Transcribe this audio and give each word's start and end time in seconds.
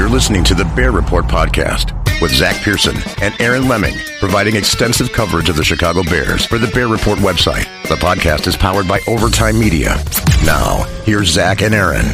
You're 0.00 0.08
listening 0.08 0.44
to 0.44 0.54
the 0.54 0.64
Bear 0.64 0.92
Report 0.92 1.26
podcast 1.26 1.92
with 2.22 2.34
Zach 2.34 2.56
Pearson 2.62 2.96
and 3.20 3.38
Aaron 3.38 3.68
Leming, 3.68 3.94
providing 4.18 4.56
extensive 4.56 5.12
coverage 5.12 5.50
of 5.50 5.56
the 5.56 5.62
Chicago 5.62 6.02
Bears 6.02 6.46
for 6.46 6.56
the 6.56 6.68
Bear 6.68 6.88
Report 6.88 7.18
website. 7.18 7.66
The 7.86 7.96
podcast 7.96 8.46
is 8.46 8.56
powered 8.56 8.88
by 8.88 9.00
Overtime 9.06 9.60
Media. 9.60 10.02
Now, 10.42 10.84
here's 11.04 11.28
Zach 11.28 11.60
and 11.60 11.74
Aaron. 11.74 12.06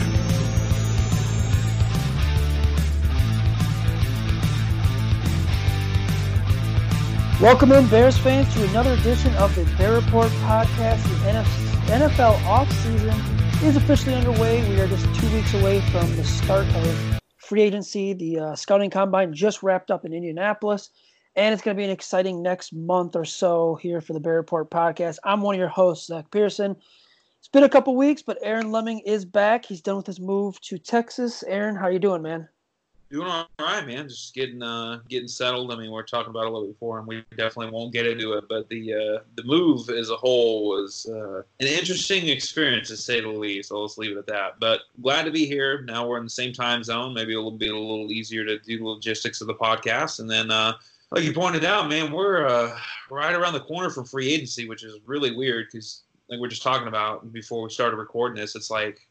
Welcome 7.40 7.70
in, 7.70 7.86
Bears 7.86 8.18
fans, 8.18 8.52
to 8.54 8.68
another 8.68 8.94
edition 8.94 9.32
of 9.36 9.54
the 9.54 9.64
Bear 9.78 9.92
Report 9.94 10.32
podcast. 10.42 11.04
The 11.22 11.92
NFL 11.92 12.36
offseason 12.38 13.62
is 13.62 13.76
officially 13.76 14.16
underway. 14.16 14.68
We 14.68 14.80
are 14.80 14.88
just 14.88 15.04
two 15.14 15.32
weeks 15.32 15.54
away 15.54 15.80
from 15.92 16.16
the 16.16 16.24
start 16.24 16.66
of 16.66 17.15
free 17.46 17.62
agency. 17.62 18.12
The 18.12 18.38
uh, 18.40 18.54
scouting 18.56 18.90
combine 18.90 19.32
just 19.32 19.62
wrapped 19.62 19.90
up 19.90 20.04
in 20.04 20.12
Indianapolis, 20.12 20.90
and 21.36 21.52
it's 21.52 21.62
going 21.62 21.76
to 21.76 21.80
be 21.80 21.84
an 21.84 21.90
exciting 21.90 22.42
next 22.42 22.72
month 22.72 23.16
or 23.16 23.24
so 23.24 23.76
here 23.76 24.00
for 24.00 24.12
the 24.12 24.20
Bear 24.20 24.34
Report 24.34 24.70
podcast. 24.70 25.18
I'm 25.24 25.40
one 25.40 25.54
of 25.54 25.58
your 25.58 25.68
hosts, 25.68 26.08
Zach 26.08 26.30
Pearson. 26.30 26.76
It's 27.38 27.48
been 27.48 27.64
a 27.64 27.68
couple 27.68 27.94
weeks, 27.94 28.22
but 28.22 28.38
Aaron 28.42 28.72
Leming 28.72 29.00
is 29.00 29.24
back. 29.24 29.64
He's 29.64 29.80
done 29.80 29.96
with 29.96 30.06
his 30.06 30.20
move 30.20 30.60
to 30.62 30.78
Texas. 30.78 31.44
Aaron, 31.44 31.76
how 31.76 31.88
you 31.88 32.00
doing, 32.00 32.22
man? 32.22 32.48
Doing 33.08 33.28
all 33.28 33.46
right, 33.60 33.86
man. 33.86 34.08
Just 34.08 34.34
getting 34.34 34.60
uh, 34.64 34.98
getting 35.08 35.28
settled. 35.28 35.72
I 35.72 35.76
mean, 35.76 35.92
we 35.92 35.96
are 35.96 36.02
talking 36.02 36.30
about 36.30 36.46
a 36.46 36.50
little 36.50 36.66
before, 36.66 36.98
and 36.98 37.06
we 37.06 37.24
definitely 37.36 37.70
won't 37.70 37.92
get 37.92 38.04
into 38.04 38.32
it. 38.32 38.46
But 38.48 38.68
the 38.68 38.94
uh, 38.94 39.22
the 39.36 39.44
move 39.44 39.88
as 39.90 40.10
a 40.10 40.16
whole 40.16 40.68
was 40.70 41.06
uh, 41.08 41.42
an 41.60 41.68
interesting 41.68 42.26
experience, 42.28 42.88
to 42.88 42.96
say 42.96 43.20
the 43.20 43.28
least. 43.28 43.68
So 43.68 43.80
let's 43.80 43.96
leave 43.96 44.10
it 44.10 44.18
at 44.18 44.26
that. 44.26 44.58
But 44.58 44.80
glad 45.02 45.22
to 45.22 45.30
be 45.30 45.46
here. 45.46 45.82
Now 45.82 46.08
we're 46.08 46.18
in 46.18 46.24
the 46.24 46.30
same 46.30 46.52
time 46.52 46.82
zone. 46.82 47.14
Maybe 47.14 47.32
it'll 47.32 47.52
be 47.52 47.68
a 47.68 47.76
little 47.76 48.10
easier 48.10 48.44
to 48.44 48.58
do 48.58 48.78
the 48.78 48.84
logistics 48.84 49.40
of 49.40 49.46
the 49.46 49.54
podcast. 49.54 50.18
And 50.18 50.28
then, 50.28 50.50
uh, 50.50 50.72
like 51.12 51.22
you 51.22 51.32
pointed 51.32 51.64
out, 51.64 51.88
man, 51.88 52.10
we're 52.10 52.44
uh, 52.44 52.76
right 53.08 53.34
around 53.34 53.52
the 53.52 53.60
corner 53.60 53.88
from 53.88 54.04
free 54.04 54.32
agency, 54.32 54.68
which 54.68 54.82
is 54.82 54.98
really 55.06 55.36
weird 55.36 55.68
because, 55.70 56.02
like 56.28 56.40
we're 56.40 56.48
just 56.48 56.64
talking 56.64 56.88
about 56.88 57.32
before 57.32 57.62
we 57.62 57.70
started 57.70 57.98
recording 57.98 58.36
this, 58.36 58.56
it's 58.56 58.68
like 58.68 59.06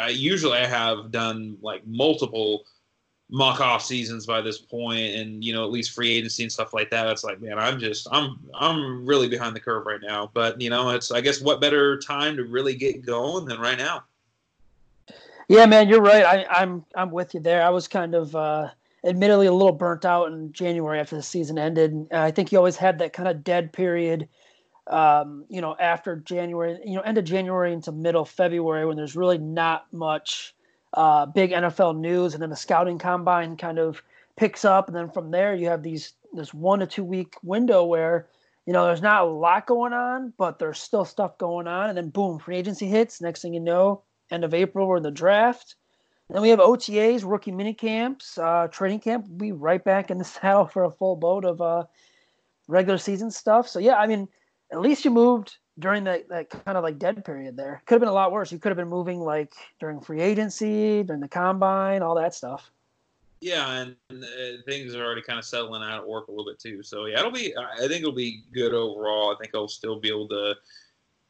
I 0.00 0.08
usually 0.08 0.58
I 0.58 0.66
have 0.66 1.12
done 1.12 1.56
like 1.62 1.86
multiple 1.86 2.64
mock 3.30 3.60
off 3.60 3.84
seasons 3.84 4.24
by 4.24 4.40
this 4.40 4.58
point 4.58 5.14
and 5.14 5.44
you 5.44 5.52
know 5.52 5.62
at 5.62 5.70
least 5.70 5.90
free 5.90 6.10
agency 6.10 6.42
and 6.42 6.50
stuff 6.50 6.72
like 6.72 6.88
that 6.88 7.06
it's 7.08 7.24
like 7.24 7.40
man 7.42 7.58
i'm 7.58 7.78
just 7.78 8.08
i'm 8.10 8.38
i'm 8.54 9.04
really 9.04 9.28
behind 9.28 9.54
the 9.54 9.60
curve 9.60 9.84
right 9.84 10.00
now. 10.02 10.30
But 10.32 10.60
you 10.60 10.70
know 10.70 10.90
it's 10.90 11.10
i 11.10 11.20
guess 11.20 11.40
what 11.40 11.60
better 11.60 11.98
time 11.98 12.36
to 12.36 12.44
really 12.44 12.74
get 12.74 13.04
going 13.04 13.44
than 13.44 13.60
right 13.60 13.78
now? 13.78 14.04
Yeah 15.48 15.66
man 15.66 15.88
you're 15.88 16.00
right. 16.02 16.24
I, 16.24 16.46
i'm 16.62 16.84
i'm 16.94 17.10
with 17.10 17.34
you 17.34 17.40
there. 17.40 17.62
I 17.62 17.70
was 17.70 17.86
kind 17.86 18.14
of 18.14 18.34
uh 18.34 18.70
admittedly 19.04 19.46
a 19.46 19.52
little 19.52 19.72
burnt 19.72 20.04
out 20.04 20.32
in 20.32 20.52
january 20.52 20.98
after 20.98 21.16
the 21.16 21.22
season 21.22 21.58
ended. 21.58 22.08
I 22.10 22.30
think 22.30 22.50
you 22.50 22.58
always 22.58 22.76
had 22.76 22.98
that 22.98 23.12
kind 23.12 23.28
of 23.28 23.44
dead 23.44 23.72
period 23.72 24.28
um, 24.88 25.44
you 25.48 25.60
know 25.60 25.76
after 25.78 26.16
january 26.16 26.78
you 26.84 26.94
know 26.94 27.02
end 27.02 27.18
of 27.18 27.24
january 27.24 27.72
into 27.72 27.92
middle 27.92 28.24
february 28.24 28.86
when 28.86 28.96
there's 28.96 29.14
really 29.14 29.38
not 29.38 29.86
much 29.92 30.54
uh, 30.94 31.26
big 31.26 31.50
NFL 31.50 31.98
news, 31.98 32.34
and 32.34 32.42
then 32.42 32.50
the 32.50 32.56
scouting 32.56 32.98
combine 32.98 33.56
kind 33.56 33.78
of 33.78 34.02
picks 34.36 34.64
up, 34.64 34.88
and 34.88 34.96
then 34.96 35.10
from 35.10 35.30
there 35.30 35.54
you 35.54 35.68
have 35.68 35.82
these 35.82 36.14
this 36.32 36.52
one 36.52 36.78
to 36.80 36.86
two 36.86 37.04
week 37.04 37.34
window 37.42 37.84
where 37.84 38.26
you 38.66 38.72
know 38.72 38.84
there's 38.86 39.02
not 39.02 39.22
a 39.22 39.26
lot 39.26 39.66
going 39.66 39.92
on, 39.92 40.32
but 40.38 40.58
there's 40.58 40.80
still 40.80 41.04
stuff 41.04 41.36
going 41.38 41.66
on, 41.66 41.88
and 41.88 41.96
then 41.96 42.08
boom, 42.10 42.38
free 42.38 42.56
agency 42.56 42.86
hits. 42.86 43.20
Next 43.20 43.42
thing 43.42 43.54
you 43.54 43.60
know, 43.60 44.02
end 44.30 44.44
of 44.44 44.54
April 44.54 44.86
we're 44.86 44.98
in 44.98 45.02
the 45.02 45.10
draft. 45.10 45.74
Then 46.30 46.42
we 46.42 46.50
have 46.50 46.58
OTAs, 46.58 47.24
rookie 47.24 47.52
mini 47.52 47.72
camps, 47.72 48.36
uh, 48.36 48.68
training 48.70 49.00
camp. 49.00 49.26
We'll 49.28 49.38
be 49.38 49.52
right 49.52 49.82
back 49.82 50.10
in 50.10 50.18
the 50.18 50.24
saddle 50.24 50.66
for 50.66 50.84
a 50.84 50.90
full 50.90 51.16
boat 51.16 51.44
of 51.44 51.60
uh, 51.60 51.84
regular 52.66 52.98
season 52.98 53.30
stuff. 53.30 53.68
So 53.68 53.78
yeah, 53.78 53.96
I 53.96 54.06
mean, 54.06 54.28
at 54.70 54.80
least 54.80 55.04
you 55.04 55.10
moved 55.10 55.56
during 55.78 56.04
that, 56.04 56.28
that 56.28 56.50
kind 56.50 56.76
of 56.76 56.84
like 56.84 56.98
dead 56.98 57.24
period 57.24 57.56
there. 57.56 57.82
Could 57.86 57.94
have 57.94 58.00
been 58.00 58.08
a 58.08 58.12
lot 58.12 58.32
worse. 58.32 58.50
You 58.50 58.58
could 58.58 58.70
have 58.70 58.76
been 58.76 58.88
moving 58.88 59.20
like 59.20 59.52
during 59.80 60.00
free 60.00 60.20
agency, 60.20 61.02
during 61.02 61.20
the 61.20 61.28
combine, 61.28 62.02
all 62.02 62.14
that 62.16 62.34
stuff. 62.34 62.70
Yeah, 63.40 63.70
and 63.82 63.96
uh, 64.10 64.62
things 64.66 64.94
are 64.94 65.04
already 65.04 65.22
kind 65.22 65.38
of 65.38 65.44
settling 65.44 65.82
out 65.82 66.00
at 66.00 66.08
work 66.08 66.26
a 66.26 66.32
little 66.32 66.46
bit 66.46 66.58
too. 66.58 66.82
So 66.82 67.06
yeah, 67.06 67.20
it'll 67.20 67.30
be. 67.30 67.54
I 67.56 67.86
think 67.86 68.00
it'll 68.00 68.12
be 68.12 68.42
good 68.52 68.74
overall. 68.74 69.32
I 69.32 69.36
think 69.40 69.54
I'll 69.54 69.68
still 69.68 70.00
be 70.00 70.08
able 70.08 70.28
to 70.28 70.56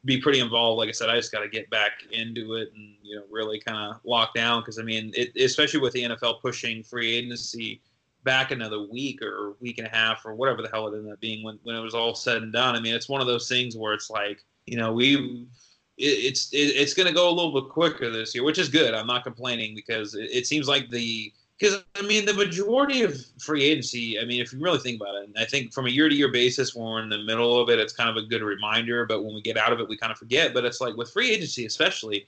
be 0.05 0.19
pretty 0.19 0.39
involved. 0.39 0.79
Like 0.79 0.89
I 0.89 0.93
said, 0.93 1.09
I 1.09 1.15
just 1.15 1.31
got 1.31 1.41
to 1.41 1.49
get 1.49 1.69
back 1.69 2.03
into 2.11 2.55
it 2.55 2.71
and 2.75 2.95
you 3.03 3.15
know 3.15 3.23
really 3.29 3.59
kind 3.59 3.77
of 3.77 3.99
lock 4.03 4.33
down 4.33 4.61
because 4.61 4.79
I 4.79 4.81
mean, 4.81 5.11
it, 5.15 5.35
especially 5.35 5.81
with 5.81 5.93
the 5.93 6.03
NFL 6.03 6.41
pushing 6.41 6.81
free 6.81 7.13
agency 7.13 7.81
back 8.29 8.51
another 8.51 8.79
week 8.83 9.23
or 9.23 9.55
week 9.59 9.79
and 9.79 9.87
a 9.87 9.89
half 9.89 10.23
or 10.23 10.35
whatever 10.35 10.61
the 10.61 10.69
hell 10.71 10.87
it 10.87 10.95
ended 10.95 11.11
up 11.11 11.19
being 11.19 11.43
when, 11.43 11.57
when 11.63 11.75
it 11.75 11.79
was 11.79 11.95
all 11.95 12.13
said 12.13 12.43
and 12.43 12.53
done. 12.53 12.75
I 12.75 12.79
mean, 12.79 12.93
it's 12.93 13.09
one 13.09 13.21
of 13.21 13.25
those 13.25 13.49
things 13.49 13.75
where 13.75 13.91
it's 13.91 14.11
like, 14.11 14.45
you 14.67 14.77
know, 14.77 14.93
we 14.93 15.47
it, 15.97 16.03
it's 16.03 16.53
it, 16.53 16.57
it's 16.57 16.93
going 16.93 17.07
to 17.07 17.13
go 17.13 17.27
a 17.27 17.33
little 17.33 17.59
bit 17.59 17.71
quicker 17.71 18.11
this 18.11 18.35
year, 18.35 18.43
which 18.43 18.59
is 18.59 18.69
good. 18.69 18.93
I'm 18.93 19.07
not 19.07 19.23
complaining 19.23 19.73
because 19.73 20.13
it, 20.13 20.29
it 20.31 20.45
seems 20.45 20.67
like 20.67 20.91
the 20.91 21.33
because 21.57 21.83
I 21.95 22.03
mean 22.03 22.23
the 22.23 22.35
majority 22.35 23.01
of 23.01 23.19
free 23.39 23.63
agency. 23.63 24.19
I 24.19 24.25
mean, 24.25 24.41
if 24.41 24.53
you 24.53 24.59
really 24.59 24.77
think 24.77 25.01
about 25.01 25.15
it, 25.15 25.31
I 25.35 25.45
think 25.45 25.73
from 25.73 25.87
a 25.87 25.89
year 25.89 26.07
to 26.07 26.13
year 26.13 26.31
basis, 26.31 26.75
when 26.75 26.85
we're 26.85 27.01
in 27.01 27.09
the 27.09 27.23
middle 27.23 27.59
of 27.59 27.69
it, 27.69 27.79
it's 27.79 27.93
kind 27.93 28.11
of 28.11 28.23
a 28.23 28.27
good 28.27 28.43
reminder. 28.43 29.07
But 29.07 29.23
when 29.23 29.33
we 29.33 29.41
get 29.41 29.57
out 29.57 29.73
of 29.73 29.79
it, 29.79 29.89
we 29.89 29.97
kind 29.97 30.11
of 30.11 30.19
forget. 30.19 30.53
But 30.53 30.65
it's 30.65 30.81
like 30.81 30.95
with 30.95 31.09
free 31.09 31.31
agency, 31.31 31.65
especially 31.65 32.27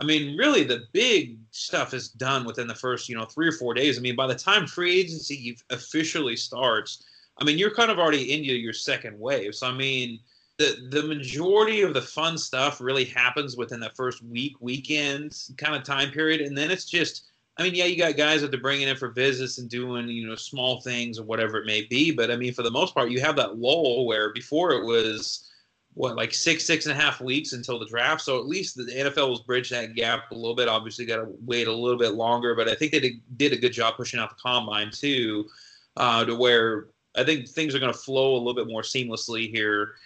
I 0.00 0.04
mean, 0.04 0.36
really, 0.36 0.62
the 0.62 0.84
big 0.92 1.38
stuff 1.50 1.92
is 1.92 2.08
done 2.08 2.44
within 2.44 2.68
the 2.68 2.74
first, 2.74 3.08
you 3.08 3.16
know, 3.16 3.24
three 3.24 3.48
or 3.48 3.52
four 3.52 3.74
days. 3.74 3.98
I 3.98 4.00
mean, 4.00 4.14
by 4.14 4.28
the 4.28 4.34
time 4.34 4.66
free 4.66 5.00
agency 5.00 5.58
officially 5.70 6.36
starts, 6.36 7.04
I 7.38 7.44
mean, 7.44 7.58
you're 7.58 7.74
kind 7.74 7.90
of 7.90 7.98
already 7.98 8.32
into 8.32 8.54
your 8.54 8.72
second 8.72 9.18
wave. 9.18 9.54
So, 9.54 9.66
I 9.66 9.72
mean, 9.72 10.20
the 10.58 10.88
the 10.90 11.02
majority 11.02 11.82
of 11.82 11.94
the 11.94 12.02
fun 12.02 12.38
stuff 12.38 12.80
really 12.80 13.04
happens 13.04 13.56
within 13.56 13.80
the 13.80 13.90
first 13.96 14.22
week, 14.22 14.54
weekend 14.60 15.36
kind 15.56 15.74
of 15.74 15.82
time 15.82 16.10
period, 16.10 16.40
and 16.40 16.56
then 16.56 16.70
it's 16.70 16.84
just. 16.84 17.24
I 17.60 17.64
mean, 17.64 17.74
yeah, 17.74 17.86
you 17.86 17.98
got 17.98 18.16
guys 18.16 18.40
that 18.40 18.52
they're 18.52 18.60
bringing 18.60 18.86
in 18.86 18.94
for 18.94 19.08
visits 19.08 19.58
and 19.58 19.68
doing, 19.68 20.06
you 20.06 20.28
know, 20.28 20.36
small 20.36 20.80
things 20.80 21.18
or 21.18 21.24
whatever 21.24 21.58
it 21.58 21.66
may 21.66 21.86
be. 21.86 22.12
But 22.12 22.30
I 22.30 22.36
mean, 22.36 22.54
for 22.54 22.62
the 22.62 22.70
most 22.70 22.94
part, 22.94 23.10
you 23.10 23.20
have 23.20 23.34
that 23.34 23.58
lull 23.58 24.06
where 24.06 24.32
before 24.32 24.74
it 24.74 24.84
was 24.84 25.50
what 25.98 26.14
like 26.14 26.32
six, 26.32 26.64
six 26.64 26.86
and 26.86 26.96
a 26.96 27.02
half 27.02 27.20
weeks 27.20 27.54
until 27.54 27.76
the 27.76 27.84
draft. 27.86 28.20
So 28.20 28.38
at 28.38 28.46
least 28.46 28.76
the 28.76 28.84
NFL 28.84 29.30
has 29.30 29.40
bridged 29.40 29.72
that 29.72 29.96
gap 29.96 30.30
a 30.30 30.34
little 30.34 30.54
bit. 30.54 30.68
Obviously, 30.68 31.04
got 31.04 31.16
to 31.16 31.34
wait 31.44 31.66
a 31.66 31.72
little 31.72 31.98
bit 31.98 32.14
longer, 32.14 32.54
but 32.54 32.68
I 32.68 32.76
think 32.76 32.92
they 32.92 33.00
did, 33.00 33.20
did 33.36 33.52
a 33.52 33.56
good 33.56 33.72
job 33.72 33.96
pushing 33.96 34.20
out 34.20 34.30
the 34.30 34.36
combine 34.40 34.92
too, 34.92 35.48
uh, 35.96 36.24
to 36.24 36.36
where 36.36 36.86
I 37.16 37.24
think 37.24 37.48
things 37.48 37.74
are 37.74 37.80
going 37.80 37.92
to 37.92 37.98
flow 37.98 38.36
a 38.36 38.38
little 38.38 38.54
bit 38.54 38.68
more 38.68 38.82
seamlessly 38.82 39.50
here 39.50 39.96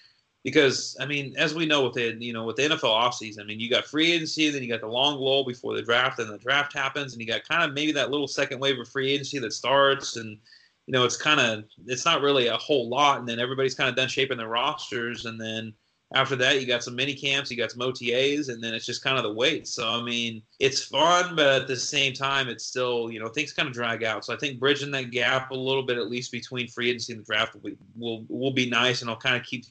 because 0.44 0.97
I 0.99 1.05
mean, 1.05 1.35
as 1.37 1.55
we 1.55 1.67
know 1.67 1.85
with 1.85 1.93
the 1.93 2.17
you 2.19 2.33
know 2.33 2.44
with 2.44 2.56
the 2.56 2.62
NFL 2.62 2.85
offseason, 2.85 3.43
I 3.43 3.44
mean, 3.44 3.61
you 3.61 3.69
got 3.69 3.85
free 3.85 4.12
agency, 4.12 4.49
then 4.49 4.62
you 4.62 4.71
got 4.71 4.81
the 4.81 4.87
long 4.87 5.19
lull 5.19 5.44
before 5.44 5.75
the 5.75 5.83
draft, 5.83 6.19
and 6.21 6.31
the 6.31 6.39
draft 6.39 6.73
happens, 6.73 7.12
and 7.12 7.21
you 7.21 7.29
got 7.29 7.47
kind 7.47 7.65
of 7.65 7.75
maybe 7.75 7.93
that 7.93 8.11
little 8.11 8.27
second 8.27 8.61
wave 8.61 8.79
of 8.79 8.89
free 8.89 9.12
agency 9.12 9.39
that 9.41 9.53
starts, 9.53 10.17
and 10.17 10.39
you 10.87 10.93
know, 10.93 11.05
it's 11.05 11.19
kind 11.19 11.39
of 11.39 11.65
it's 11.87 12.06
not 12.06 12.23
really 12.23 12.47
a 12.47 12.56
whole 12.56 12.89
lot, 12.89 13.19
and 13.19 13.29
then 13.29 13.39
everybody's 13.39 13.75
kind 13.75 13.91
of 13.91 13.94
done 13.94 14.09
shaping 14.09 14.39
their 14.39 14.49
rosters, 14.49 15.27
and 15.27 15.39
then 15.39 15.75
after 16.14 16.37
that, 16.37 16.61
you 16.61 16.67
got 16.67 16.82
some 16.82 16.94
mini 16.94 17.14
camps, 17.14 17.50
you 17.50 17.56
got 17.56 17.70
some 17.70 17.81
OTAs, 17.81 18.49
and 18.49 18.62
then 18.62 18.75
it's 18.75 18.85
just 18.85 19.03
kind 19.03 19.17
of 19.17 19.25
the 19.25 19.32
wait. 19.32 19.67
So 19.67 19.88
I 19.88 20.03
mean, 20.03 20.43
it's 20.59 20.82
fun, 20.82 21.35
but 21.37 21.62
at 21.62 21.69
the 21.69 21.76
same 21.76 22.12
time, 22.12 22.49
it's 22.49 22.64
still 22.64 23.11
you 23.11 23.20
know 23.20 23.29
things 23.29 23.53
kind 23.53 23.69
of 23.69 23.75
drag 23.75 24.05
out. 24.05 24.25
So 24.25 24.35
I 24.35 24.37
think 24.37 24.59
bridging 24.59 24.91
that 24.93 25.11
gap 25.11 25.50
a 25.50 25.55
little 25.55 25.82
bit, 25.82 25.99
at 25.99 26.11
least 26.11 26.32
between 26.32 26.69
free 26.69 26.91
agency 26.91 27.12
and 27.12 27.23
the 27.23 27.26
draft, 27.26 27.55
will 27.55 27.62
be, 27.62 27.76
will 27.97 28.25
will 28.29 28.53
be 28.53 28.69
nice, 28.69 29.00
and 29.00 29.11
it'll 29.11 29.20
kind 29.20 29.37
of 29.37 29.44
keep 29.44 29.64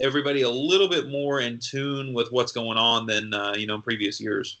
everybody 0.00 0.42
a 0.42 0.50
little 0.50 0.88
bit 0.88 1.08
more 1.08 1.40
in 1.40 1.58
tune 1.58 2.12
with 2.12 2.30
what's 2.32 2.52
going 2.52 2.78
on 2.78 3.06
than 3.06 3.32
uh, 3.32 3.54
you 3.56 3.66
know 3.66 3.76
in 3.76 3.82
previous 3.82 4.20
years. 4.20 4.60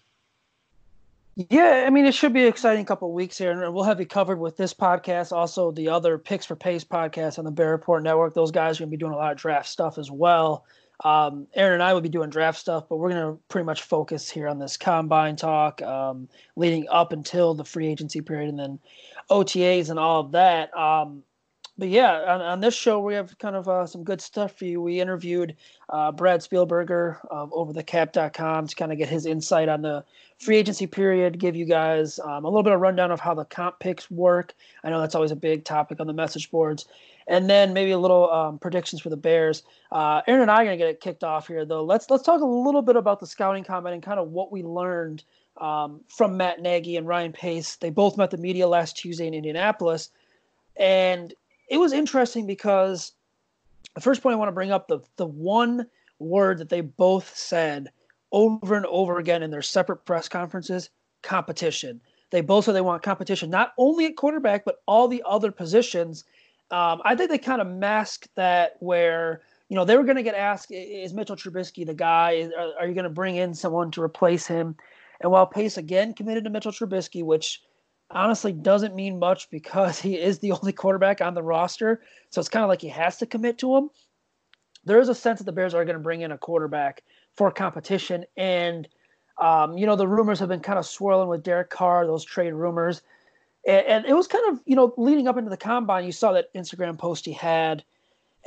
Yeah, 1.50 1.84
I 1.86 1.90
mean, 1.90 2.06
it 2.06 2.14
should 2.14 2.32
be 2.32 2.40
an 2.40 2.48
exciting 2.48 2.86
couple 2.86 3.12
weeks 3.12 3.36
here, 3.36 3.50
and 3.50 3.74
we'll 3.74 3.84
have 3.84 4.00
you 4.00 4.06
covered 4.06 4.38
with 4.38 4.56
this 4.56 4.72
podcast. 4.72 5.32
Also, 5.32 5.70
the 5.70 5.90
other 5.90 6.16
Picks 6.16 6.46
for 6.46 6.56
Pace 6.56 6.82
podcast 6.82 7.38
on 7.38 7.44
the 7.44 7.50
Bear 7.50 7.72
Report 7.72 8.02
Network. 8.02 8.32
Those 8.32 8.50
guys 8.50 8.78
are 8.78 8.84
going 8.84 8.90
to 8.90 8.96
be 8.96 8.98
doing 8.98 9.12
a 9.12 9.16
lot 9.16 9.32
of 9.32 9.38
draft 9.38 9.68
stuff 9.68 9.98
as 9.98 10.10
well. 10.10 10.64
Um, 11.04 11.46
Aaron 11.54 11.74
and 11.74 11.82
I 11.82 11.92
will 11.92 12.00
be 12.00 12.08
doing 12.08 12.30
draft 12.30 12.58
stuff, 12.58 12.84
but 12.88 12.96
we're 12.96 13.10
going 13.10 13.34
to 13.34 13.42
pretty 13.48 13.66
much 13.66 13.82
focus 13.82 14.30
here 14.30 14.48
on 14.48 14.58
this 14.58 14.76
combine 14.76 15.36
talk 15.36 15.82
um, 15.82 16.28
leading 16.56 16.88
up 16.88 17.12
until 17.12 17.54
the 17.54 17.64
free 17.64 17.86
agency 17.86 18.20
period 18.20 18.48
and 18.48 18.58
then 18.58 18.78
OTAs 19.30 19.90
and 19.90 19.98
all 19.98 20.20
of 20.20 20.32
that. 20.32 20.76
Um, 20.76 21.22
but 21.78 21.88
yeah, 21.88 22.22
on, 22.26 22.40
on, 22.40 22.60
this 22.60 22.74
show, 22.74 23.00
we 23.00 23.12
have 23.12 23.36
kind 23.38 23.54
of 23.54 23.68
uh, 23.68 23.86
some 23.86 24.02
good 24.02 24.22
stuff 24.22 24.56
for 24.58 24.64
you. 24.64 24.80
We 24.80 24.98
interviewed 24.98 25.56
uh, 25.90 26.10
Brad 26.10 26.40
Spielberger 26.40 27.18
of 27.30 27.50
overthecap.com 27.50 28.66
to 28.66 28.76
kind 28.76 28.92
of 28.92 28.98
get 28.98 29.10
his 29.10 29.26
insight 29.26 29.68
on 29.68 29.82
the 29.82 30.02
free 30.38 30.56
agency 30.56 30.86
period, 30.86 31.38
give 31.38 31.54
you 31.54 31.66
guys 31.66 32.18
um, 32.20 32.46
a 32.46 32.48
little 32.48 32.62
bit 32.62 32.72
of 32.72 32.80
rundown 32.80 33.10
of 33.10 33.20
how 33.20 33.34
the 33.34 33.44
comp 33.44 33.78
picks 33.78 34.10
work. 34.10 34.54
I 34.84 34.90
know 34.90 35.00
that's 35.00 35.14
always 35.14 35.32
a 35.32 35.36
big 35.36 35.64
topic 35.64 36.00
on 36.00 36.06
the 36.06 36.14
message 36.14 36.50
boards 36.50 36.86
and 37.28 37.50
then 37.50 37.72
maybe 37.72 37.90
a 37.90 37.98
little 37.98 38.30
um, 38.30 38.58
predictions 38.58 39.02
for 39.02 39.10
the 39.10 39.16
Bears. 39.16 39.62
Uh, 39.90 40.22
Aaron 40.26 40.42
and 40.42 40.50
I 40.50 40.62
are 40.62 40.64
going 40.64 40.78
to 40.78 40.84
get 40.84 40.88
it 40.88 41.00
kicked 41.00 41.24
off 41.24 41.48
here, 41.48 41.64
though. 41.64 41.84
Let's 41.84 42.08
let's 42.10 42.22
talk 42.22 42.40
a 42.40 42.46
little 42.46 42.82
bit 42.82 42.96
about 42.96 43.20
the 43.20 43.26
scouting 43.26 43.64
combine 43.64 43.94
and 43.94 44.02
kind 44.02 44.20
of 44.20 44.28
what 44.28 44.52
we 44.52 44.62
learned 44.62 45.24
um, 45.56 46.00
from 46.08 46.36
Matt 46.36 46.60
Nagy 46.60 46.96
and 46.96 47.06
Ryan 47.06 47.32
Pace. 47.32 47.76
They 47.76 47.90
both 47.90 48.16
met 48.16 48.30
the 48.30 48.36
media 48.36 48.68
last 48.68 48.96
Tuesday 48.96 49.26
in 49.26 49.34
Indianapolis, 49.34 50.10
and 50.76 51.34
it 51.68 51.78
was 51.78 51.92
interesting 51.92 52.46
because 52.46 53.12
the 53.94 54.00
first 54.00 54.22
point 54.22 54.34
I 54.34 54.38
want 54.38 54.48
to 54.48 54.52
bring 54.52 54.72
up 54.72 54.88
the 54.88 55.00
the 55.16 55.26
one 55.26 55.86
word 56.18 56.58
that 56.58 56.68
they 56.68 56.80
both 56.80 57.36
said 57.36 57.88
over 58.32 58.76
and 58.76 58.86
over 58.86 59.18
again 59.18 59.42
in 59.42 59.50
their 59.50 59.62
separate 59.62 60.04
press 60.04 60.28
conferences: 60.28 60.90
competition. 61.22 62.00
They 62.30 62.40
both 62.40 62.64
said 62.64 62.74
they 62.74 62.80
want 62.80 63.04
competition, 63.04 63.50
not 63.50 63.72
only 63.78 64.06
at 64.06 64.16
quarterback, 64.16 64.64
but 64.64 64.82
all 64.86 65.06
the 65.06 65.22
other 65.24 65.52
positions 65.52 66.24
um, 66.70 67.00
I 67.04 67.14
think 67.14 67.30
they 67.30 67.38
kind 67.38 67.60
of 67.60 67.68
masked 67.68 68.28
that 68.34 68.76
where 68.80 69.42
you 69.68 69.76
know 69.76 69.84
they 69.84 69.96
were 69.96 70.04
going 70.04 70.16
to 70.16 70.22
get 70.22 70.34
asked, 70.34 70.70
"Is 70.70 71.14
Mitchell 71.14 71.36
Trubisky 71.36 71.86
the 71.86 71.94
guy? 71.94 72.50
Are, 72.58 72.72
are 72.80 72.88
you 72.88 72.94
going 72.94 73.04
to 73.04 73.10
bring 73.10 73.36
in 73.36 73.54
someone 73.54 73.90
to 73.92 74.02
replace 74.02 74.46
him?" 74.46 74.76
And 75.20 75.30
while 75.30 75.46
Pace 75.46 75.76
again 75.76 76.12
committed 76.12 76.44
to 76.44 76.50
Mitchell 76.50 76.72
Trubisky, 76.72 77.22
which 77.22 77.62
honestly 78.10 78.52
doesn't 78.52 78.94
mean 78.94 79.18
much 79.18 79.48
because 79.50 80.00
he 80.00 80.16
is 80.16 80.40
the 80.40 80.52
only 80.52 80.72
quarterback 80.72 81.20
on 81.20 81.34
the 81.34 81.42
roster, 81.42 82.02
so 82.30 82.40
it's 82.40 82.48
kind 82.48 82.64
of 82.64 82.68
like 82.68 82.80
he 82.80 82.88
has 82.88 83.16
to 83.18 83.26
commit 83.26 83.58
to 83.58 83.76
him. 83.76 83.90
There 84.84 85.00
is 85.00 85.08
a 85.08 85.14
sense 85.14 85.38
that 85.38 85.44
the 85.44 85.52
Bears 85.52 85.74
are 85.74 85.84
going 85.84 85.96
to 85.96 86.02
bring 86.02 86.22
in 86.22 86.32
a 86.32 86.38
quarterback 86.38 87.02
for 87.34 87.50
competition, 87.52 88.24
and 88.36 88.88
um, 89.40 89.78
you 89.78 89.86
know 89.86 89.96
the 89.96 90.08
rumors 90.08 90.40
have 90.40 90.48
been 90.48 90.60
kind 90.60 90.80
of 90.80 90.86
swirling 90.86 91.28
with 91.28 91.44
Derek 91.44 91.70
Carr, 91.70 92.06
those 92.06 92.24
trade 92.24 92.54
rumors. 92.54 93.02
And, 93.66 93.86
and, 93.86 94.06
it 94.06 94.14
was 94.14 94.28
kind 94.28 94.44
of, 94.52 94.60
you 94.64 94.76
know, 94.76 94.94
leading 94.96 95.26
up 95.26 95.36
into 95.36 95.50
the 95.50 95.56
combine, 95.56 96.04
you 96.04 96.12
saw 96.12 96.32
that 96.32 96.52
Instagram 96.54 96.96
post 96.96 97.24
he 97.24 97.32
had. 97.32 97.82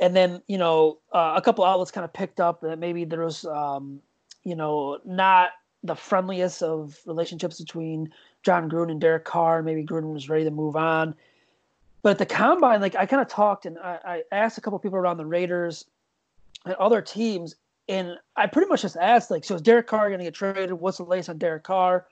And 0.00 0.16
then, 0.16 0.42
you 0.46 0.56
know, 0.56 0.98
uh, 1.12 1.34
a 1.36 1.42
couple 1.42 1.64
outlets 1.64 1.90
kind 1.90 2.06
of 2.06 2.12
picked 2.12 2.40
up 2.40 2.62
that 2.62 2.78
maybe 2.78 3.04
there 3.04 3.24
was, 3.24 3.44
um, 3.44 4.00
you 4.44 4.56
know, 4.56 4.98
not 5.04 5.50
the 5.84 5.94
friendliest 5.94 6.62
of 6.62 6.98
relationships 7.04 7.60
between 7.60 8.10
Jon 8.42 8.70
Gruden 8.70 8.90
and 8.90 9.00
Derek 9.00 9.24
Carr. 9.24 9.62
Maybe 9.62 9.84
Gruden 9.84 10.14
was 10.14 10.30
ready 10.30 10.44
to 10.44 10.50
move 10.50 10.74
on. 10.74 11.14
But 12.02 12.12
at 12.12 12.18
the 12.18 12.26
combine, 12.26 12.80
like 12.80 12.96
I 12.96 13.04
kind 13.04 13.20
of 13.20 13.28
talked 13.28 13.66
and 13.66 13.78
I, 13.78 13.98
I 14.04 14.22
asked 14.32 14.56
a 14.56 14.62
couple 14.62 14.78
people 14.78 14.98
around 14.98 15.18
the 15.18 15.26
Raiders 15.26 15.84
and 16.64 16.74
other 16.74 17.02
teams, 17.02 17.56
and 17.88 18.16
I 18.36 18.46
pretty 18.46 18.68
much 18.68 18.82
just 18.82 18.96
asked, 18.96 19.30
like, 19.30 19.44
so 19.44 19.56
is 19.56 19.62
Derek 19.62 19.86
Carr 19.86 20.08
going 20.08 20.18
to 20.18 20.24
get 20.24 20.34
traded? 20.34 20.72
What's 20.72 20.98
the 20.98 21.04
latest 21.04 21.28
on 21.28 21.38
Derek 21.38 21.64
Carr? 21.64 22.06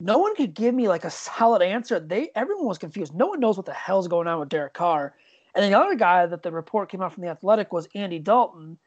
No 0.00 0.18
one 0.18 0.34
could 0.36 0.54
give 0.54 0.74
me 0.74 0.88
like 0.88 1.04
a 1.04 1.10
solid 1.10 1.62
answer. 1.62 1.98
They 1.98 2.30
everyone 2.34 2.66
was 2.66 2.78
confused. 2.78 3.14
No 3.14 3.26
one 3.26 3.40
knows 3.40 3.56
what 3.56 3.66
the 3.66 3.72
hell's 3.72 4.08
going 4.08 4.28
on 4.28 4.38
with 4.38 4.48
Derek 4.48 4.74
Carr. 4.74 5.14
And 5.54 5.62
then 5.62 5.72
the 5.72 5.78
other 5.78 5.96
guy 5.96 6.26
that 6.26 6.42
the 6.42 6.52
report 6.52 6.90
came 6.90 7.02
out 7.02 7.12
from 7.12 7.24
the 7.24 7.30
Athletic 7.30 7.72
was 7.72 7.88
Andy 7.94 8.18
Dalton. 8.18 8.78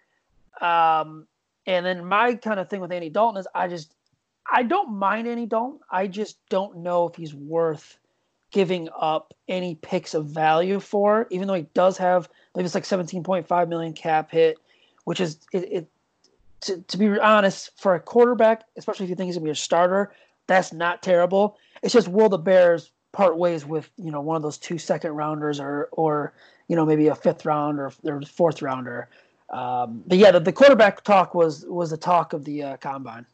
Um, 0.61 1.27
and 1.65 1.85
then 1.85 2.05
my 2.05 2.35
kind 2.35 2.59
of 2.59 2.69
thing 2.69 2.79
with 2.79 2.91
Andy 2.91 3.09
Dalton 3.09 3.39
is 3.39 3.47
I 3.53 3.67
just 3.67 3.93
I 4.49 4.63
don't 4.63 4.93
mind 4.93 5.27
Andy 5.27 5.45
Dalton. 5.45 5.79
I 5.89 6.07
just 6.07 6.37
don't 6.49 6.77
know 6.77 7.07
if 7.07 7.15
he's 7.15 7.33
worth 7.33 7.97
giving 8.51 8.89
up 8.97 9.33
any 9.47 9.75
picks 9.75 10.13
of 10.13 10.27
value 10.27 10.79
for, 10.79 11.27
even 11.29 11.47
though 11.47 11.53
he 11.53 11.67
does 11.73 11.97
have 11.97 12.25
I 12.25 12.29
believe 12.53 12.65
it's 12.65 12.75
like 12.75 12.83
17.5 12.83 13.67
million 13.67 13.93
cap 13.93 14.31
hit, 14.31 14.57
which 15.03 15.19
is 15.19 15.39
it, 15.51 15.71
it 15.71 15.87
to, 16.61 16.81
to 16.81 16.97
be 16.97 17.19
honest, 17.19 17.71
for 17.77 17.95
a 17.95 17.99
quarterback, 17.99 18.63
especially 18.77 19.05
if 19.05 19.09
you 19.09 19.15
think 19.15 19.27
he's 19.27 19.35
gonna 19.35 19.45
be 19.45 19.51
a 19.51 19.55
starter, 19.55 20.13
that's 20.51 20.73
not 20.73 21.01
terrible. 21.01 21.57
It's 21.83 21.93
just 21.93 22.07
will 22.07 22.29
the 22.29 22.37
Bears 22.37 22.91
part 23.11 23.37
ways 23.37 23.65
with 23.65 23.89
you 23.97 24.11
know 24.11 24.21
one 24.21 24.35
of 24.35 24.41
those 24.41 24.57
two 24.57 24.77
second 24.77 25.11
rounders 25.11 25.59
or 25.59 25.89
or 25.91 26.33
you 26.67 26.75
know 26.75 26.85
maybe 26.85 27.07
a 27.07 27.15
fifth 27.15 27.45
round 27.45 27.79
or, 27.79 27.91
or 28.03 28.21
fourth 28.21 28.61
rounder. 28.61 29.09
Um, 29.49 30.03
but 30.07 30.17
yeah, 30.17 30.31
the, 30.31 30.39
the 30.39 30.53
quarterback 30.53 31.03
talk 31.03 31.35
was 31.35 31.65
was 31.65 31.89
the 31.89 31.97
talk 31.97 32.33
of 32.33 32.45
the 32.45 32.63
uh, 32.63 32.77
combine. 32.77 33.25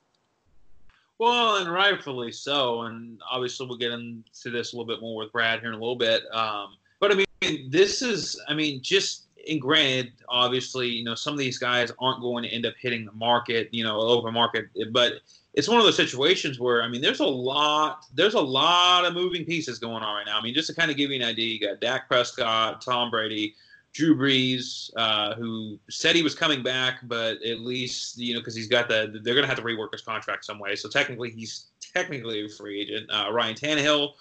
Well, 1.20 1.58
and 1.58 1.72
rightfully 1.72 2.32
so. 2.32 2.82
And 2.84 3.20
obviously, 3.30 3.68
we'll 3.68 3.78
get 3.78 3.92
into 3.92 4.52
this 4.52 4.74
a 4.74 4.76
little 4.76 4.86
bit 4.86 5.02
more 5.02 5.18
with 5.18 5.32
Brad 5.32 5.60
here 5.60 5.70
in 5.70 5.76
a 5.76 5.80
little 5.80 5.96
bit. 5.96 6.24
Um, 6.34 6.76
but 7.00 7.12
I 7.12 7.16
mean, 7.42 7.70
this 7.70 8.02
is, 8.02 8.40
I 8.48 8.54
mean, 8.54 8.82
just 8.82 9.26
and 9.50 9.62
granted, 9.62 10.13
obviously, 10.30 10.88
you 10.88 11.04
know, 11.04 11.16
some 11.16 11.34
of 11.34 11.39
these 11.39 11.58
guys 11.58 11.92
aren't 12.00 12.22
going 12.22 12.44
to 12.44 12.50
end 12.50 12.66
up 12.66 12.74
hitting 12.80 13.06
the 13.06 13.12
market, 13.13 13.70
you 13.72 13.84
know, 13.84 14.00
over 14.00 14.32
market, 14.32 14.68
but 14.92 15.13
it's 15.54 15.68
one 15.68 15.80
of 15.80 15.86
those 15.86 15.96
situations 15.96 16.60
where 16.60 16.84
I 16.84 16.88
mean, 16.88 17.01
there's 17.01 17.20
a 17.20 17.25
lot, 17.25 18.06
there's 18.13 18.36
a 18.36 18.42
lot 18.42 19.06
of 19.06 19.13
moving 19.13 19.44
pieces 19.44 19.80
going 19.80 20.04
on 20.04 20.16
right 20.16 20.25
now. 20.25 20.38
I 20.38 20.42
mean, 20.42 20.54
just 20.54 20.68
to 20.68 20.75
kind 20.75 20.92
of 20.92 20.98
give 20.98 21.10
you 21.10 21.18
an 21.18 21.27
idea, 21.27 21.54
you 21.54 21.60
got 21.60 21.82
Dak 21.82 22.08
Prescott, 22.08 22.82
Tom 22.82 23.10
Brady, 23.10 23.56
Drew 23.94 24.16
Brees, 24.16 24.92
uh, 24.96 25.34
who 25.34 25.80
said 25.89 26.16
he 26.16 26.22
was 26.22 26.36
coming 26.36 26.62
back, 26.62 27.00
but 27.08 27.42
at 27.42 27.62
least 27.62 28.20
you 28.20 28.36
know 28.36 28.39
because 28.39 28.56
he's 28.56 28.68
got 28.68 28.88
the 28.88 29.20
they're 29.24 29.34
gonna 29.34 29.48
have 29.48 29.58
to 29.58 29.63
rework 29.63 29.92
his 29.92 30.04
contract 30.04 30.46
some 30.46 30.60
way. 30.60 30.75
So 30.75 30.88
technically, 30.88 31.32
he's 31.32 31.66
technically 31.82 32.46
a 32.46 32.50
free 32.50 32.82
agent. 32.82 33.10
Uh, 33.10 33.32
Ryan 33.32 33.56
Tannehill, 33.56 34.12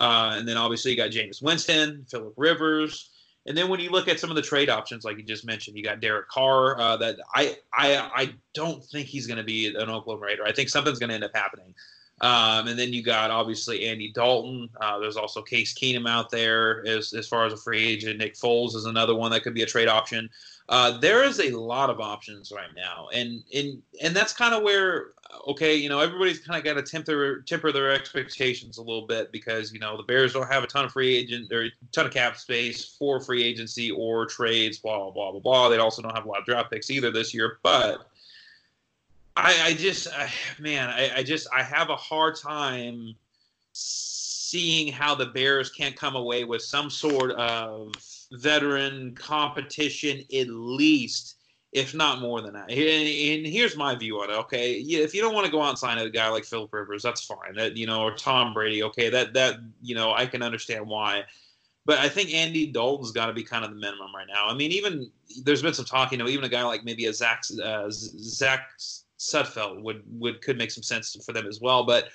uh, 0.00 0.34
and 0.36 0.48
then 0.48 0.56
obviously 0.56 0.90
you 0.90 0.96
got 0.96 1.10
Jameis 1.10 1.40
Winston, 1.40 2.04
Philip 2.10 2.34
Rivers. 2.36 3.10
And 3.46 3.56
then 3.56 3.68
when 3.68 3.80
you 3.80 3.90
look 3.90 4.06
at 4.06 4.20
some 4.20 4.30
of 4.30 4.36
the 4.36 4.42
trade 4.42 4.68
options, 4.68 5.04
like 5.04 5.16
you 5.16 5.22
just 5.22 5.46
mentioned, 5.46 5.76
you 5.76 5.82
got 5.82 6.00
Derek 6.00 6.28
Carr. 6.28 6.78
Uh, 6.78 6.96
that 6.98 7.16
I 7.34 7.56
I 7.72 8.10
I 8.14 8.34
don't 8.54 8.84
think 8.84 9.06
he's 9.06 9.26
going 9.26 9.38
to 9.38 9.44
be 9.44 9.74
an 9.74 9.88
Oakland 9.88 10.20
Raider. 10.20 10.44
I 10.44 10.52
think 10.52 10.68
something's 10.68 10.98
going 10.98 11.08
to 11.08 11.14
end 11.14 11.24
up 11.24 11.34
happening. 11.34 11.74
Um, 12.22 12.68
and 12.68 12.78
then 12.78 12.92
you 12.92 13.02
got 13.02 13.30
obviously 13.30 13.88
Andy 13.88 14.12
Dalton. 14.12 14.68
Uh, 14.78 14.98
there's 14.98 15.16
also 15.16 15.40
Case 15.40 15.72
Keenum 15.72 16.08
out 16.08 16.30
there 16.30 16.86
as 16.86 17.14
as 17.14 17.26
far 17.26 17.46
as 17.46 17.52
a 17.52 17.56
free 17.56 17.82
agent. 17.82 18.18
Nick 18.18 18.34
Foles 18.34 18.74
is 18.74 18.84
another 18.84 19.14
one 19.14 19.30
that 19.30 19.42
could 19.42 19.54
be 19.54 19.62
a 19.62 19.66
trade 19.66 19.88
option. 19.88 20.28
Uh, 20.68 20.98
there 20.98 21.24
is 21.24 21.40
a 21.40 21.50
lot 21.56 21.88
of 21.88 21.98
options 21.98 22.52
right 22.54 22.68
now, 22.76 23.08
and 23.14 23.42
and 23.54 23.82
and 24.02 24.14
that's 24.14 24.34
kind 24.34 24.54
of 24.54 24.62
where 24.62 25.12
okay, 25.48 25.74
you 25.76 25.88
know, 25.88 26.00
everybody's 26.00 26.38
kind 26.38 26.58
of 26.58 26.64
got 26.64 26.74
to 26.74 26.82
temper 26.82 27.42
temper 27.42 27.72
their 27.72 27.90
expectations 27.90 28.78
a 28.78 28.82
little 28.82 29.06
bit 29.06 29.32
because 29.32 29.72
you 29.72 29.78
know 29.78 29.96
the 29.96 30.02
Bears 30.02 30.32
don't 30.32 30.50
have 30.50 30.64
a 30.64 30.66
ton 30.66 30.84
of 30.84 30.92
free 30.92 31.16
agent 31.16 31.52
or 31.52 31.64
a 31.64 31.70
ton 31.92 32.06
of 32.06 32.12
cap 32.12 32.36
space 32.36 32.96
for 32.98 33.20
free 33.20 33.42
agency 33.42 33.90
or 33.90 34.26
trades, 34.26 34.78
blah 34.78 35.10
blah 35.10 35.30
blah 35.32 35.40
blah. 35.40 35.68
They 35.68 35.78
also 35.78 36.02
don't 36.02 36.14
have 36.14 36.26
a 36.26 36.28
lot 36.28 36.40
of 36.40 36.44
draft 36.44 36.70
picks 36.70 36.90
either 36.90 37.10
this 37.10 37.34
year, 37.34 37.58
but. 37.62 38.06
I, 39.36 39.68
I 39.68 39.74
just, 39.74 40.08
I, 40.12 40.28
man, 40.58 40.88
I, 40.88 41.18
I 41.18 41.22
just, 41.22 41.46
I 41.54 41.62
have 41.62 41.88
a 41.88 41.96
hard 41.96 42.36
time 42.36 43.14
seeing 43.72 44.92
how 44.92 45.14
the 45.14 45.26
Bears 45.26 45.70
can't 45.70 45.96
come 45.96 46.16
away 46.16 46.44
with 46.44 46.60
some 46.60 46.90
sort 46.90 47.30
of 47.32 47.94
veteran 48.32 49.14
competition 49.14 50.24
at 50.34 50.48
least 50.48 51.36
if 51.72 51.94
not 51.94 52.20
more 52.20 52.40
than 52.40 52.54
that. 52.54 52.70
And, 52.70 53.46
here's 53.46 53.76
my 53.76 53.94
view 53.94 54.20
on 54.20 54.30
it. 54.30 54.34
Okay, 54.34 54.78
yeah, 54.78 55.00
if 55.00 55.14
you 55.14 55.20
don't 55.20 55.34
want 55.34 55.46
to 55.46 55.52
go 55.52 55.62
out 55.62 55.70
and 55.70 55.78
sign 55.78 55.98
a 55.98 56.10
guy 56.10 56.28
like 56.28 56.44
Philip 56.44 56.72
Rivers, 56.72 57.02
that's 57.02 57.24
fine. 57.24 57.54
That 57.56 57.76
you 57.76 57.86
know, 57.86 58.02
or 58.02 58.14
Tom 58.14 58.52
Brady. 58.52 58.82
Okay, 58.82 59.08
that 59.08 59.32
that 59.34 59.60
you 59.82 59.94
know, 59.94 60.12
I 60.12 60.26
can 60.26 60.42
understand 60.42 60.86
why. 60.86 61.24
But 61.86 61.98
I 61.98 62.08
think 62.08 62.34
Andy 62.34 62.66
Dalton's 62.66 63.12
got 63.12 63.26
to 63.26 63.32
be 63.32 63.42
kind 63.42 63.64
of 63.64 63.70
the 63.70 63.76
minimum 63.76 64.14
right 64.14 64.26
now. 64.28 64.46
I 64.46 64.54
mean, 64.54 64.70
even 64.72 65.10
there's 65.44 65.62
been 65.62 65.74
some 65.74 65.84
talk. 65.84 66.12
You 66.12 66.18
know, 66.18 66.28
even 66.28 66.44
a 66.44 66.48
guy 66.48 66.62
like 66.62 66.84
maybe 66.84 67.06
a 67.06 67.14
Zach 67.14 67.42
uh, 67.62 67.86
Zach 67.88 68.68
Sudfeld 69.18 69.82
would 69.82 70.02
would 70.18 70.42
could 70.42 70.58
make 70.58 70.70
some 70.70 70.82
sense 70.82 71.16
for 71.24 71.32
them 71.32 71.46
as 71.46 71.60
well. 71.60 71.84
But 71.84 72.08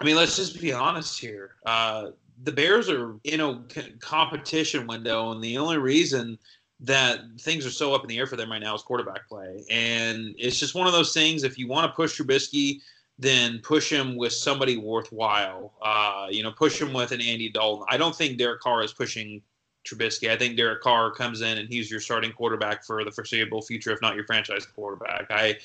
I 0.00 0.04
mean, 0.04 0.16
let's 0.16 0.36
just 0.36 0.60
be 0.60 0.72
honest 0.72 1.20
here. 1.20 1.56
Uh, 1.66 2.08
the 2.44 2.52
Bears 2.52 2.88
are 2.88 3.16
in 3.24 3.40
a 3.40 3.62
competition 4.00 4.86
window, 4.86 5.30
and 5.30 5.44
the 5.44 5.58
only 5.58 5.78
reason 5.78 6.38
that 6.82 7.20
things 7.38 7.64
are 7.64 7.70
so 7.70 7.94
up 7.94 8.02
in 8.02 8.08
the 8.08 8.18
air 8.18 8.26
for 8.26 8.36
them 8.36 8.50
right 8.50 8.60
now 8.60 8.74
is 8.74 8.82
quarterback 8.82 9.28
play. 9.28 9.64
And 9.70 10.34
it's 10.36 10.58
just 10.58 10.74
one 10.74 10.86
of 10.86 10.92
those 10.92 11.14
things. 11.14 11.44
If 11.44 11.56
you 11.56 11.68
want 11.68 11.90
to 11.90 11.94
push 11.94 12.20
Trubisky, 12.20 12.80
then 13.18 13.60
push 13.60 13.90
him 13.90 14.16
with 14.16 14.32
somebody 14.32 14.76
worthwhile. 14.76 15.74
Uh, 15.80 16.26
you 16.30 16.42
know, 16.42 16.50
push 16.50 16.80
him 16.80 16.92
with 16.92 17.12
an 17.12 17.20
Andy 17.20 17.50
Dalton. 17.50 17.86
I 17.88 17.96
don't 17.96 18.14
think 18.14 18.36
Derek 18.36 18.60
Carr 18.60 18.82
is 18.82 18.92
pushing 18.92 19.42
Trubisky. 19.86 20.28
I 20.30 20.36
think 20.36 20.56
Derek 20.56 20.80
Carr 20.82 21.12
comes 21.12 21.40
in 21.40 21.58
and 21.58 21.68
he's 21.68 21.90
your 21.90 22.00
starting 22.00 22.32
quarterback 22.32 22.84
for 22.84 23.04
the 23.04 23.12
foreseeable 23.12 23.62
future, 23.62 23.92
if 23.92 24.02
not 24.02 24.16
your 24.16 24.24
franchise 24.24 24.66
quarterback. 24.66 25.26
I 25.30 25.58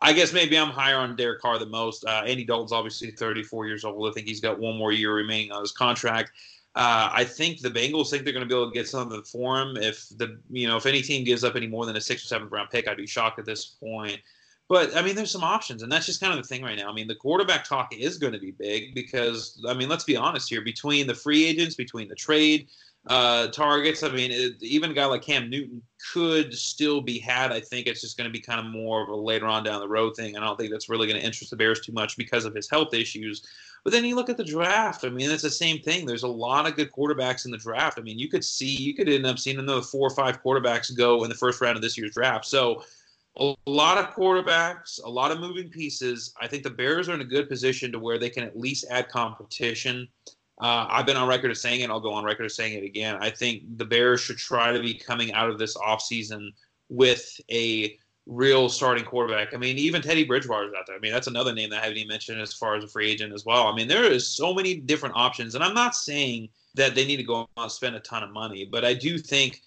I 0.00 0.12
guess 0.12 0.32
maybe 0.32 0.58
I'm 0.58 0.70
higher 0.70 0.96
on 0.96 1.14
Derek 1.14 1.40
Carr 1.40 1.58
the 1.58 1.66
most. 1.66 2.04
Uh, 2.04 2.24
Andy 2.26 2.44
Dalton's 2.44 2.72
obviously 2.72 3.12
34 3.12 3.66
years 3.66 3.84
old. 3.84 4.08
I 4.08 4.12
think 4.12 4.26
he's 4.26 4.40
got 4.40 4.58
one 4.58 4.76
more 4.76 4.90
year 4.90 5.14
remaining 5.14 5.52
on 5.52 5.60
his 5.60 5.70
contract. 5.70 6.32
Uh, 6.74 7.10
I 7.12 7.24
think 7.24 7.60
the 7.60 7.70
Bengals 7.70 8.08
think 8.08 8.24
they're 8.24 8.32
going 8.32 8.48
to 8.48 8.52
be 8.52 8.58
able 8.58 8.70
to 8.70 8.74
get 8.74 8.88
something 8.88 9.22
for 9.24 9.60
him. 9.60 9.76
If 9.76 10.08
the 10.16 10.38
you 10.50 10.66
know 10.66 10.76
if 10.78 10.86
any 10.86 11.02
team 11.02 11.22
gives 11.24 11.44
up 11.44 11.54
any 11.54 11.66
more 11.66 11.84
than 11.84 11.96
a 11.96 12.00
sixth 12.00 12.24
or 12.24 12.28
seventh 12.28 12.50
round 12.50 12.70
pick, 12.70 12.88
I'd 12.88 12.96
be 12.96 13.06
shocked 13.06 13.38
at 13.38 13.44
this 13.44 13.66
point. 13.66 14.18
But 14.68 14.96
I 14.96 15.02
mean, 15.02 15.14
there's 15.14 15.30
some 15.30 15.44
options, 15.44 15.82
and 15.82 15.92
that's 15.92 16.06
just 16.06 16.18
kind 16.18 16.32
of 16.32 16.38
the 16.38 16.48
thing 16.48 16.62
right 16.62 16.78
now. 16.78 16.88
I 16.88 16.94
mean, 16.94 17.06
the 17.06 17.14
quarterback 17.14 17.64
talk 17.64 17.94
is 17.94 18.16
going 18.16 18.32
to 18.32 18.38
be 18.38 18.52
big 18.52 18.94
because 18.94 19.62
I 19.68 19.74
mean, 19.74 19.90
let's 19.90 20.04
be 20.04 20.16
honest 20.16 20.48
here. 20.48 20.62
Between 20.62 21.06
the 21.06 21.14
free 21.14 21.44
agents, 21.44 21.74
between 21.74 22.08
the 22.08 22.14
trade 22.14 22.68
uh, 23.06 23.48
targets, 23.48 24.02
I 24.02 24.08
mean, 24.08 24.30
it, 24.30 24.54
even 24.62 24.92
a 24.92 24.94
guy 24.94 25.04
like 25.04 25.20
Cam 25.20 25.50
Newton 25.50 25.82
could 26.10 26.54
still 26.54 27.02
be 27.02 27.18
had. 27.18 27.52
I 27.52 27.60
think 27.60 27.86
it's 27.86 28.00
just 28.00 28.16
going 28.16 28.30
to 28.30 28.32
be 28.32 28.40
kind 28.40 28.60
of 28.60 28.72
more 28.72 29.02
of 29.02 29.10
a 29.10 29.14
later 29.14 29.44
on 29.44 29.62
down 29.62 29.80
the 29.80 29.88
road 29.88 30.16
thing. 30.16 30.38
I 30.38 30.40
don't 30.40 30.58
think 30.58 30.70
that's 30.70 30.88
really 30.88 31.06
going 31.06 31.20
to 31.20 31.26
interest 31.26 31.50
the 31.50 31.56
Bears 31.56 31.80
too 31.80 31.92
much 31.92 32.16
because 32.16 32.46
of 32.46 32.54
his 32.54 32.70
health 32.70 32.94
issues. 32.94 33.46
But 33.84 33.92
then 33.92 34.04
you 34.04 34.14
look 34.14 34.28
at 34.28 34.36
the 34.36 34.44
draft. 34.44 35.04
I 35.04 35.08
mean, 35.08 35.30
it's 35.30 35.42
the 35.42 35.50
same 35.50 35.80
thing. 35.80 36.06
There's 36.06 36.22
a 36.22 36.28
lot 36.28 36.68
of 36.68 36.76
good 36.76 36.92
quarterbacks 36.92 37.44
in 37.44 37.50
the 37.50 37.58
draft. 37.58 37.98
I 37.98 38.02
mean, 38.02 38.18
you 38.18 38.28
could 38.28 38.44
see, 38.44 38.76
you 38.76 38.94
could 38.94 39.08
end 39.08 39.26
up 39.26 39.38
seeing 39.38 39.58
another 39.58 39.82
four 39.82 40.06
or 40.06 40.14
five 40.14 40.42
quarterbacks 40.42 40.96
go 40.96 41.24
in 41.24 41.28
the 41.28 41.34
first 41.34 41.60
round 41.60 41.76
of 41.76 41.82
this 41.82 41.98
year's 41.98 42.14
draft. 42.14 42.44
So, 42.44 42.84
a 43.38 43.54
lot 43.66 43.96
of 43.96 44.14
quarterbacks, 44.14 45.02
a 45.02 45.08
lot 45.08 45.30
of 45.30 45.40
moving 45.40 45.70
pieces. 45.70 46.34
I 46.40 46.46
think 46.46 46.62
the 46.62 46.70
Bears 46.70 47.08
are 47.08 47.14
in 47.14 47.22
a 47.22 47.24
good 47.24 47.48
position 47.48 47.90
to 47.92 47.98
where 47.98 48.18
they 48.18 48.28
can 48.28 48.44
at 48.44 48.58
least 48.58 48.84
add 48.90 49.08
competition. 49.08 50.06
Uh, 50.60 50.86
I've 50.88 51.06
been 51.06 51.16
on 51.16 51.28
record 51.28 51.50
of 51.50 51.56
saying 51.56 51.80
it. 51.80 51.90
I'll 51.90 51.98
go 51.98 52.12
on 52.12 52.24
record 52.24 52.44
of 52.44 52.52
saying 52.52 52.74
it 52.74 52.84
again. 52.84 53.16
I 53.20 53.30
think 53.30 53.78
the 53.78 53.86
Bears 53.86 54.20
should 54.20 54.36
try 54.36 54.70
to 54.70 54.80
be 54.80 54.94
coming 54.94 55.32
out 55.32 55.48
of 55.48 55.58
this 55.58 55.76
offseason 55.76 56.50
with 56.90 57.40
a 57.50 57.98
real 58.26 58.68
starting 58.68 59.04
quarterback. 59.04 59.52
I 59.54 59.56
mean, 59.56 59.78
even 59.78 60.00
Teddy 60.02 60.24
Bridgewater's 60.24 60.74
out 60.74 60.86
there. 60.86 60.96
I 60.96 61.00
mean, 61.00 61.12
that's 61.12 61.26
another 61.26 61.52
name 61.52 61.70
that 61.70 61.80
I 61.80 61.82
haven't 61.82 61.98
even 61.98 62.08
mentioned 62.08 62.40
as 62.40 62.52
far 62.52 62.76
as 62.76 62.84
a 62.84 62.88
free 62.88 63.10
agent 63.10 63.32
as 63.32 63.44
well. 63.44 63.66
I 63.66 63.74
mean, 63.74 63.88
there 63.88 64.04
is 64.04 64.26
so 64.26 64.54
many 64.54 64.74
different 64.74 65.16
options, 65.16 65.54
and 65.54 65.64
I'm 65.64 65.74
not 65.74 65.96
saying 65.96 66.48
that 66.74 66.94
they 66.94 67.04
need 67.04 67.16
to 67.16 67.24
go 67.24 67.40
out 67.40 67.48
and 67.56 67.72
spend 67.72 67.96
a 67.96 68.00
ton 68.00 68.22
of 68.22 68.30
money, 68.30 68.68
but 68.70 68.84
I 68.84 68.94
do 68.94 69.18
think. 69.18 69.62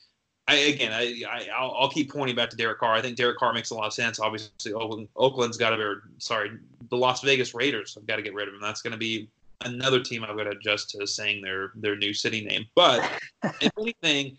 I, 0.48 0.58
again, 0.58 0.92
I, 0.94 1.24
I 1.28 1.64
will 1.64 1.76
I'll 1.76 1.90
keep 1.90 2.14
pointing 2.14 2.36
back 2.36 2.52
to 2.52 2.56
Derek 2.56 2.78
Carr. 2.78 2.94
I 2.94 3.02
think 3.02 3.18
Derek 3.18 3.40
Carr 3.40 3.52
makes 3.52 3.72
a 3.72 3.74
lot 3.74 3.88
of 3.88 3.94
sense. 3.94 4.20
Obviously, 4.20 4.74
Oakland, 4.74 5.08
Oakland's 5.16 5.58
got 5.58 5.72
to 5.72 5.78
be. 5.78 5.84
Sorry, 6.20 6.52
the 6.92 6.96
Las 6.96 7.22
Vegas 7.22 7.56
Raiders. 7.56 7.98
I've 8.00 8.06
got 8.06 8.18
to 8.18 8.22
get 8.22 8.36
rid 8.36 8.48
of 8.48 8.54
him. 8.54 8.62
That's 8.62 8.84
going 8.84 8.92
to 8.92 8.98
be 8.98 9.28
another 9.62 10.00
team 10.00 10.24
I've 10.24 10.38
got 10.38 10.44
to 10.44 10.52
adjust 10.52 10.92
to 10.92 11.08
saying 11.08 11.42
their 11.42 11.72
their 11.76 11.96
new 11.96 12.14
city 12.14 12.46
name. 12.46 12.66
But 12.76 13.10
if 13.60 13.72
anything, 13.80 14.38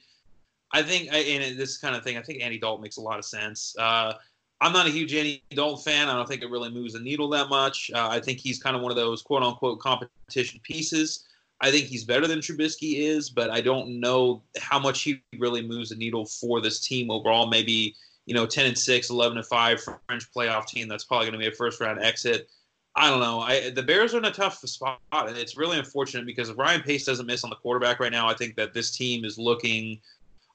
I 0.76 0.82
think, 0.82 1.08
and 1.10 1.58
this 1.58 1.78
kind 1.78 1.96
of 1.96 2.04
thing, 2.04 2.18
I 2.18 2.20
think 2.20 2.42
Andy 2.42 2.58
Dalton 2.58 2.82
makes 2.82 2.98
a 2.98 3.00
lot 3.00 3.18
of 3.18 3.24
sense. 3.24 3.74
Uh, 3.78 4.12
I'm 4.60 4.74
not 4.74 4.86
a 4.86 4.90
huge 4.90 5.14
Andy 5.14 5.42
Dalton 5.50 5.82
fan. 5.82 6.10
I 6.10 6.12
don't 6.12 6.28
think 6.28 6.42
it 6.42 6.50
really 6.50 6.70
moves 6.70 6.92
the 6.92 7.00
needle 7.00 7.30
that 7.30 7.48
much. 7.48 7.90
Uh, 7.94 8.08
I 8.10 8.20
think 8.20 8.40
he's 8.40 8.62
kind 8.62 8.76
of 8.76 8.82
one 8.82 8.90
of 8.90 8.96
those 8.96 9.22
quote 9.22 9.42
unquote 9.42 9.80
competition 9.80 10.60
pieces. 10.62 11.24
I 11.62 11.70
think 11.70 11.86
he's 11.86 12.04
better 12.04 12.26
than 12.26 12.40
Trubisky 12.40 12.98
is, 12.98 13.30
but 13.30 13.48
I 13.48 13.62
don't 13.62 14.00
know 14.00 14.42
how 14.58 14.78
much 14.78 15.00
he 15.00 15.22
really 15.38 15.66
moves 15.66 15.88
the 15.88 15.96
needle 15.96 16.26
for 16.26 16.60
this 16.60 16.86
team 16.86 17.10
overall. 17.10 17.46
Maybe, 17.46 17.94
you 18.26 18.34
know, 18.34 18.44
10 18.44 18.66
and 18.66 18.78
6, 18.78 19.08
11 19.08 19.38
and 19.38 19.46
5 19.46 19.82
French 19.82 20.30
playoff 20.30 20.66
team 20.66 20.88
that's 20.88 21.04
probably 21.04 21.24
going 21.24 21.40
to 21.40 21.46
be 21.46 21.50
a 21.50 21.56
first 21.56 21.80
round 21.80 22.02
exit. 22.02 22.50
I 22.96 23.08
don't 23.08 23.20
know. 23.20 23.40
I, 23.40 23.70
the 23.70 23.82
Bears 23.82 24.12
are 24.12 24.18
in 24.18 24.26
a 24.26 24.30
tough 24.30 24.58
spot, 24.58 25.00
and 25.10 25.38
it's 25.38 25.56
really 25.56 25.78
unfortunate 25.78 26.26
because 26.26 26.50
if 26.50 26.58
Ryan 26.58 26.82
Pace 26.82 27.06
doesn't 27.06 27.24
miss 27.24 27.44
on 27.44 27.50
the 27.50 27.56
quarterback 27.56 27.98
right 27.98 28.12
now, 28.12 28.28
I 28.28 28.34
think 28.34 28.56
that 28.56 28.74
this 28.74 28.94
team 28.94 29.24
is 29.24 29.38
looking– 29.38 30.02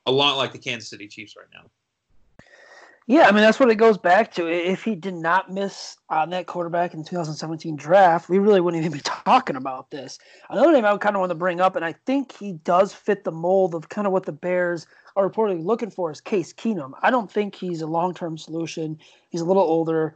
a 0.06 0.12
lot 0.12 0.38
like 0.38 0.52
the 0.52 0.58
Kansas 0.58 0.90
City 0.90 1.08
Chiefs 1.08 1.36
right 1.38 1.48
now. 1.54 1.70
Yeah, 3.08 3.28
I 3.28 3.32
mean 3.32 3.42
that's 3.42 3.60
what 3.60 3.70
it 3.70 3.76
goes 3.76 3.98
back 3.98 4.32
to. 4.36 4.48
If 4.48 4.84
he 4.84 4.96
did 4.96 5.16
not 5.16 5.52
miss 5.52 5.98
on 6.10 6.30
that 6.30 6.46
quarterback 6.46 6.94
in 6.94 7.02
the 7.02 7.10
2017 7.10 7.76
draft, 7.76 8.30
we 8.30 8.40
really 8.40 8.62
wouldn't 8.62 8.82
even 8.82 8.98
be 8.98 9.02
talking 9.04 9.56
about 9.56 9.90
this. 9.90 10.20
Another 10.50 10.72
name 10.72 10.86
I 10.86 10.92
would 10.92 11.02
kind 11.02 11.16
of 11.16 11.20
want 11.20 11.32
to 11.32 11.36
bring 11.36 11.60
up, 11.60 11.76
and 11.76 11.84
I 11.84 11.94
think 12.06 12.32
he 12.32 12.54
does 12.54 12.94
fit 12.94 13.24
the 13.24 13.32
mold 13.32 13.74
of 13.74 13.90
kind 13.90 14.06
of 14.06 14.14
what 14.14 14.26
the 14.26 14.32
Bears 14.32 14.86
are 15.16 15.30
reportedly 15.30 15.64
looking 15.64 15.90
for, 15.90 16.12
is 16.12 16.22
Case 16.22 16.54
Keenum. 16.54 16.94
I 17.02 17.10
don't 17.10 17.30
think 17.30 17.56
he's 17.56 17.82
a 17.82 17.88
long-term 17.88 18.38
solution. 18.38 18.98
He's 19.30 19.42
a 19.42 19.46
little 19.46 19.64
older, 19.64 20.16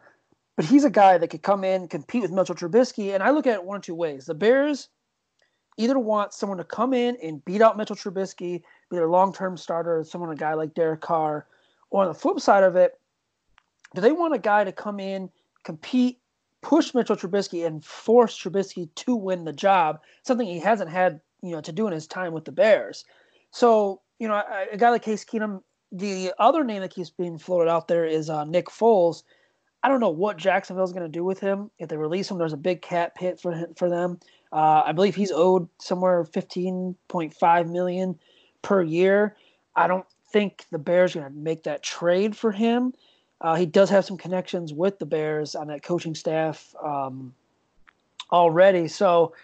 but 0.55 0.65
he's 0.65 0.85
a 0.85 0.89
guy 0.89 1.17
that 1.17 1.27
could 1.29 1.43
come 1.43 1.63
in, 1.63 1.87
compete 1.87 2.21
with 2.21 2.31
Mitchell 2.31 2.55
Trubisky, 2.55 3.13
and 3.13 3.21
I 3.21 3.31
look 3.31 3.47
at 3.47 3.55
it 3.55 3.63
one 3.65 3.79
or 3.79 3.81
two 3.81 3.95
ways. 3.95 4.25
The 4.27 4.35
Bears 4.35 4.89
either 5.77 5.99
want 5.99 6.33
someone 6.33 6.59
to 6.59 6.63
come 6.63 6.93
in 6.93 7.17
and 7.21 7.43
beat 7.43 7.61
out 7.61 7.77
Mitchell 7.77 7.95
Trubisky 7.95 8.61
be 8.89 8.97
their 8.97 9.09
long 9.09 9.33
term 9.33 9.57
starter, 9.57 10.03
someone 10.03 10.31
a 10.31 10.35
guy 10.35 10.53
like 10.53 10.73
Derek 10.73 11.01
Carr. 11.01 11.47
Or 11.89 12.03
on 12.03 12.07
the 12.07 12.13
flip 12.13 12.39
side 12.39 12.63
of 12.63 12.75
it, 12.75 12.99
do 13.93 14.01
they 14.01 14.11
want 14.11 14.33
a 14.33 14.39
guy 14.39 14.63
to 14.63 14.71
come 14.71 14.99
in, 14.99 15.29
compete, 15.63 16.19
push 16.61 16.93
Mitchell 16.93 17.15
Trubisky, 17.15 17.65
and 17.65 17.83
force 17.83 18.37
Trubisky 18.37 18.89
to 18.95 19.15
win 19.15 19.45
the 19.45 19.53
job? 19.53 19.99
Something 20.23 20.47
he 20.47 20.59
hasn't 20.59 20.89
had, 20.89 21.21
you 21.41 21.51
know, 21.51 21.61
to 21.61 21.71
do 21.71 21.87
in 21.87 21.93
his 21.93 22.07
time 22.07 22.33
with 22.33 22.45
the 22.45 22.51
Bears. 22.51 23.05
So, 23.51 24.01
you 24.19 24.27
know, 24.27 24.35
a, 24.35 24.73
a 24.73 24.77
guy 24.77 24.89
like 24.89 25.03
Case 25.03 25.23
Keenum. 25.23 25.61
The 25.91 26.33
other 26.39 26.63
name 26.63 26.81
that 26.81 26.93
keeps 26.93 27.09
being 27.09 27.37
floated 27.37 27.69
out 27.69 27.87
there 27.87 28.05
is 28.05 28.29
uh, 28.29 28.43
Nick 28.43 28.65
Foles. 28.65 29.23
I 29.83 29.87
don't 29.87 29.99
know 29.99 30.09
what 30.09 30.35
Jacksonville's 30.35 30.91
going 30.91 31.05
to 31.05 31.09
do 31.09 31.23
with 31.23 31.39
him. 31.39 31.69
If 31.77 31.89
they 31.89 31.95
release 31.95 32.29
him, 32.29 32.39
there's 32.39 32.53
a 32.53 32.57
big 32.57 32.81
cap 32.81 33.17
hit 33.17 33.39
for 33.39 33.51
him, 33.53 33.73
for 33.75 33.87
them. 33.87 34.19
Uh, 34.51 34.81
I 34.83 34.91
believe 34.91 35.15
he's 35.15 35.31
owed 35.31 35.69
somewhere 35.79 36.23
15.5 36.23 37.69
million 37.69 38.19
per 38.65 38.81
year. 38.81 39.35
I 39.75 39.87
don't 39.87 40.07
think 40.33 40.65
the 40.71 40.79
Bears 40.79 41.15
are 41.15 41.19
going 41.19 41.31
to 41.31 41.37
make 41.37 41.63
that 41.63 41.83
trade 41.83 42.35
for 42.35 42.51
him. 42.51 42.93
Uh, 43.41 43.55
he 43.55 43.67
does 43.67 43.91
have 43.91 44.05
some 44.05 44.17
connections 44.17 44.73
with 44.73 44.97
the 44.97 45.05
Bears 45.05 45.53
on 45.53 45.67
that 45.67 45.83
coaching 45.83 46.15
staff 46.15 46.73
um, 46.83 47.33
already. 48.31 48.87
So, 48.87 49.35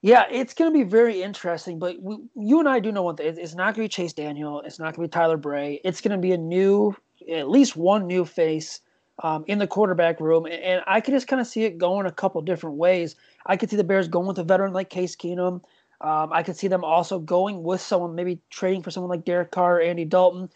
yeah, 0.00 0.24
it's 0.30 0.54
going 0.54 0.72
to 0.72 0.78
be 0.78 0.88
very 0.88 1.22
interesting. 1.22 1.78
But 1.78 2.00
we, 2.00 2.16
you 2.36 2.58
and 2.58 2.68
I 2.68 2.80
do 2.80 2.90
know 2.90 3.02
one 3.02 3.16
thing: 3.16 3.26
it's 3.26 3.54
not 3.54 3.74
going 3.74 3.86
to 3.86 3.90
be 3.90 4.02
Chase 4.02 4.14
Daniel. 4.14 4.62
It's 4.62 4.78
not 4.78 4.96
going 4.96 5.06
to 5.06 5.10
be 5.10 5.12
Tyler 5.12 5.36
Bray. 5.36 5.80
It's 5.84 6.00
going 6.00 6.16
to 6.16 6.22
be 6.22 6.32
a 6.32 6.38
new, 6.38 6.96
at 7.30 7.50
least 7.50 7.76
one 7.76 8.06
new 8.06 8.24
face 8.24 8.80
um, 9.22 9.44
in 9.46 9.58
the 9.58 9.66
quarterback 9.66 10.20
room. 10.20 10.46
And, 10.46 10.54
and 10.54 10.82
I 10.86 11.02
could 11.02 11.12
just 11.12 11.28
kind 11.28 11.40
of 11.40 11.46
see 11.46 11.64
it 11.64 11.76
going 11.76 12.06
a 12.06 12.12
couple 12.12 12.40
different 12.40 12.76
ways. 12.76 13.14
I 13.44 13.58
could 13.58 13.68
see 13.68 13.76
the 13.76 13.84
Bears 13.84 14.08
going 14.08 14.26
with 14.26 14.38
a 14.38 14.44
veteran 14.44 14.72
like 14.72 14.88
Case 14.88 15.16
Keenum. 15.16 15.60
Um, 16.00 16.32
I 16.32 16.42
could 16.42 16.56
see 16.56 16.68
them 16.68 16.84
also 16.84 17.18
going 17.18 17.62
with 17.62 17.80
someone, 17.80 18.14
maybe 18.14 18.38
trading 18.50 18.82
for 18.82 18.90
someone 18.90 19.10
like 19.10 19.24
Derek 19.24 19.50
Carr, 19.50 19.78
or 19.78 19.80
Andy 19.80 20.04
Dalton. 20.04 20.48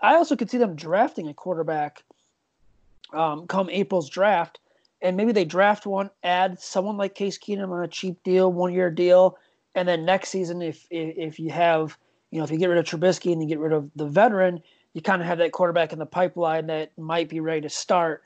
I 0.00 0.14
also 0.14 0.36
could 0.36 0.50
see 0.50 0.58
them 0.58 0.74
drafting 0.74 1.28
a 1.28 1.34
quarterback 1.34 2.02
um, 3.12 3.46
come 3.46 3.68
April's 3.70 4.08
draft, 4.08 4.58
and 5.02 5.16
maybe 5.16 5.32
they 5.32 5.44
draft 5.44 5.86
one, 5.86 6.10
add 6.22 6.58
someone 6.58 6.96
like 6.96 7.14
Case 7.14 7.38
Keenum 7.38 7.70
on 7.70 7.84
a 7.84 7.88
cheap 7.88 8.22
deal, 8.22 8.50
one 8.52 8.72
year 8.72 8.90
deal, 8.90 9.38
and 9.74 9.86
then 9.86 10.04
next 10.04 10.30
season, 10.30 10.62
if, 10.62 10.86
if 10.90 11.16
if 11.16 11.38
you 11.38 11.50
have, 11.50 11.96
you 12.30 12.38
know, 12.38 12.44
if 12.44 12.50
you 12.50 12.58
get 12.58 12.70
rid 12.70 12.78
of 12.78 12.86
Trubisky 12.86 13.32
and 13.32 13.42
you 13.42 13.48
get 13.48 13.58
rid 13.58 13.72
of 13.72 13.90
the 13.94 14.06
veteran, 14.06 14.62
you 14.94 15.02
kind 15.02 15.20
of 15.20 15.28
have 15.28 15.38
that 15.38 15.52
quarterback 15.52 15.92
in 15.92 15.98
the 15.98 16.06
pipeline 16.06 16.66
that 16.68 16.96
might 16.96 17.28
be 17.28 17.40
ready 17.40 17.60
to 17.60 17.68
start. 17.68 18.22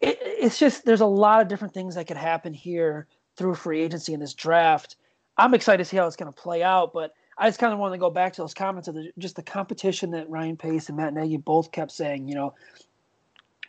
It, 0.00 0.18
it's 0.20 0.58
just 0.58 0.84
there's 0.84 1.00
a 1.00 1.06
lot 1.06 1.40
of 1.40 1.48
different 1.48 1.72
things 1.72 1.94
that 1.94 2.08
could 2.08 2.16
happen 2.16 2.52
here 2.52 3.06
through 3.36 3.54
free 3.54 3.80
agency 3.80 4.12
in 4.12 4.18
this 4.18 4.34
draft. 4.34 4.96
I'm 5.36 5.54
excited 5.54 5.78
to 5.78 5.84
see 5.88 5.96
how 5.96 6.06
it's 6.06 6.16
going 6.16 6.32
to 6.32 6.40
play 6.40 6.62
out, 6.62 6.92
but 6.92 7.14
I 7.38 7.48
just 7.48 7.58
kind 7.58 7.72
of 7.72 7.78
want 7.78 7.94
to 7.94 7.98
go 7.98 8.10
back 8.10 8.34
to 8.34 8.42
those 8.42 8.54
comments 8.54 8.88
of 8.88 8.94
the, 8.94 9.10
just 9.18 9.36
the 9.36 9.42
competition 9.42 10.10
that 10.12 10.28
Ryan 10.28 10.56
Pace 10.56 10.88
and 10.88 10.96
Matt 10.96 11.14
Nagy 11.14 11.38
both 11.38 11.72
kept 11.72 11.90
saying. 11.90 12.28
You 12.28 12.34
know, 12.34 12.54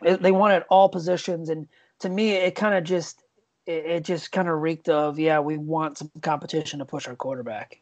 it, 0.02 0.22
they 0.22 0.32
wanted 0.32 0.64
all 0.70 0.90
positions, 0.90 1.50
and 1.50 1.68
to 2.00 2.10
me, 2.10 2.32
it 2.32 2.56
kind 2.56 2.76
of 2.76 2.84
just 2.84 3.24
it, 3.66 3.86
it 3.86 4.04
just 4.04 4.32
kind 4.32 4.50
of 4.50 4.62
reeked 4.62 4.90
of 4.90 5.18
yeah, 5.18 5.40
we 5.40 5.58
want 5.58 5.98
some 5.98 6.12
competition 6.22 6.80
to 6.80 6.86
push 6.86 7.08
our 7.08 7.16
quarterback. 7.16 7.80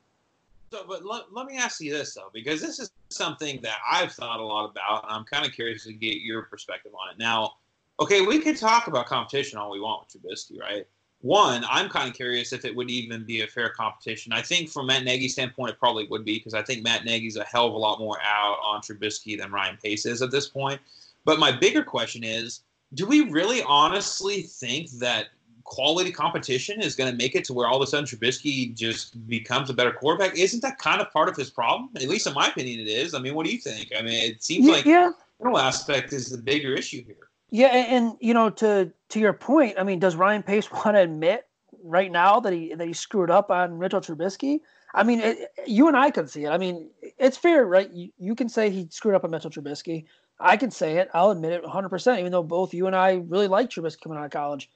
So, 0.71 0.85
but 0.88 1.03
let, 1.03 1.33
let 1.33 1.47
me 1.47 1.57
ask 1.57 1.81
you 1.81 1.91
this 1.91 2.13
though, 2.13 2.29
because 2.33 2.61
this 2.61 2.79
is 2.79 2.91
something 3.09 3.59
that 3.61 3.77
I've 3.89 4.13
thought 4.13 4.39
a 4.39 4.43
lot 4.43 4.69
about, 4.69 5.03
and 5.03 5.13
I'm 5.13 5.25
kind 5.25 5.45
of 5.45 5.51
curious 5.51 5.83
to 5.83 5.93
get 5.93 6.21
your 6.21 6.43
perspective 6.43 6.93
on 6.93 7.11
it. 7.11 7.19
Now, 7.19 7.55
okay, 8.00 8.21
we 8.21 8.39
can 8.39 8.55
talk 8.55 8.88
about 8.88 9.07
competition 9.07 9.57
all 9.57 9.69
we 9.69 9.81
want 9.81 10.05
with 10.05 10.23
Trubisky, 10.23 10.59
right? 10.59 10.88
One, 11.21 11.63
I'm 11.69 11.87
kind 11.87 12.09
of 12.09 12.15
curious 12.15 12.51
if 12.51 12.65
it 12.65 12.75
would 12.75 12.89
even 12.89 13.23
be 13.23 13.41
a 13.41 13.47
fair 13.47 13.69
competition. 13.69 14.33
I 14.33 14.41
think 14.41 14.69
from 14.69 14.87
Matt 14.87 15.03
Nagy's 15.03 15.33
standpoint, 15.33 15.71
it 15.71 15.79
probably 15.79 16.07
would 16.07 16.25
be 16.25 16.37
because 16.37 16.55
I 16.55 16.63
think 16.63 16.83
Matt 16.83 17.05
Nagy's 17.05 17.37
a 17.37 17.43
hell 17.43 17.67
of 17.67 17.73
a 17.73 17.77
lot 17.77 17.99
more 17.99 18.17
out 18.23 18.57
on 18.63 18.81
Trubisky 18.81 19.37
than 19.37 19.51
Ryan 19.51 19.77
Pace 19.81 20.05
is 20.05 20.21
at 20.23 20.31
this 20.31 20.47
point. 20.47 20.81
But 21.23 21.37
my 21.37 21.51
bigger 21.51 21.83
question 21.83 22.23
is, 22.23 22.61
do 22.95 23.05
we 23.05 23.21
really 23.21 23.61
honestly 23.63 24.41
think 24.41 24.89
that 24.93 25.27
quality 25.63 26.11
competition 26.11 26.81
is 26.81 26.95
going 26.95 27.09
to 27.09 27.15
make 27.15 27.35
it 27.35 27.45
to 27.45 27.53
where 27.53 27.67
all 27.67 27.77
of 27.77 27.83
a 27.83 27.87
sudden 27.87 28.05
Trubisky 28.05 28.75
just 28.75 29.27
becomes 29.27 29.69
a 29.69 29.73
better 29.73 29.91
quarterback? 29.91 30.37
Isn't 30.37 30.61
that 30.61 30.79
kind 30.79 31.01
of 31.01 31.11
part 31.11 31.29
of 31.29 31.35
his 31.35 31.51
problem? 31.51 31.89
At 31.95 32.09
least 32.09 32.25
in 32.25 32.33
my 32.33 32.47
opinion, 32.47 32.79
it 32.79 32.87
is. 32.87 33.13
I 33.13 33.19
mean, 33.19 33.35
what 33.35 33.45
do 33.45 33.51
you 33.51 33.59
think? 33.59 33.91
I 33.97 34.01
mean, 34.01 34.31
it 34.31 34.43
seems 34.43 34.65
yeah, 34.65 34.73
like 34.73 34.85
yeah. 34.85 35.11
the 35.39 35.49
aspect 35.51 36.13
is 36.13 36.29
the 36.29 36.37
bigger 36.37 36.73
issue 36.73 37.03
here. 37.05 37.29
Yeah, 37.51 37.67
and, 37.67 38.05
and, 38.05 38.17
you 38.20 38.34
know, 38.34 38.50
to 38.50 38.91
to 39.10 39.20
your 39.20 39.34
point, 39.34 39.75
I 39.77 39.84
mean, 39.84 40.00
does 40.00 40.15
Ryan 40.15 40.41
Pace 40.41 40.72
want 40.72 40.96
to 40.96 41.01
admit 41.01 41.46
right 41.84 42.12
now 42.12 42.39
that 42.39 42.53
he 42.53 42.74
that 42.74 42.88
he 42.88 42.93
screwed 42.93 43.29
up 43.29 43.51
on 43.51 43.77
Mitchell 43.77 44.01
Trubisky? 44.01 44.62
I 44.93 45.03
mean, 45.03 45.22
it, 45.22 45.51
you 45.67 45.88
and 45.88 45.96
I 45.96 46.12
can 46.12 46.27
see 46.27 46.46
it. 46.46 46.50
I 46.50 46.58
mean, 46.58 46.89
it's 47.17 47.38
fair, 47.38 47.65
right? 47.65 47.89
You, 47.91 48.10
you 48.17 48.36
can 48.36 48.50
say 48.50 48.70
he 48.70 48.88
screwed 48.89 49.15
up 49.15 49.24
on 49.24 49.31
Mitchell 49.31 49.51
Trubisky. 49.51 50.05
I 50.39 50.58
can 50.58 50.72
say 50.72 50.98
it. 50.98 51.10
I'll 51.13 51.31
admit 51.31 51.53
it 51.53 51.63
100%, 51.63 52.20
even 52.20 52.31
though 52.31 52.43
both 52.43 52.74
you 52.74 52.88
and 52.88 52.96
I 52.96 53.24
really 53.27 53.48
like 53.48 53.70
Trubisky 53.70 54.01
coming 54.01 54.17
out 54.17 54.25
of 54.25 54.31
college. 54.31 54.70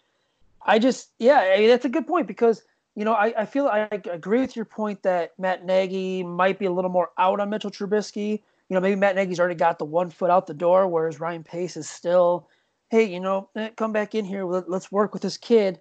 I 0.65 0.79
just, 0.79 1.10
yeah, 1.20 1.39
I 1.39 1.60
mean, 1.60 1.67
that's 1.67 1.86
a 1.86 1.89
good 1.89 2.08
point 2.08 2.27
because, 2.27 2.63
you 2.96 3.03
know, 3.03 3.13
I, 3.13 3.34
I 3.41 3.46
feel 3.46 3.67
I 3.67 3.88
agree 3.91 4.39
with 4.39 4.55
your 4.55 4.65
point 4.65 5.03
that 5.03 5.38
Matt 5.38 5.65
Nagy 5.65 6.24
might 6.24 6.60
be 6.60 6.65
a 6.65 6.72
little 6.72 6.91
more 6.91 7.10
out 7.17 7.39
on 7.39 7.50
Mitchell 7.50 7.72
Trubisky. 7.72 8.41
You 8.70 8.74
know, 8.74 8.79
maybe 8.79 8.96
Matt 8.96 9.15
Nagy's 9.15 9.39
already 9.39 9.55
got 9.55 9.79
the 9.79 9.86
one 9.86 10.10
foot 10.10 10.32
out 10.32 10.48
the 10.48 10.53
door, 10.53 10.88
whereas 10.88 11.20
Ryan 11.20 11.44
Pace 11.44 11.77
is 11.77 11.89
still, 11.89 12.48
hey, 12.89 13.03
you 13.03 13.19
know, 13.19 13.49
eh, 13.55 13.69
come 13.75 13.91
back 13.91 14.15
in 14.15 14.25
here. 14.25 14.45
Let's 14.45 14.91
work 14.91 15.13
with 15.13 15.21
this 15.21 15.37
kid. 15.37 15.79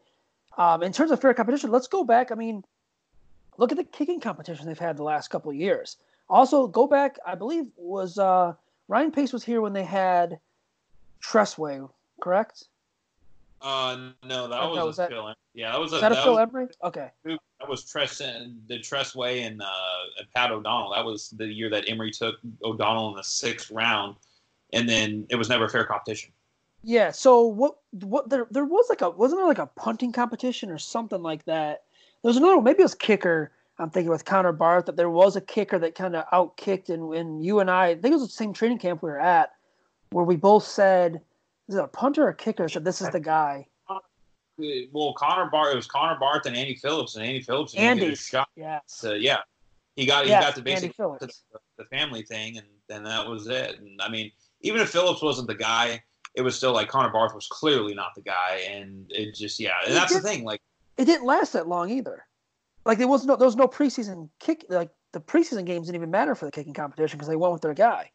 Um, 0.56 0.82
in 0.82 0.92
terms 0.92 1.10
of 1.10 1.20
fair 1.20 1.34
competition, 1.34 1.70
let's 1.70 1.88
go 1.88 2.04
back. 2.04 2.30
I 2.30 2.34
mean, 2.34 2.64
look 3.58 3.72
at 3.72 3.78
the 3.78 3.84
kicking 3.84 4.20
competition 4.20 4.66
they've 4.66 4.78
had 4.78 4.96
the 4.96 5.02
last 5.02 5.28
couple 5.28 5.50
of 5.50 5.56
years. 5.56 5.96
Also, 6.28 6.66
go 6.66 6.86
back, 6.86 7.18
I 7.26 7.34
believe, 7.34 7.66
was 7.76 8.18
uh, 8.18 8.54
Ryan 8.88 9.10
Pace 9.10 9.32
was 9.32 9.44
here 9.44 9.60
when 9.60 9.72
they 9.72 9.84
had 9.84 10.38
Tress 11.20 11.58
Way, 11.58 11.80
correct? 12.20 12.64
Uh, 13.60 14.10
no, 14.22 14.46
that 14.46 14.62
was, 14.62 14.84
was 14.84 14.96
that, 14.98 15.08
Phil. 15.08 15.34
Yeah, 15.54 15.72
that 15.72 15.80
was 15.80 15.92
a, 15.94 15.98
that 15.98 16.12
a 16.12 16.16
Phil 16.16 16.34
was, 16.34 16.40
Emery. 16.40 16.66
Okay, 16.82 17.08
that 17.24 17.68
was 17.68 17.84
Tress 17.84 18.20
and 18.20 18.60
the 18.68 18.78
Tress 18.78 19.14
Way 19.14 19.42
and 19.42 19.62
uh, 19.62 19.66
Pat 20.34 20.50
O'Donnell. 20.50 20.92
That 20.94 21.04
was 21.04 21.30
the 21.30 21.46
year 21.46 21.70
that 21.70 21.88
Emery 21.88 22.10
took 22.10 22.36
O'Donnell 22.62 23.10
in 23.10 23.16
the 23.16 23.24
sixth 23.24 23.70
round, 23.70 24.16
and 24.74 24.86
then 24.86 25.26
it 25.30 25.36
was 25.36 25.48
never 25.48 25.66
fair 25.68 25.84
competition. 25.84 26.30
Yeah. 26.84 27.10
So 27.10 27.42
what? 27.42 27.76
What 27.92 28.28
there? 28.28 28.46
There 28.50 28.64
was 28.64 28.86
like 28.88 29.00
a 29.00 29.10
wasn't 29.10 29.40
there 29.40 29.48
like 29.48 29.58
a 29.58 29.66
punting 29.66 30.12
competition 30.12 30.70
or 30.70 30.78
something 30.78 31.22
like 31.22 31.44
that? 31.46 31.84
There 32.22 32.28
was 32.28 32.36
another. 32.36 32.60
Maybe 32.60 32.80
it 32.80 32.84
was 32.84 32.94
kicker. 32.94 33.52
I'm 33.78 33.90
thinking 33.90 34.10
with 34.10 34.24
Connor 34.24 34.52
Barth 34.52 34.86
that 34.86 34.96
there 34.96 35.10
was 35.10 35.34
a 35.34 35.40
kicker 35.40 35.78
that 35.80 35.96
kind 35.96 36.14
of 36.14 36.24
outkicked, 36.32 36.90
and 36.90 37.08
when 37.08 37.40
you 37.40 37.58
and 37.58 37.70
I, 37.70 37.86
I 37.88 37.94
think 37.94 38.12
it 38.12 38.18
was 38.18 38.22
the 38.22 38.28
same 38.28 38.52
training 38.52 38.78
camp 38.78 39.02
we 39.02 39.10
were 39.10 39.18
at, 39.18 39.52
where 40.10 40.24
we 40.24 40.36
both 40.36 40.64
said 40.64 41.20
is 41.68 41.74
it 41.76 41.84
a 41.84 41.88
punter 41.88 42.24
or 42.24 42.28
a 42.28 42.34
kicker? 42.34 42.68
Said 42.68 42.84
this 42.84 43.00
is 43.00 43.10
the 43.10 43.20
guy. 43.20 43.66
Well, 44.92 45.14
Connor 45.14 45.50
Barth. 45.50 45.72
It 45.72 45.76
was 45.76 45.86
Connor 45.86 46.18
Barth 46.18 46.46
and 46.46 46.56
Andy 46.56 46.76
Phillips, 46.76 47.16
and 47.16 47.24
Andy 47.24 47.42
Phillips. 47.42 47.74
Andy 47.74 48.14
shot. 48.14 48.48
Yeah. 48.54 48.80
So 48.86 49.14
yeah, 49.14 49.38
he 49.96 50.06
got 50.06 50.26
yes, 50.26 50.42
he 50.42 50.46
got 50.46 50.54
the 50.54 50.62
basic 50.62 50.96
the, 50.96 51.30
the, 51.76 51.84
family 51.86 52.22
thing, 52.22 52.58
and 52.58 52.66
then 52.88 53.02
that 53.04 53.26
was 53.26 53.48
it. 53.48 53.80
And 53.80 54.00
I 54.00 54.08
mean, 54.08 54.30
even 54.60 54.80
if 54.80 54.90
Phillips 54.90 55.22
wasn't 55.22 55.48
the 55.48 55.56
guy, 55.56 56.02
it 56.34 56.42
was 56.42 56.56
still 56.56 56.72
like 56.72 56.88
Connor 56.88 57.10
Barth 57.10 57.34
was 57.34 57.46
clearly 57.46 57.94
not 57.94 58.14
the 58.14 58.22
guy, 58.22 58.64
and 58.68 59.06
it 59.10 59.34
just 59.34 59.60
yeah, 59.60 59.72
and 59.86 59.94
that's 59.94 60.14
the 60.14 60.20
thing. 60.20 60.44
Like 60.44 60.60
it 60.96 61.04
didn't 61.04 61.26
last 61.26 61.52
that 61.52 61.68
long 61.68 61.90
either. 61.90 62.26
Like 62.84 62.98
there 62.98 63.08
was 63.08 63.24
no 63.24 63.36
there 63.36 63.46
was 63.46 63.56
no 63.56 63.68
preseason 63.68 64.28
kick. 64.40 64.64
Like 64.68 64.90
the 65.12 65.20
preseason 65.20 65.64
games 65.64 65.86
didn't 65.86 65.96
even 65.96 66.10
matter 66.10 66.34
for 66.34 66.44
the 66.44 66.50
kicking 66.50 66.74
competition 66.74 67.18
because 67.18 67.28
they 67.28 67.36
went 67.36 67.52
with 67.52 67.62
their 67.62 67.74
guy. 67.74 68.10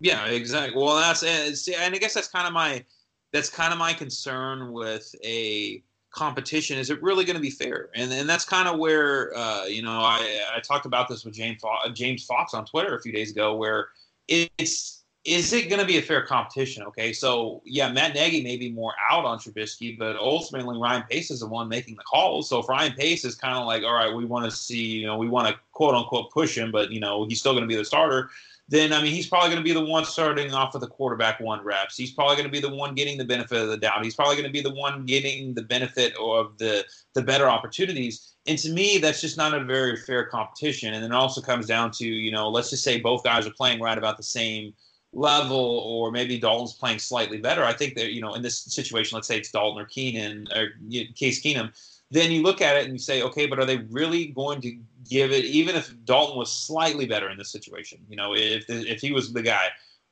Yeah, 0.00 0.26
exactly. 0.26 0.80
Well, 0.80 0.96
that's 0.96 1.22
and 1.22 1.94
I 1.94 1.98
guess 1.98 2.14
that's 2.14 2.28
kind 2.28 2.46
of 2.46 2.52
my 2.52 2.84
that's 3.32 3.50
kind 3.50 3.72
of 3.72 3.78
my 3.78 3.92
concern 3.92 4.72
with 4.72 5.14
a 5.24 5.82
competition. 6.10 6.78
Is 6.78 6.90
it 6.90 7.02
really 7.02 7.24
going 7.24 7.36
to 7.36 7.42
be 7.42 7.50
fair? 7.50 7.90
And 7.94 8.12
and 8.12 8.28
that's 8.28 8.44
kind 8.44 8.68
of 8.68 8.78
where 8.78 9.36
uh, 9.36 9.64
you 9.64 9.82
know 9.82 10.00
I 10.00 10.40
I 10.54 10.60
talked 10.60 10.86
about 10.86 11.08
this 11.08 11.24
with 11.24 11.34
James 11.34 11.60
James 11.94 12.24
Fox 12.24 12.54
on 12.54 12.64
Twitter 12.64 12.94
a 12.94 13.02
few 13.02 13.12
days 13.12 13.32
ago, 13.32 13.56
where 13.56 13.88
it's 14.28 14.97
is 15.24 15.52
it 15.52 15.68
going 15.68 15.80
to 15.80 15.86
be 15.86 15.98
a 15.98 16.02
fair 16.02 16.22
competition? 16.22 16.82
Okay, 16.84 17.12
so 17.12 17.60
yeah, 17.64 17.90
Matt 17.90 18.14
Nagy 18.14 18.42
may 18.42 18.56
be 18.56 18.70
more 18.70 18.92
out 19.10 19.24
on 19.24 19.38
Trubisky, 19.38 19.98
but 19.98 20.16
ultimately 20.16 20.78
Ryan 20.78 21.02
Pace 21.10 21.30
is 21.30 21.40
the 21.40 21.46
one 21.46 21.68
making 21.68 21.96
the 21.96 22.02
calls. 22.04 22.48
So 22.48 22.60
if 22.60 22.68
Ryan 22.68 22.92
Pace 22.92 23.24
is 23.24 23.34
kind 23.34 23.56
of 23.56 23.66
like, 23.66 23.82
all 23.82 23.94
right, 23.94 24.14
we 24.14 24.24
want 24.24 24.44
to 24.44 24.50
see, 24.50 24.84
you 24.84 25.06
know, 25.06 25.18
we 25.18 25.28
want 25.28 25.48
to 25.48 25.54
quote 25.72 25.94
unquote 25.94 26.30
push 26.30 26.56
him, 26.56 26.70
but 26.70 26.90
you 26.92 27.00
know, 27.00 27.26
he's 27.26 27.40
still 27.40 27.52
going 27.52 27.64
to 27.64 27.68
be 27.68 27.76
the 27.76 27.84
starter 27.84 28.30
then 28.68 28.92
I 28.92 29.02
mean 29.02 29.12
he's 29.12 29.26
probably 29.26 29.48
going 29.48 29.62
to 29.62 29.64
be 29.64 29.72
the 29.72 29.84
one 29.84 30.04
starting 30.04 30.52
off 30.52 30.74
with 30.74 30.82
the 30.82 30.88
quarterback 30.88 31.40
one 31.40 31.64
reps. 31.64 31.96
He's 31.96 32.12
probably 32.12 32.36
going 32.36 32.46
to 32.46 32.52
be 32.52 32.60
the 32.60 32.74
one 32.74 32.94
getting 32.94 33.16
the 33.16 33.24
benefit 33.24 33.62
of 33.62 33.68
the 33.68 33.78
doubt. 33.78 34.04
He's 34.04 34.14
probably 34.14 34.36
going 34.36 34.46
to 34.46 34.52
be 34.52 34.60
the 34.60 34.74
one 34.74 35.06
getting 35.06 35.54
the 35.54 35.62
benefit 35.62 36.14
of 36.20 36.56
the 36.58 36.84
the 37.14 37.22
better 37.22 37.48
opportunities. 37.48 38.34
And 38.46 38.58
to 38.58 38.70
me, 38.70 38.98
that's 38.98 39.20
just 39.20 39.36
not 39.36 39.54
a 39.54 39.64
very 39.64 39.96
fair 39.96 40.26
competition. 40.26 40.94
And 40.94 41.02
then 41.02 41.12
it 41.12 41.16
also 41.16 41.40
comes 41.40 41.66
down 41.66 41.90
to 41.92 42.06
you 42.06 42.30
know 42.30 42.48
let's 42.50 42.70
just 42.70 42.84
say 42.84 43.00
both 43.00 43.24
guys 43.24 43.46
are 43.46 43.52
playing 43.52 43.80
right 43.80 43.96
about 43.96 44.18
the 44.18 44.22
same 44.22 44.74
level, 45.12 45.58
or 45.58 46.10
maybe 46.10 46.38
Dalton's 46.38 46.74
playing 46.74 46.98
slightly 46.98 47.38
better. 47.38 47.64
I 47.64 47.72
think 47.72 47.94
that 47.94 48.12
you 48.12 48.20
know 48.20 48.34
in 48.34 48.42
this 48.42 48.58
situation, 48.60 49.16
let's 49.16 49.28
say 49.28 49.38
it's 49.38 49.50
Dalton 49.50 49.82
or 49.82 49.86
Keenan 49.86 50.48
or 50.54 50.68
Case 51.14 51.42
Keenum 51.42 51.72
then 52.10 52.30
you 52.30 52.42
look 52.42 52.60
at 52.60 52.76
it 52.76 52.84
and 52.84 52.92
you 52.92 52.98
say, 52.98 53.22
okay, 53.22 53.46
but 53.46 53.58
are 53.58 53.66
they 53.66 53.78
really 53.90 54.28
going 54.28 54.60
to 54.62 54.76
give 55.08 55.30
it, 55.30 55.44
even 55.44 55.76
if 55.76 55.94
Dalton 56.04 56.38
was 56.38 56.52
slightly 56.52 57.06
better 57.06 57.28
in 57.28 57.36
this 57.36 57.50
situation? 57.50 57.98
You 58.08 58.16
know, 58.16 58.34
if 58.34 58.64
if 58.68 59.00
he 59.00 59.12
was 59.12 59.32
the 59.32 59.42
guy, 59.42 59.68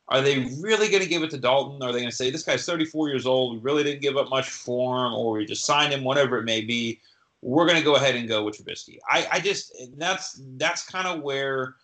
are 0.09 0.21
they 0.21 0.41
really 0.61 0.89
going 0.89 1.03
to 1.03 1.09
give 1.09 1.23
it 1.23 1.31
to 1.31 1.39
Dalton? 1.39 1.83
Are 1.83 1.93
they 1.93 2.01
going 2.01 2.11
to 2.11 2.17
say 2.17 2.31
this 2.31 2.43
guy's 2.43 2.67
34 2.67 3.09
years 3.09 3.27
old, 3.27 3.55
we 3.55 3.61
really 3.61 3.83
didn't 3.83 4.03
give 4.03 4.17
up 4.17 4.29
much 4.29 4.51
for 4.51 5.07
him, 5.07 5.15
or 5.15 5.33
we 5.33 5.47
just 5.47 5.65
signed 5.65 5.93
him, 5.93 6.05
whatever 6.05 6.39
it 6.39 6.45
may 6.45 6.61
be? 6.61 7.01
We're 7.43 7.67
going 7.67 7.79
to 7.79 7.85
go 7.85 7.97
ahead 7.97 8.15
and 8.15 8.29
go 8.29 8.45
with 8.45 8.59
Trubisky. 8.59 8.99
I, 9.09 9.27
I 9.33 9.41
just 9.41 9.73
that's 9.97 10.41
that's 10.57 10.85
kind 10.85 11.07
of 11.07 11.23
where 11.23 11.77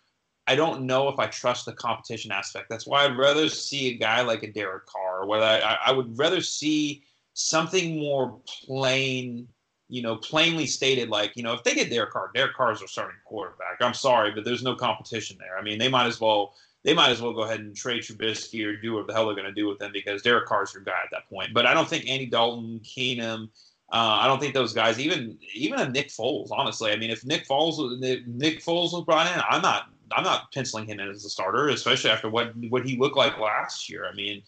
I 0.45 0.55
don't 0.55 0.85
know 0.85 1.07
if 1.07 1.19
I 1.19 1.27
trust 1.27 1.65
the 1.65 1.73
competition 1.73 2.31
aspect. 2.31 2.67
That's 2.69 2.85
why 2.85 3.05
I'd 3.05 3.17
rather 3.17 3.47
see 3.49 3.89
a 3.89 3.97
guy 3.97 4.21
like 4.21 4.43
a 4.43 4.51
Derek 4.51 4.85
Carr, 4.85 5.21
or 5.21 5.27
whether 5.27 5.45
I, 5.45 5.77
I 5.85 5.91
would 5.91 6.17
rather 6.17 6.41
see 6.41 7.03
something 7.33 7.99
more 7.99 8.39
plain 8.65 9.47
you 9.89 10.01
know, 10.01 10.15
plainly 10.15 10.65
stated, 10.65 11.09
like, 11.09 11.33
you 11.35 11.43
know, 11.43 11.53
if 11.53 11.63
they 11.63 11.75
get 11.75 11.91
Derek 11.91 12.09
Carr, 12.09 12.31
Derek 12.33 12.55
Carr 12.55 12.71
is 12.71 12.79
their 12.79 12.87
starting 12.87 13.17
quarterback. 13.25 13.77
I'm 13.79 13.93
sorry, 13.93 14.31
but 14.31 14.43
there's 14.43 14.63
no 14.63 14.73
competition 14.73 15.37
there. 15.39 15.55
I 15.55 15.61
mean, 15.61 15.77
they 15.77 15.87
might 15.87 16.07
as 16.07 16.19
well 16.19 16.55
they 16.83 16.93
might 16.93 17.11
as 17.11 17.21
well 17.21 17.31
go 17.31 17.43
ahead 17.43 17.59
and 17.59 17.75
trade 17.75 18.01
Trubisky 18.01 18.65
or 18.65 18.75
do 18.75 18.93
what 18.93 19.07
the 19.07 19.13
hell 19.13 19.25
they're 19.25 19.35
going 19.35 19.47
to 19.47 19.53
do 19.53 19.67
with 19.67 19.79
them 19.79 19.91
because 19.93 20.21
Derek 20.21 20.47
Carr's 20.47 20.73
your 20.73 20.83
guy 20.83 20.99
at 21.03 21.11
that 21.11 21.29
point. 21.29 21.53
But 21.53 21.65
I 21.65 21.73
don't 21.73 21.87
think 21.87 22.09
Andy 22.09 22.25
Dalton, 22.25 22.81
Keenum, 22.83 23.49
uh, 23.91 24.19
I 24.21 24.27
don't 24.27 24.39
think 24.39 24.53
those 24.53 24.73
guys, 24.73 24.99
even 24.99 25.37
even 25.53 25.79
a 25.79 25.87
Nick 25.87 26.09
Foles, 26.09 26.49
honestly. 26.51 26.91
I 26.91 26.95
mean, 26.95 27.11
if 27.11 27.23
Nick 27.23 27.47
Foles 27.47 27.99
Nick 28.25 28.63
Foles 28.63 28.93
was 28.93 29.05
brought 29.05 29.27
in, 29.27 29.41
I'm 29.47 29.61
not 29.61 29.92
I'm 30.15 30.23
not 30.23 30.51
penciling 30.51 30.87
him 30.87 30.99
in 30.99 31.09
as 31.09 31.25
a 31.25 31.29
starter, 31.29 31.69
especially 31.69 32.11
after 32.11 32.29
what 32.29 32.53
what 32.69 32.85
he 32.85 32.97
looked 32.97 33.17
like 33.17 33.39
last 33.39 33.89
year. 33.89 34.05
I 34.05 34.13
mean, 34.13 34.43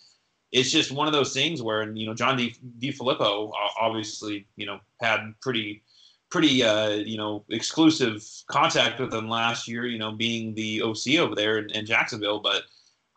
it's 0.52 0.72
just 0.72 0.92
one 0.92 1.08
of 1.08 1.14
those 1.14 1.34
things 1.34 1.62
where 1.62 1.90
you 1.92 2.06
know 2.06 2.14
John 2.14 2.38
DeFilippo 2.80 3.52
obviously 3.80 4.48
you 4.56 4.66
know 4.66 4.80
had 5.02 5.34
pretty 5.42 5.84
pretty 6.30 6.64
uh, 6.64 6.90
you 6.90 7.18
know 7.18 7.44
exclusive 7.50 8.24
contact 8.48 9.00
with 9.00 9.14
him 9.14 9.30
last 9.30 9.68
year. 9.68 9.86
You 9.86 10.00
know, 10.00 10.12
being 10.12 10.54
the 10.56 10.82
OC 10.82 11.20
over 11.20 11.36
there 11.36 11.60
in, 11.60 11.70
in 11.72 11.86
Jacksonville, 11.86 12.40
but. 12.40 12.64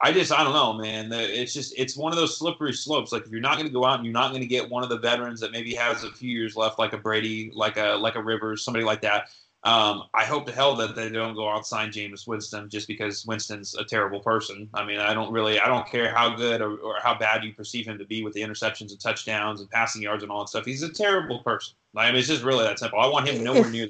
I 0.00 0.12
just 0.12 0.30
I 0.30 0.44
don't 0.44 0.52
know, 0.52 0.74
man. 0.74 1.12
It's 1.12 1.52
just 1.52 1.74
it's 1.76 1.96
one 1.96 2.12
of 2.12 2.18
those 2.18 2.38
slippery 2.38 2.72
slopes. 2.72 3.10
Like 3.10 3.26
if 3.26 3.32
you're 3.32 3.40
not 3.40 3.54
going 3.54 3.66
to 3.66 3.72
go 3.72 3.84
out 3.84 3.96
and 3.96 4.04
you're 4.04 4.12
not 4.12 4.28
going 4.28 4.42
to 4.42 4.46
get 4.46 4.70
one 4.70 4.84
of 4.84 4.90
the 4.90 4.98
veterans 5.00 5.40
that 5.40 5.50
maybe 5.50 5.74
has 5.74 6.04
a 6.04 6.12
few 6.12 6.30
years 6.30 6.54
left, 6.54 6.78
like 6.78 6.92
a 6.92 6.98
Brady, 6.98 7.50
like 7.52 7.76
a 7.78 7.96
like 7.96 8.14
a 8.14 8.22
Rivers, 8.22 8.62
somebody 8.62 8.84
like 8.84 9.00
that, 9.00 9.30
Um, 9.64 10.04
I 10.14 10.24
hope 10.24 10.46
to 10.46 10.52
hell 10.52 10.76
that 10.76 10.94
they 10.94 11.08
don't 11.08 11.34
go 11.34 11.48
out 11.48 11.56
and 11.56 11.66
sign 11.66 11.90
Jameis 11.90 12.28
Winston 12.28 12.68
just 12.70 12.86
because 12.86 13.26
Winston's 13.26 13.74
a 13.74 13.84
terrible 13.84 14.20
person. 14.20 14.68
I 14.72 14.84
mean, 14.84 15.00
I 15.00 15.12
don't 15.14 15.32
really, 15.32 15.58
I 15.58 15.66
don't 15.66 15.86
care 15.88 16.14
how 16.14 16.36
good 16.36 16.60
or, 16.60 16.76
or 16.76 16.94
how 17.02 17.18
bad 17.18 17.42
you 17.42 17.52
perceive 17.52 17.84
him 17.86 17.98
to 17.98 18.04
be 18.04 18.22
with 18.22 18.34
the 18.34 18.40
interceptions 18.40 18.92
and 18.92 19.00
touchdowns 19.00 19.60
and 19.60 19.68
passing 19.70 20.00
yards 20.00 20.22
and 20.22 20.30
all 20.30 20.40
that 20.40 20.48
stuff. 20.48 20.64
He's 20.64 20.84
a 20.84 20.88
terrible 20.92 21.40
person. 21.40 21.74
I 21.96 22.06
mean, 22.10 22.20
it's 22.20 22.28
just 22.28 22.44
really 22.44 22.62
that 22.64 22.78
simple. 22.78 23.00
I 23.00 23.08
want 23.08 23.28
him 23.28 23.42
nowhere 23.42 23.62
If- 23.62 23.72
near. 23.72 23.88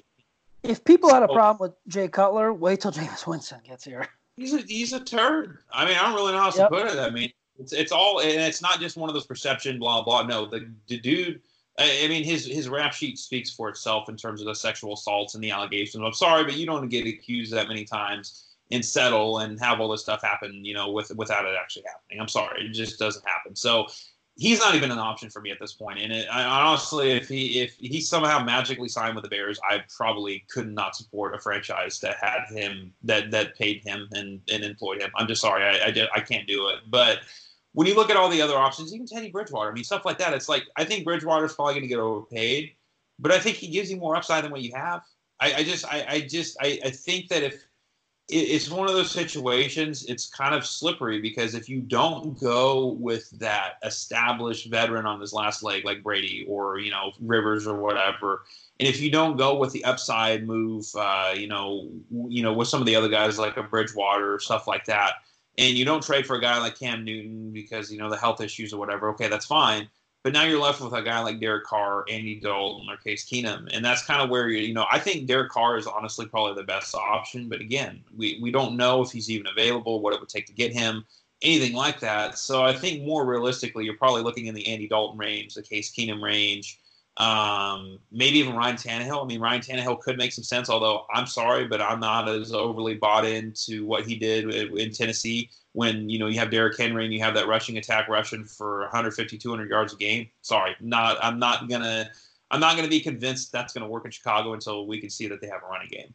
If 0.64 0.85
people 0.85 1.12
had 1.14 1.22
a 1.22 1.28
problem 1.28 1.59
with 1.68 1.76
Jay 1.87 2.09
Cutler, 2.09 2.52
wait 2.52 2.81
till 2.81 2.90
Jameis 2.90 3.26
Winston 3.26 3.61
gets 3.64 3.85
here. 3.85 4.09
He's 4.37 4.52
a 4.54 4.59
he's 4.62 4.92
a 4.92 4.98
turd. 5.00 5.59
I 5.72 5.85
mean, 5.85 5.96
I 5.96 6.02
don't 6.02 6.14
really 6.14 6.33
know 6.33 6.38
how 6.38 6.46
else 6.46 6.59
Yep. 6.59 6.70
to 6.70 6.76
put 6.76 6.87
it. 6.88 6.98
I 6.98 7.11
mean, 7.11 7.31
it's 7.61 7.72
it's 7.72 7.92
all 7.92 8.20
and 8.20 8.40
it's 8.40 8.61
not 8.61 8.81
just 8.81 8.96
one 8.96 9.09
of 9.09 9.14
those 9.14 9.26
perception 9.26 9.78
blah 9.78 10.02
blah. 10.02 10.22
No, 10.24 10.46
the, 10.46 10.68
the 10.88 10.98
dude. 10.98 11.42
I 11.78 12.08
mean, 12.08 12.24
his 12.24 12.44
his 12.44 12.68
rap 12.68 12.92
sheet 12.92 13.18
speaks 13.18 13.50
for 13.50 13.68
itself 13.68 14.08
in 14.08 14.16
terms 14.16 14.40
of 14.40 14.46
the 14.46 14.54
sexual 14.54 14.94
assaults 14.94 15.34
and 15.34 15.44
the 15.44 15.52
allegations. 15.52 16.02
I'm 16.04 16.12
sorry, 16.12 16.44
but 16.44 16.56
you 16.56 16.66
don't 16.66 16.88
get 16.88 17.06
accused 17.06 17.52
that 17.52 17.68
many 17.68 17.84
times 17.84 18.44
and 18.70 18.84
settle 18.84 19.38
and 19.38 19.58
have 19.60 19.80
all 19.80 19.88
this 19.88 20.02
stuff 20.02 20.22
happen, 20.22 20.64
you 20.64 20.74
know, 20.74 20.90
with 20.90 21.14
without 21.16 21.44
it 21.44 21.54
actually 21.60 21.84
happening. 21.86 22.20
I'm 22.20 22.28
sorry, 22.28 22.66
it 22.66 22.72
just 22.72 22.98
doesn't 22.98 23.26
happen. 23.26 23.54
So 23.54 23.86
he's 24.36 24.60
not 24.60 24.74
even 24.74 24.90
an 24.90 24.98
option 24.98 25.30
for 25.30 25.40
me 25.40 25.50
at 25.50 25.58
this 25.60 25.72
point. 25.72 25.98
And 25.98 26.12
it, 26.12 26.26
I, 26.30 26.44
honestly, 26.44 27.10
if 27.10 27.28
he 27.28 27.60
if 27.60 27.74
he 27.78 28.00
somehow 28.00 28.42
magically 28.42 28.88
signed 28.88 29.14
with 29.14 29.22
the 29.22 29.28
Bears, 29.30 29.60
I 29.68 29.82
probably 29.94 30.44
could 30.48 30.72
not 30.72 30.96
support 30.96 31.34
a 31.34 31.38
franchise 31.38 32.00
that 32.00 32.16
had 32.20 32.44
him 32.50 32.92
that 33.04 33.30
that 33.30 33.56
paid 33.56 33.82
him 33.84 34.08
and, 34.12 34.40
and 34.50 34.64
employed 34.64 35.00
him. 35.00 35.10
I'm 35.16 35.28
just 35.28 35.42
sorry, 35.42 35.64
I 35.64 35.86
I, 35.86 35.90
did, 35.90 36.08
I 36.14 36.20
can't 36.20 36.46
do 36.46 36.68
it. 36.68 36.80
But 36.88 37.20
when 37.78 37.86
you 37.86 37.94
look 37.94 38.10
at 38.10 38.16
all 38.16 38.28
the 38.28 38.42
other 38.42 38.56
options, 38.58 38.92
even 38.92 39.06
Teddy 39.06 39.30
Bridgewater, 39.30 39.70
I 39.70 39.72
mean 39.72 39.84
stuff 39.84 40.04
like 40.04 40.18
that, 40.18 40.34
it's 40.34 40.48
like 40.48 40.64
I 40.76 40.84
think 40.84 41.04
Bridgewater's 41.04 41.54
probably 41.54 41.74
going 41.74 41.82
to 41.82 41.88
get 41.88 42.00
overpaid, 42.00 42.72
but 43.20 43.30
I 43.30 43.38
think 43.38 43.56
he 43.56 43.68
gives 43.68 43.88
you 43.88 43.96
more 43.96 44.16
upside 44.16 44.42
than 44.42 44.50
what 44.50 44.62
you 44.62 44.74
have. 44.74 45.02
I, 45.38 45.54
I 45.54 45.62
just 45.62 45.84
I, 45.86 46.04
I 46.08 46.20
just 46.22 46.56
I, 46.60 46.80
I 46.84 46.90
think 46.90 47.28
that 47.28 47.44
if 47.44 47.54
it- 48.28 48.34
it's 48.34 48.68
one 48.68 48.88
of 48.88 48.96
those 48.96 49.12
situations 49.12 50.04
it's 50.06 50.26
kind 50.28 50.56
of 50.56 50.66
slippery 50.66 51.20
because 51.20 51.54
if 51.54 51.68
you 51.68 51.80
don't 51.80 52.36
go 52.40 52.88
with 52.94 53.30
that 53.38 53.74
established 53.84 54.68
veteran 54.72 55.06
on 55.06 55.20
his 55.20 55.32
last 55.32 55.62
leg 55.62 55.84
like 55.84 56.02
brady 56.02 56.44
or 56.48 56.80
you 56.80 56.90
know 56.90 57.12
rivers 57.20 57.64
or 57.68 57.78
whatever 57.80 58.42
and 58.80 58.88
if 58.88 59.00
you 59.00 59.08
don't 59.08 59.36
go 59.36 59.56
with 59.56 59.70
the 59.70 59.84
upside 59.84 60.44
move 60.48 60.84
uh, 60.96 61.32
you 61.36 61.46
know 61.46 61.88
you 62.26 62.42
know 62.42 62.52
with 62.52 62.66
some 62.66 62.80
of 62.80 62.86
the 62.88 62.96
other 62.96 63.08
guys 63.08 63.38
like 63.38 63.56
a 63.56 63.62
bridgewater 63.62 64.34
or 64.34 64.40
stuff 64.40 64.66
like 64.66 64.84
that 64.84 65.12
and 65.58 65.76
you 65.76 65.84
don't 65.84 66.02
trade 66.02 66.26
for 66.26 66.36
a 66.36 66.40
guy 66.40 66.58
like 66.58 66.78
cam 66.78 67.04
newton 67.04 67.52
because 67.52 67.92
you 67.92 67.98
know 67.98 68.08
the 68.08 68.16
health 68.16 68.40
issues 68.40 68.72
or 68.72 68.78
whatever 68.78 69.10
okay 69.10 69.28
that's 69.28 69.46
fine 69.46 69.88
but 70.24 70.32
now 70.32 70.44
you're 70.44 70.60
left 70.60 70.80
with 70.80 70.92
a 70.92 71.00
guy 71.00 71.20
like 71.20 71.40
Derek 71.40 71.64
Carr, 71.64 72.04
Andy 72.08 72.40
Dalton, 72.40 72.88
or 72.90 72.96
Case 72.96 73.24
Keenum, 73.24 73.68
and 73.72 73.84
that's 73.84 74.04
kind 74.04 74.20
of 74.20 74.28
where 74.28 74.48
you 74.48 74.58
you 74.58 74.74
know 74.74 74.84
I 74.90 74.98
think 74.98 75.26
Derek 75.26 75.50
Carr 75.50 75.78
is 75.78 75.86
honestly 75.86 76.26
probably 76.26 76.54
the 76.54 76.66
best 76.66 76.94
option. 76.94 77.48
But 77.48 77.60
again, 77.60 78.02
we 78.16 78.38
we 78.42 78.50
don't 78.50 78.76
know 78.76 79.00
if 79.00 79.10
he's 79.10 79.30
even 79.30 79.46
available, 79.46 80.02
what 80.02 80.12
it 80.12 80.20
would 80.20 80.28
take 80.28 80.46
to 80.46 80.52
get 80.52 80.72
him, 80.72 81.04
anything 81.42 81.74
like 81.74 82.00
that. 82.00 82.36
So 82.36 82.64
I 82.64 82.72
think 82.72 83.04
more 83.04 83.24
realistically, 83.24 83.84
you're 83.84 83.96
probably 83.96 84.22
looking 84.22 84.46
in 84.46 84.54
the 84.54 84.66
Andy 84.66 84.88
Dalton 84.88 85.18
range, 85.18 85.54
the 85.54 85.62
Case 85.62 85.94
Keenum 85.94 86.22
range, 86.22 86.80
um, 87.18 87.98
maybe 88.11 88.38
even 88.38 88.54
Ryan 88.54 88.76
Tannehill. 88.76 89.22
I 89.22 89.26
mean, 89.26 89.40
Ryan 89.40 89.61
Tannehill 89.61 90.00
could 90.00 90.16
make 90.16 90.33
some 90.33 90.44
sense, 90.44 90.70
although 90.70 91.04
I'm 91.12 91.26
sorry, 91.26 91.66
but 91.66 91.81
I'm 91.81 92.00
not 92.00 92.28
as 92.28 92.52
overly 92.52 92.94
bought 92.94 93.24
into 93.24 93.85
what 93.85 94.07
he 94.07 94.16
did 94.16 94.52
in 94.54 94.92
Tennessee 94.92 95.50
when 95.72 96.09
you 96.09 96.18
know 96.18 96.26
you 96.26 96.38
have 96.38 96.50
Derrick 96.50 96.78
Henry 96.78 97.04
and 97.04 97.12
you 97.12 97.20
have 97.20 97.35
that 97.35 97.46
rushing 97.46 97.76
attack 97.76 98.09
rushing 98.09 98.44
for 98.44 98.81
150 98.83 99.37
200 99.37 99.68
yards 99.68 99.92
a 99.92 99.96
game 99.96 100.26
sorry 100.40 100.74
not 100.81 101.18
i'm 101.22 101.38
not 101.38 101.68
gonna 101.68 102.11
i'm 102.50 102.59
not 102.59 102.74
gonna 102.74 102.88
be 102.88 103.00
convinced 103.00 103.52
that's 103.52 103.74
gonna 103.74 103.87
work 103.87 104.04
in 104.07 104.11
chicago 104.11 104.54
until 104.54 104.87
we 104.87 104.98
can 104.98 105.11
see 105.11 105.28
that 105.28 105.40
they 105.42 105.46
have 105.46 105.62
a 105.62 105.66
running 105.66 105.88
game 105.88 106.12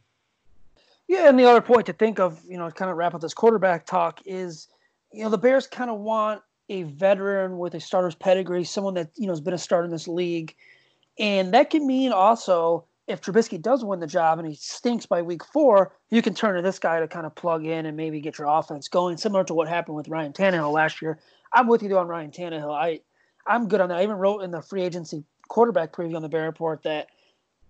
Yeah, 1.08 1.28
and 1.30 1.38
the 1.38 1.46
other 1.46 1.62
point 1.62 1.86
to 1.88 1.94
think 1.94 2.20
of, 2.20 2.40
you 2.48 2.58
know, 2.58 2.70
to 2.70 2.74
kind 2.74 2.90
of 2.90 2.98
wrap 2.98 3.14
up 3.14 3.22
this 3.22 3.34
quarterback 3.34 3.86
talk 3.86 4.22
is, 4.26 4.70
you 5.12 5.24
know, 5.24 5.30
the 5.30 5.38
Bears 5.38 5.68
kind 5.68 5.90
of 5.90 6.00
want 6.00 6.42
a 6.70 6.84
veteran 6.84 7.58
with 7.58 7.76
a 7.76 7.80
starter's 7.80 8.16
pedigree, 8.16 8.64
someone 8.64 8.94
that, 8.94 9.12
you 9.16 9.28
know, 9.28 9.34
has 9.34 9.42
been 9.42 9.54
a 9.54 9.58
starter 9.58 9.86
in 9.86 9.92
this 9.92 10.08
league. 10.08 10.56
And 11.20 11.54
that 11.54 11.70
can 11.70 11.86
mean 11.86 12.12
also 12.12 12.86
if 13.08 13.22
Trubisky 13.22 13.62
does 13.62 13.84
win 13.84 14.00
the 14.00 14.08
job 14.08 14.40
and 14.40 14.48
he 14.48 14.56
stinks 14.56 15.06
by 15.06 15.22
week 15.22 15.44
four, 15.44 15.94
you 16.10 16.22
can 16.22 16.34
turn 16.34 16.56
to 16.56 16.62
this 16.62 16.80
guy 16.80 17.00
to 17.00 17.08
kind 17.08 17.26
of 17.26 17.36
plug 17.36 17.66
in 17.66 17.86
and 17.86 17.98
maybe 17.98 18.22
get 18.22 18.38
your 18.38 18.48
offense 18.48 18.88
going, 18.88 19.18
similar 19.18 19.44
to 19.44 19.54
what 19.54 19.68
happened 19.68 19.98
with 19.98 20.08
Ryan 20.08 20.32
Tannehill 20.32 20.72
last 20.72 21.02
year. 21.02 21.20
I'm 21.52 21.68
with 21.68 21.84
you 21.84 21.98
on 21.98 22.08
Ryan 22.08 22.32
Tannehill. 22.32 22.74
I 22.74 23.02
I'm 23.46 23.68
good 23.68 23.82
on 23.82 23.90
that. 23.90 24.00
I 24.00 24.04
even 24.04 24.16
wrote 24.16 24.40
in 24.40 24.52
the 24.52 24.62
free 24.62 24.84
agency 24.84 25.24
quarterback 25.50 25.92
preview 25.92 26.16
on 26.16 26.22
the 26.22 26.30
Bear 26.30 26.46
Report 26.46 26.82
that 26.84 27.08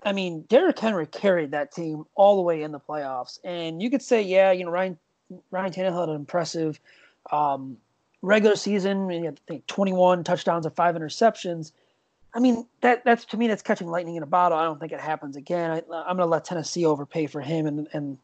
I 0.05 0.11
mean, 0.11 0.41
Derrick 0.49 0.77
Henry 0.77 1.07
carried 1.07 1.51
that 1.51 1.71
team 1.71 2.03
all 2.15 2.35
the 2.35 2.41
way 2.41 2.61
in 2.61 2.71
the 2.71 2.79
playoffs. 2.79 3.39
And 3.43 3.81
you 3.81 3.89
could 3.89 4.01
say, 4.01 4.21
yeah, 4.21 4.51
you 4.51 4.65
know, 4.65 4.71
Ryan 4.71 4.97
Ryan 5.49 5.71
Tannehill 5.71 5.99
had 5.99 6.09
an 6.09 6.15
impressive 6.15 6.79
um, 7.31 7.77
regular 8.21 8.55
season. 8.55 9.09
I 9.09 9.31
think, 9.47 9.65
21 9.67 10.23
touchdowns 10.23 10.65
and 10.65 10.75
five 10.75 10.95
interceptions. 10.95 11.71
I 12.33 12.39
mean, 12.39 12.67
that 12.81 13.03
that's 13.05 13.25
to 13.25 13.37
me 13.37 13.47
that's 13.47 13.61
catching 13.61 13.87
lightning 13.87 14.15
in 14.15 14.23
a 14.23 14.27
bottle. 14.27 14.57
I 14.57 14.63
don't 14.63 14.79
think 14.79 14.91
it 14.91 14.99
happens 14.99 15.35
again. 15.35 15.71
I, 15.71 15.77
I'm 15.77 16.17
going 16.17 16.19
to 16.19 16.25
let 16.25 16.45
Tennessee 16.45 16.85
overpay 16.85 17.27
for 17.27 17.41
him 17.41 17.67
and 17.67 17.87
and 17.93 18.17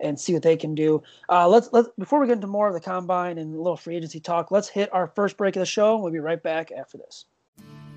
and 0.00 0.18
see 0.18 0.34
what 0.34 0.42
they 0.42 0.56
can 0.56 0.74
do. 0.74 1.02
Uh, 1.28 1.48
let's 1.48 1.70
let's 1.72 1.88
before 1.98 2.20
we 2.20 2.26
get 2.26 2.34
into 2.34 2.46
more 2.46 2.68
of 2.68 2.74
the 2.74 2.80
combine 2.80 3.38
and 3.38 3.54
a 3.54 3.58
little 3.58 3.76
free 3.76 3.96
agency 3.96 4.20
talk, 4.20 4.50
let's 4.50 4.68
hit 4.68 4.92
our 4.92 5.06
first 5.06 5.36
break 5.36 5.56
of 5.56 5.60
the 5.60 5.66
show. 5.66 5.96
We'll 5.96 6.12
be 6.12 6.18
right 6.18 6.42
back 6.42 6.72
after 6.72 6.98
this. 6.98 7.24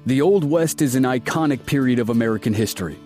The 0.06 0.22
Old 0.22 0.46
West 0.46 0.82
is 0.82 0.96
an 0.96 1.04
iconic 1.04 1.66
period 1.66 2.00
of 2.00 2.10
American 2.10 2.54
history. 2.54 2.98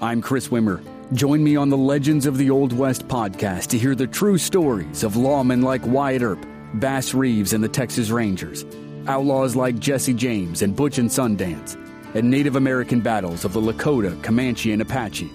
I'm 0.00 0.20
Chris 0.20 0.48
Wimmer. 0.48 0.82
Join 1.12 1.42
me 1.42 1.56
on 1.56 1.68
the 1.70 1.76
Legends 1.76 2.26
of 2.26 2.36
the 2.36 2.50
Old 2.50 2.72
West 2.72 3.06
podcast 3.06 3.68
to 3.68 3.78
hear 3.78 3.94
the 3.94 4.06
true 4.06 4.38
stories 4.38 5.04
of 5.04 5.14
lawmen 5.14 5.62
like 5.62 5.86
Wyatt 5.86 6.22
Earp, 6.22 6.44
Bass 6.74 7.14
Reeves 7.14 7.52
and 7.52 7.62
the 7.62 7.68
Texas 7.68 8.10
Rangers, 8.10 8.66
outlaws 9.06 9.56
like 9.56 9.78
Jesse 9.78 10.14
James 10.14 10.62
and 10.62 10.74
Butch 10.74 10.98
and 10.98 11.08
Sundance, 11.08 11.76
and 12.14 12.30
Native 12.30 12.56
American 12.56 13.00
battles 13.00 13.44
of 13.44 13.52
the 13.52 13.60
Lakota, 13.60 14.22
Comanche, 14.22 14.72
and 14.72 14.82
Apache. 14.82 15.30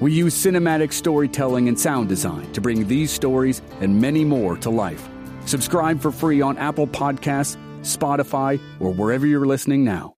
We 0.00 0.12
use 0.12 0.34
cinematic 0.34 0.92
storytelling 0.92 1.68
and 1.68 1.78
sound 1.78 2.08
design 2.08 2.52
to 2.52 2.60
bring 2.60 2.86
these 2.86 3.10
stories 3.10 3.62
and 3.80 4.00
many 4.00 4.24
more 4.24 4.56
to 4.58 4.70
life. 4.70 5.08
Subscribe 5.46 6.00
for 6.00 6.10
free 6.10 6.42
on 6.42 6.58
Apple 6.58 6.86
Podcasts, 6.86 7.56
Spotify, 7.80 8.60
or 8.80 8.92
wherever 8.92 9.26
you're 9.26 9.46
listening 9.46 9.84
now. 9.84 10.16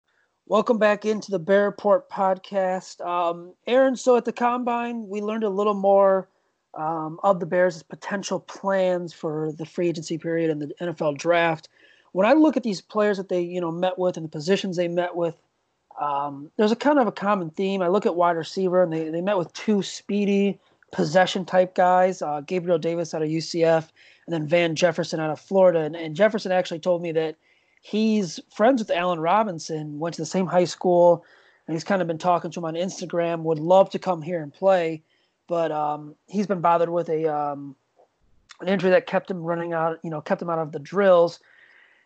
Welcome 0.48 0.78
back 0.78 1.06
into 1.06 1.30
the 1.30 1.40
Bear 1.40 1.66
Report 1.66 2.10
podcast. 2.10 3.06
Um, 3.06 3.54
Aaron, 3.68 3.98
so 3.98 4.16
at 4.16 4.24
the 4.24 4.32
combine, 4.32 5.08
we 5.10 5.22
learned 5.22 5.44
a 5.44 5.50
little 5.50 5.74
more 5.74 6.30
um, 6.74 7.20
of 7.22 7.40
the 7.40 7.46
Bears' 7.46 7.84
potential 7.84 8.40
plans 8.40 9.12
for 9.12 9.52
the 9.52 9.66
free 9.66 9.90
agency 9.90 10.18
period 10.18 10.50
and 10.50 10.62
the 10.62 10.74
NFL 10.80 11.18
draft. 11.18 11.68
When 12.14 12.26
I 12.26 12.34
look 12.34 12.56
at 12.56 12.64
these 12.64 12.82
players 12.82 13.18
that 13.18 13.28
they, 13.30 13.42
you 13.42 13.60
know, 13.60 13.72
met 13.72 14.00
with 14.00 14.16
and 14.16 14.26
the 14.26 14.30
positions 14.30 14.78
they 14.78 14.88
met 14.88 15.16
with, 15.16 15.36
um, 15.98 16.52
there's 16.58 16.72
a 16.72 16.76
kind 16.76 17.00
of 17.00 17.08
a 17.08 17.12
common 17.12 17.50
theme. 17.50 17.82
I 17.82 17.88
look 17.88 18.06
at 18.06 18.16
wide 18.16 18.38
receiver, 18.38 18.84
and 18.84 18.92
they, 18.92 19.10
they 19.10 19.22
met 19.22 19.38
with 19.38 19.52
two 19.54 19.82
speedy 19.82 20.60
possession 20.92 21.46
type 21.46 21.76
guys, 21.76 22.22
uh, 22.22 22.42
Gabriel 22.42 22.78
Davis 22.78 23.14
out 23.14 23.22
of 23.22 23.30
UCF, 23.30 23.90
and 24.26 24.34
then 24.34 24.48
Van 24.48 24.76
Jefferson 24.76 25.20
out 25.20 25.30
of 25.30 25.40
Florida. 25.40 25.80
And, 25.80 25.96
and 25.96 26.16
Jefferson 26.16 26.52
actually 26.52 26.80
told 26.80 27.02
me 27.02 27.12
that 27.14 27.36
he's 27.82 28.40
friends 28.54 28.82
with 28.82 28.92
Allen 28.92 29.20
Robinson, 29.20 30.00
went 30.00 30.16
to 30.16 30.22
the 30.22 30.26
same 30.26 30.46
high 30.46 30.66
school, 30.66 31.26
and 31.68 31.76
he's 31.76 31.84
kind 31.84 32.02
of 32.02 32.08
been 32.08 32.18
talking 32.18 32.52
to 32.52 32.60
him 32.60 32.66
on 32.66 32.76
Instagram. 32.76 33.42
Would 33.42 33.60
love 33.60 33.90
to 33.92 34.00
come 34.00 34.22
here 34.22 34.42
and 34.42 34.54
play, 34.54 35.02
but 35.48 35.72
um, 35.72 36.16
he's 36.28 36.48
been 36.48 36.62
bothered 36.62 36.90
with 36.90 37.10
a 37.10 37.26
um, 37.28 37.76
an 38.62 38.70
injury 38.70 38.92
that 38.92 39.08
kept 39.08 39.30
him 39.30 39.44
running 39.44 39.74
out. 39.74 40.00
You 40.04 40.10
know, 40.10 40.22
kept 40.22 40.42
him 40.42 40.50
out 40.50 40.60
of 40.60 40.72
the 40.72 40.80
drills. 40.80 41.40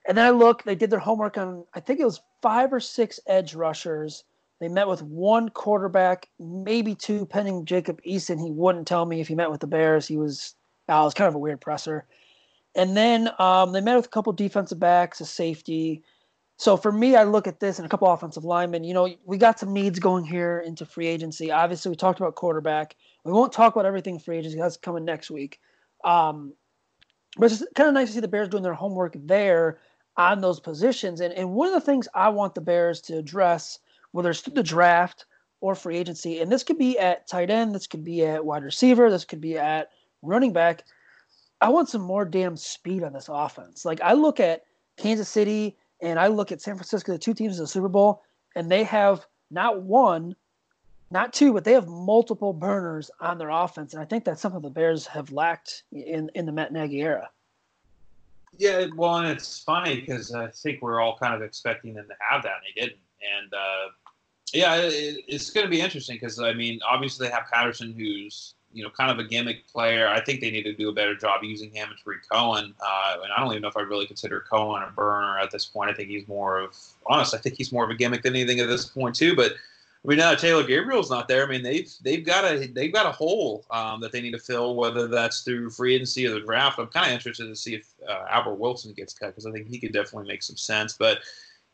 And 0.08 0.18
then 0.18 0.26
I 0.26 0.32
look, 0.32 0.64
they 0.64 0.76
did 0.76 0.90
their 0.90 1.00
homework 1.00 1.38
on, 1.38 1.64
I 1.74 1.80
think 1.80 2.00
it 2.00 2.06
was 2.06 2.22
five 2.42 2.74
or 2.74 2.80
six 2.80 3.20
edge 3.28 3.56
rushers. 3.56 4.24
They 4.60 4.68
met 4.68 4.88
with 4.88 5.02
one 5.02 5.50
quarterback, 5.50 6.30
maybe 6.40 6.94
two, 6.94 7.26
pending 7.26 7.66
Jacob 7.66 8.02
Eason. 8.04 8.40
He 8.40 8.52
wouldn't 8.52 8.88
tell 8.88 9.06
me 9.06 9.20
if 9.20 9.28
he 9.28 9.36
met 9.36 9.50
with 9.50 9.60
the 9.60 9.68
Bears. 9.68 10.08
He 10.08 10.18
was, 10.18 10.56
oh, 10.88 11.06
was 11.06 11.16
kind 11.16 11.28
of 11.28 11.36
a 11.36 11.40
weird 11.40 11.62
presser. 11.62 12.06
And 12.76 12.96
then 12.96 13.30
um, 13.40 13.72
they 13.72 13.82
met 13.82 13.96
with 13.96 14.06
a 14.06 14.10
couple 14.10 14.32
defensive 14.34 14.80
backs, 14.80 15.20
a 15.20 15.26
safety. 15.26 16.04
So 16.58 16.78
for 16.78 16.92
me, 16.92 17.16
I 17.16 17.24
look 17.24 17.48
at 17.48 17.60
this 17.60 17.80
and 17.80 17.86
a 17.88 17.90
couple 17.90 18.12
offensive 18.12 18.46
linemen. 18.46 18.84
You 18.84 18.94
know, 18.94 19.10
we 19.26 19.40
got 19.40 19.60
some 19.60 19.74
needs 19.74 19.98
going 19.98 20.26
here 20.26 20.60
into 20.60 20.86
free 20.86 21.08
agency. 21.08 21.52
Obviously, 21.52 21.90
we 21.90 21.96
talked 21.96 22.20
about 22.20 22.36
quarterback. 22.36 22.96
We 23.26 23.32
won't 23.32 23.52
talk 23.52 23.76
about 23.76 23.88
everything 23.88 24.20
free 24.20 24.38
agency. 24.38 24.60
That's 24.60 24.78
coming 24.78 25.06
next 25.06 25.32
week. 25.32 25.60
Um, 26.04 26.54
but 27.38 27.52
it's 27.52 27.64
kind 27.76 27.88
of 27.88 27.96
nice 27.96 28.10
to 28.10 28.14
see 28.14 28.20
the 28.20 28.28
Bears 28.28 28.50
doing 28.50 28.64
their 28.64 28.74
homework 28.74 29.16
there 29.18 29.80
on 30.18 30.42
those 30.42 30.60
positions. 30.60 31.22
And, 31.22 31.34
and 31.34 31.52
one 31.52 31.68
of 31.68 31.74
the 31.74 31.82
things 31.82 32.08
I 32.14 32.30
want 32.30 32.56
the 32.56 32.62
Bears 32.62 33.02
to 33.02 33.18
address, 33.18 33.80
whether 34.12 34.30
it's 34.30 34.42
through 34.42 34.54
the 34.54 34.64
draft 34.64 35.26
or 35.62 35.76
free 35.76 35.98
agency, 35.98 36.40
and 36.40 36.52
this 36.52 36.64
could 36.64 36.78
be 36.78 36.98
at 37.00 37.28
tight 37.28 37.50
end, 37.50 37.74
this 37.74 37.88
could 37.88 38.04
be 38.04 38.26
at 38.26 38.46
wide 38.46 38.64
receiver, 38.64 39.10
this 39.10 39.26
could 39.26 39.42
be 39.42 39.58
at 39.58 39.90
running 40.22 40.54
back. 40.54 40.84
I 41.62 41.70
want 41.70 41.90
some 41.90 42.02
more 42.02 42.26
damn 42.26 42.58
speed 42.58 43.04
on 43.04 43.14
this 43.14 43.30
offense. 43.30 43.86
Like 43.86 44.02
I 44.02 44.14
look 44.14 44.40
at 44.40 44.64
Kansas 44.98 45.30
City 45.30 45.78
and 46.02 46.20
I 46.20 46.28
look 46.28 46.52
at 46.52 46.62
San 46.62 46.76
Francisco, 46.76 47.12
the 47.12 47.20
two 47.20 47.34
teams 47.34 47.58
in 47.58 47.64
the 47.64 47.68
Super 47.68 47.88
Bowl, 47.88 48.24
and 48.56 48.70
they 48.70 48.84
have 48.84 49.26
not 49.52 49.84
one, 49.84 50.36
not 51.12 51.34
two, 51.34 51.54
but 51.54 51.64
they 51.64 51.74
have 51.74 51.88
multiple 51.88 52.54
burners 52.54 53.12
on 53.20 53.38
their 53.38 53.50
offense, 53.50 53.94
and 53.94 54.02
I 54.02 54.06
think 54.06 54.24
that's 54.24 54.42
something 54.42 54.62
the 54.62 54.70
Bears 54.70 55.06
have 55.08 55.32
lacked 55.32 55.84
in 55.92 56.32
in 56.34 56.46
the 56.46 56.52
Matt 56.52 56.74
Nagy 56.74 57.02
era. 57.02 57.30
Yeah, 58.62 58.86
well, 58.96 59.18
and 59.18 59.28
it's 59.28 59.64
funny 59.64 60.00
because 60.00 60.36
I 60.36 60.46
think 60.50 60.84
we're 60.84 61.02
all 61.02 61.18
kind 61.18 61.34
of 61.34 61.42
expecting 61.42 61.96
them 61.96 62.06
to 62.08 62.14
have 62.20 62.44
that, 62.44 62.52
and 62.58 62.64
they 62.64 62.80
didn't. 62.80 63.02
And 63.40 63.52
uh, 63.52 63.90
yeah, 64.54 64.76
it, 64.76 65.18
it's 65.28 65.50
going 65.50 65.66
to 65.66 65.70
be 65.70 65.82
interesting 65.82 66.18
because 66.18 66.40
I 66.40 66.54
mean, 66.54 66.80
obviously 66.88 67.28
they 67.28 67.34
have 67.34 67.46
Patterson, 67.52 67.92
who's 67.98 68.54
you 68.72 68.84
know 68.84 68.92
kind 68.92 69.10
of 69.10 69.18
a 69.18 69.28
gimmick 69.28 69.68
player. 69.68 70.08
I 70.08 70.22
think 70.22 70.42
they 70.42 70.52
need 70.52 70.62
to 70.66 70.74
do 70.74 70.90
a 70.90 70.94
better 70.94 71.16
job 71.16 71.44
using 71.44 71.72
him 71.72 71.90
and 71.90 71.98
Tarik 72.04 72.20
Cohen. 72.32 72.76
Uh, 72.80 73.16
and 73.24 73.34
I 73.36 73.40
don't 73.40 73.50
even 73.50 73.64
know 73.64 73.68
if 73.68 73.78
I 73.78 73.82
really 73.82 74.06
consider 74.06 74.46
Cohen 74.48 74.84
a 74.84 74.92
burner 74.92 75.40
at 75.40 75.50
this 75.50 75.66
point. 75.66 75.90
I 75.90 75.96
think 75.96 76.10
he's 76.10 76.28
more 76.28 76.60
of 76.60 76.78
honest. 77.08 77.34
I 77.34 77.40
think 77.40 77.56
he's 77.56 77.72
more 77.72 77.84
of 77.84 77.90
a 77.90 77.96
gimmick 77.96 78.22
than 78.22 78.36
anything 78.36 78.60
at 78.60 78.68
this 78.68 78.86
point 78.86 79.16
too. 79.16 79.36
But 79.36 79.54
I 80.04 80.08
mean, 80.08 80.18
now 80.18 80.34
Taylor 80.34 80.64
Gabriel's 80.64 81.12
not 81.12 81.28
there. 81.28 81.44
I 81.44 81.48
mean, 81.48 81.62
they've 81.62 81.92
they've 82.02 82.26
got 82.26 82.44
a 82.44 82.68
they've 82.68 82.92
got 82.92 83.06
a 83.06 83.12
hole 83.12 83.66
um, 83.70 84.02
that 84.02 84.12
they 84.12 84.20
need 84.22 84.32
to 84.32 84.40
fill, 84.40 84.76
whether 84.76 85.08
that's 85.08 85.42
through 85.42 85.70
free 85.70 85.94
agency 85.94 86.26
or 86.26 86.34
the 86.34 86.40
draft. 86.42 86.80
I'm 86.80 86.88
kind 86.88 87.08
of 87.08 87.14
interested 87.14 87.48
to 87.48 87.56
see 87.56 87.76
if 87.76 87.88
uh, 88.10 88.26
Albert 88.30 88.56
Wilson 88.56 88.94
gets 88.94 89.14
cut 89.14 89.28
because 89.28 89.46
I 89.46 89.52
think 89.52 89.68
he 89.68 89.80
could 89.80 89.94
definitely 89.94 90.28
make 90.28 90.42
some 90.42 90.58
sense. 90.58 90.94
But 90.98 91.20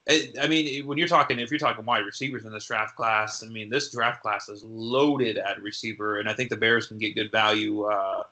I 0.09 0.47
mean, 0.47 0.85
when 0.85 0.97
you're 0.97 1.07
talking, 1.07 1.39
if 1.39 1.51
you're 1.51 1.59
talking 1.59 1.85
wide 1.85 2.05
receivers 2.05 2.45
in 2.45 2.51
this 2.51 2.65
draft 2.65 2.95
class, 2.95 3.43
I 3.43 3.47
mean, 3.47 3.69
this 3.69 3.91
draft 3.91 4.21
class 4.21 4.49
is 4.49 4.63
loaded 4.63 5.37
at 5.37 5.61
receiver, 5.61 6.19
and 6.19 6.29
I 6.29 6.33
think 6.33 6.49
the 6.49 6.57
Bears 6.57 6.87
can 6.87 6.97
get 6.97 7.15
good 7.15 7.31
value, 7.31 7.83
uh, 7.83 8.23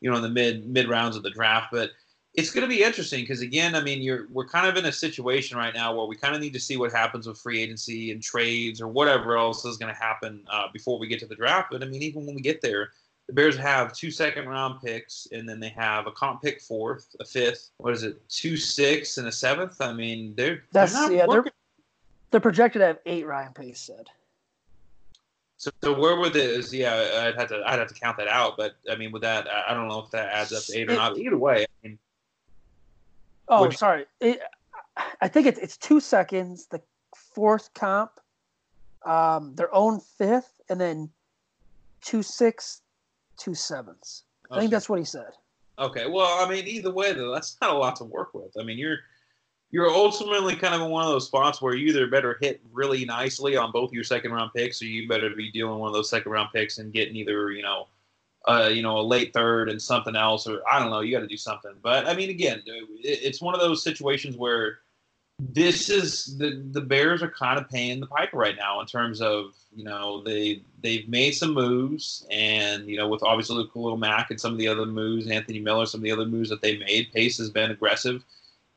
you 0.00 0.10
know, 0.10 0.16
in 0.16 0.22
the 0.22 0.28
mid 0.28 0.68
mid 0.68 0.88
rounds 0.88 1.16
of 1.16 1.22
the 1.22 1.30
draft. 1.30 1.68
But 1.72 1.90
it's 2.34 2.50
going 2.50 2.62
to 2.62 2.68
be 2.68 2.82
interesting 2.82 3.20
because 3.20 3.40
again, 3.40 3.74
I 3.74 3.82
mean, 3.82 4.00
you're 4.02 4.28
we're 4.30 4.46
kind 4.46 4.66
of 4.66 4.76
in 4.76 4.84
a 4.86 4.92
situation 4.92 5.56
right 5.58 5.74
now 5.74 5.94
where 5.94 6.06
we 6.06 6.16
kind 6.16 6.34
of 6.34 6.40
need 6.40 6.52
to 6.52 6.60
see 6.60 6.76
what 6.76 6.92
happens 6.92 7.26
with 7.26 7.38
free 7.38 7.60
agency 7.60 8.12
and 8.12 8.22
trades 8.22 8.80
or 8.80 8.88
whatever 8.88 9.36
else 9.36 9.64
is 9.64 9.76
going 9.76 9.92
to 9.92 10.00
happen 10.00 10.44
uh, 10.50 10.68
before 10.72 10.98
we 10.98 11.08
get 11.08 11.18
to 11.20 11.26
the 11.26 11.34
draft. 11.34 11.68
But 11.70 11.82
I 11.82 11.86
mean, 11.86 12.02
even 12.02 12.26
when 12.26 12.34
we 12.34 12.42
get 12.42 12.60
there, 12.60 12.90
the 13.26 13.32
Bears 13.32 13.56
have 13.56 13.92
two 13.92 14.10
second 14.10 14.48
round 14.48 14.80
picks, 14.80 15.28
and 15.32 15.48
then 15.48 15.60
they 15.60 15.68
have 15.70 16.06
a 16.06 16.12
comp 16.12 16.42
pick 16.42 16.60
fourth, 16.60 17.14
a 17.20 17.24
fifth. 17.24 17.70
What 17.78 17.92
is 17.92 18.02
it? 18.02 18.16
Two 18.28 18.56
six 18.56 19.18
and 19.18 19.28
a 19.28 19.32
seventh. 19.32 19.80
I 19.80 19.92
mean, 19.92 20.34
they're 20.36 20.62
that's 20.72 20.92
they're 20.92 21.12
yeah. 21.12 21.26
They're, 21.28 21.44
they're 22.30 22.40
projected 22.40 22.80
to 22.80 22.86
have 22.86 22.98
eight. 23.06 23.26
Ryan 23.26 23.52
Pace 23.52 23.80
said. 23.80 24.08
So, 25.58 25.70
so 25.82 25.98
where 25.98 26.16
would 26.16 26.32
this? 26.32 26.72
Yeah, 26.72 27.24
I'd 27.26 27.34
have 27.34 27.48
to 27.48 27.62
I'd 27.66 27.78
have 27.78 27.88
to 27.88 27.94
count 27.94 28.16
that 28.18 28.28
out. 28.28 28.56
But 28.56 28.76
I 28.90 28.96
mean, 28.96 29.12
with 29.12 29.22
that, 29.22 29.48
I 29.48 29.74
don't 29.74 29.88
know 29.88 29.98
if 30.00 30.10
that 30.12 30.32
adds 30.32 30.52
up 30.52 30.62
to 30.64 30.78
eight 30.78 30.88
or 30.88 30.92
it, 30.92 30.96
not. 30.96 31.18
Either 31.18 31.36
way, 31.36 31.64
I 31.64 31.86
mean, 31.88 31.98
Oh, 33.48 33.62
Which, 33.62 33.78
sorry. 33.78 34.06
It, 34.20 34.40
I 35.20 35.28
think 35.28 35.46
it's 35.46 35.58
it's 35.58 35.76
two 35.76 36.00
seconds, 36.00 36.66
the 36.66 36.82
fourth 37.14 37.72
comp, 37.74 38.12
um, 39.06 39.54
their 39.54 39.72
own 39.74 40.00
fifth, 40.00 40.60
and 40.68 40.80
then 40.80 41.10
two 42.02 42.22
six, 42.22 42.82
two 43.36 43.54
sevens. 43.54 44.24
I 44.50 44.54
okay. 44.54 44.60
think 44.60 44.70
that's 44.72 44.88
what 44.88 44.98
he 44.98 45.04
said. 45.04 45.30
Okay. 45.78 46.08
Well, 46.08 46.44
I 46.44 46.50
mean, 46.50 46.66
either 46.66 46.90
way, 46.90 47.12
though, 47.12 47.32
that's 47.32 47.56
not 47.60 47.70
a 47.70 47.78
lot 47.78 47.96
to 47.96 48.04
work 48.04 48.34
with. 48.34 48.56
I 48.58 48.64
mean, 48.64 48.78
you're 48.78 48.98
you're 49.70 49.90
ultimately 49.90 50.56
kind 50.56 50.74
of 50.74 50.80
in 50.80 50.90
one 50.90 51.04
of 51.04 51.10
those 51.10 51.26
spots 51.26 51.60
where 51.60 51.74
you 51.74 51.88
either 51.88 52.06
better 52.06 52.38
hit 52.40 52.60
really 52.72 53.04
nicely 53.04 53.56
on 53.56 53.70
both 53.70 53.92
your 53.92 54.04
second 54.04 54.32
round 54.32 54.50
picks, 54.54 54.80
or 54.82 54.86
you 54.86 55.08
better 55.08 55.30
be 55.30 55.50
dealing 55.50 55.78
one 55.78 55.88
of 55.88 55.94
those 55.94 56.10
second 56.10 56.32
round 56.32 56.48
picks 56.54 56.78
and 56.78 56.92
getting 56.92 57.16
either 57.16 57.50
you 57.52 57.62
know 57.62 57.86
uh, 58.46 58.70
you 58.72 58.82
know, 58.82 58.98
a 58.98 59.02
late 59.02 59.32
third 59.32 59.68
and 59.68 59.80
something 59.80 60.16
else, 60.16 60.46
or 60.46 60.60
I 60.70 60.78
don't 60.78 60.90
know, 60.90 61.00
you 61.00 61.12
got 61.12 61.20
to 61.20 61.26
do 61.26 61.36
something. 61.36 61.72
But 61.82 62.06
I 62.06 62.14
mean, 62.14 62.30
again, 62.30 62.62
it's 62.66 63.40
one 63.40 63.54
of 63.54 63.60
those 63.60 63.82
situations 63.82 64.36
where 64.36 64.78
this 65.38 65.88
is 65.88 66.36
the 66.38 66.62
the 66.72 66.80
Bears 66.80 67.22
are 67.22 67.30
kind 67.30 67.58
of 67.58 67.68
paying 67.68 68.00
the 68.00 68.06
piper 68.06 68.36
right 68.36 68.56
now 68.56 68.80
in 68.80 68.86
terms 68.86 69.20
of 69.20 69.54
you 69.74 69.84
know 69.84 70.22
they 70.22 70.62
they've 70.82 71.08
made 71.08 71.32
some 71.32 71.54
moves 71.54 72.26
and 72.30 72.86
you 72.86 72.96
know 72.96 73.08
with 73.08 73.22
obviously 73.22 73.68
Khalil 73.72 73.96
Mack 73.96 74.30
and 74.30 74.40
some 74.40 74.52
of 74.52 74.58
the 74.58 74.68
other 74.68 74.86
moves, 74.86 75.28
Anthony 75.28 75.60
Miller, 75.60 75.86
some 75.86 76.00
of 76.00 76.04
the 76.04 76.10
other 76.10 76.26
moves 76.26 76.50
that 76.50 76.60
they 76.60 76.76
made. 76.78 77.12
Pace 77.12 77.38
has 77.38 77.50
been 77.50 77.70
aggressive, 77.70 78.24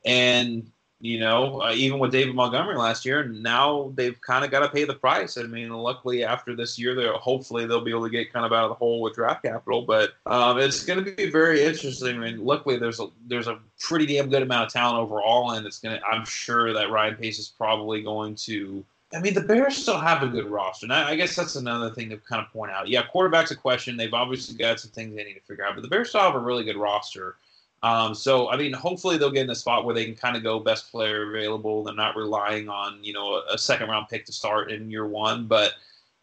and 0.05 0.69
you 1.01 1.19
know, 1.19 1.61
uh, 1.63 1.73
even 1.73 1.97
with 1.97 2.11
David 2.11 2.35
Montgomery 2.35 2.77
last 2.77 3.05
year, 3.05 3.23
now 3.23 3.91
they've 3.95 4.19
kind 4.21 4.45
of 4.45 4.51
got 4.51 4.59
to 4.59 4.69
pay 4.69 4.83
the 4.83 4.93
price. 4.93 5.35
I 5.35 5.43
mean, 5.43 5.69
luckily 5.69 6.23
after 6.23 6.55
this 6.55 6.77
year, 6.77 6.93
they 6.93 7.07
hopefully 7.07 7.65
they'll 7.65 7.83
be 7.83 7.89
able 7.89 8.03
to 8.03 8.09
get 8.09 8.31
kind 8.31 8.45
of 8.45 8.53
out 8.53 8.65
of 8.65 8.69
the 8.69 8.75
hole 8.75 9.01
with 9.01 9.15
draft 9.15 9.43
capital. 9.43 9.81
But 9.81 10.13
um, 10.27 10.59
it's 10.59 10.83
going 10.83 11.03
to 11.03 11.11
be 11.11 11.31
very 11.31 11.63
interesting. 11.63 12.17
I 12.17 12.19
mean, 12.19 12.45
luckily 12.45 12.77
there's 12.77 12.99
a 12.99 13.07
there's 13.27 13.47
a 13.47 13.57
pretty 13.79 14.05
damn 14.05 14.29
good 14.29 14.43
amount 14.43 14.67
of 14.67 14.73
talent 14.73 14.99
overall, 14.99 15.51
and 15.51 15.65
it's 15.65 15.79
going 15.79 15.97
to. 15.97 16.05
I'm 16.05 16.25
sure 16.25 16.71
that 16.73 16.91
Ryan 16.91 17.15
Pace 17.15 17.39
is 17.39 17.47
probably 17.47 18.03
going 18.03 18.35
to. 18.35 18.85
I 19.13 19.19
mean, 19.19 19.33
the 19.33 19.41
Bears 19.41 19.75
still 19.75 19.99
have 19.99 20.23
a 20.23 20.27
good 20.27 20.45
roster, 20.45 20.85
and 20.85 20.93
I, 20.93 21.09
I 21.09 21.15
guess 21.15 21.35
that's 21.35 21.55
another 21.55 21.89
thing 21.89 22.09
to 22.11 22.17
kind 22.17 22.45
of 22.45 22.53
point 22.53 22.71
out. 22.71 22.87
Yeah, 22.87 23.01
quarterback's 23.03 23.51
a 23.51 23.55
question. 23.55 23.97
They've 23.97 24.13
obviously 24.13 24.55
got 24.55 24.79
some 24.79 24.91
things 24.91 25.15
they 25.15 25.23
need 25.23 25.33
to 25.33 25.41
figure 25.41 25.65
out, 25.65 25.75
but 25.75 25.81
the 25.81 25.89
Bears 25.89 26.09
still 26.09 26.21
have 26.21 26.35
a 26.35 26.39
really 26.39 26.63
good 26.63 26.77
roster. 26.77 27.35
Um, 27.83 28.13
so 28.13 28.49
I 28.49 28.57
mean, 28.57 28.73
hopefully 28.73 29.17
they'll 29.17 29.31
get 29.31 29.43
in 29.43 29.49
a 29.49 29.55
spot 29.55 29.85
where 29.85 29.95
they 29.95 30.05
can 30.05 30.15
kind 30.15 30.37
of 30.37 30.43
go 30.43 30.59
best 30.59 30.91
player 30.91 31.29
available. 31.29 31.83
They're 31.83 31.95
not 31.95 32.15
relying 32.15 32.69
on 32.69 33.03
you 33.03 33.13
know 33.13 33.35
a, 33.35 33.53
a 33.53 33.57
second 33.57 33.89
round 33.89 34.07
pick 34.09 34.25
to 34.25 34.33
start 34.33 34.71
in 34.71 34.91
year 34.91 35.07
one, 35.07 35.47
but 35.47 35.73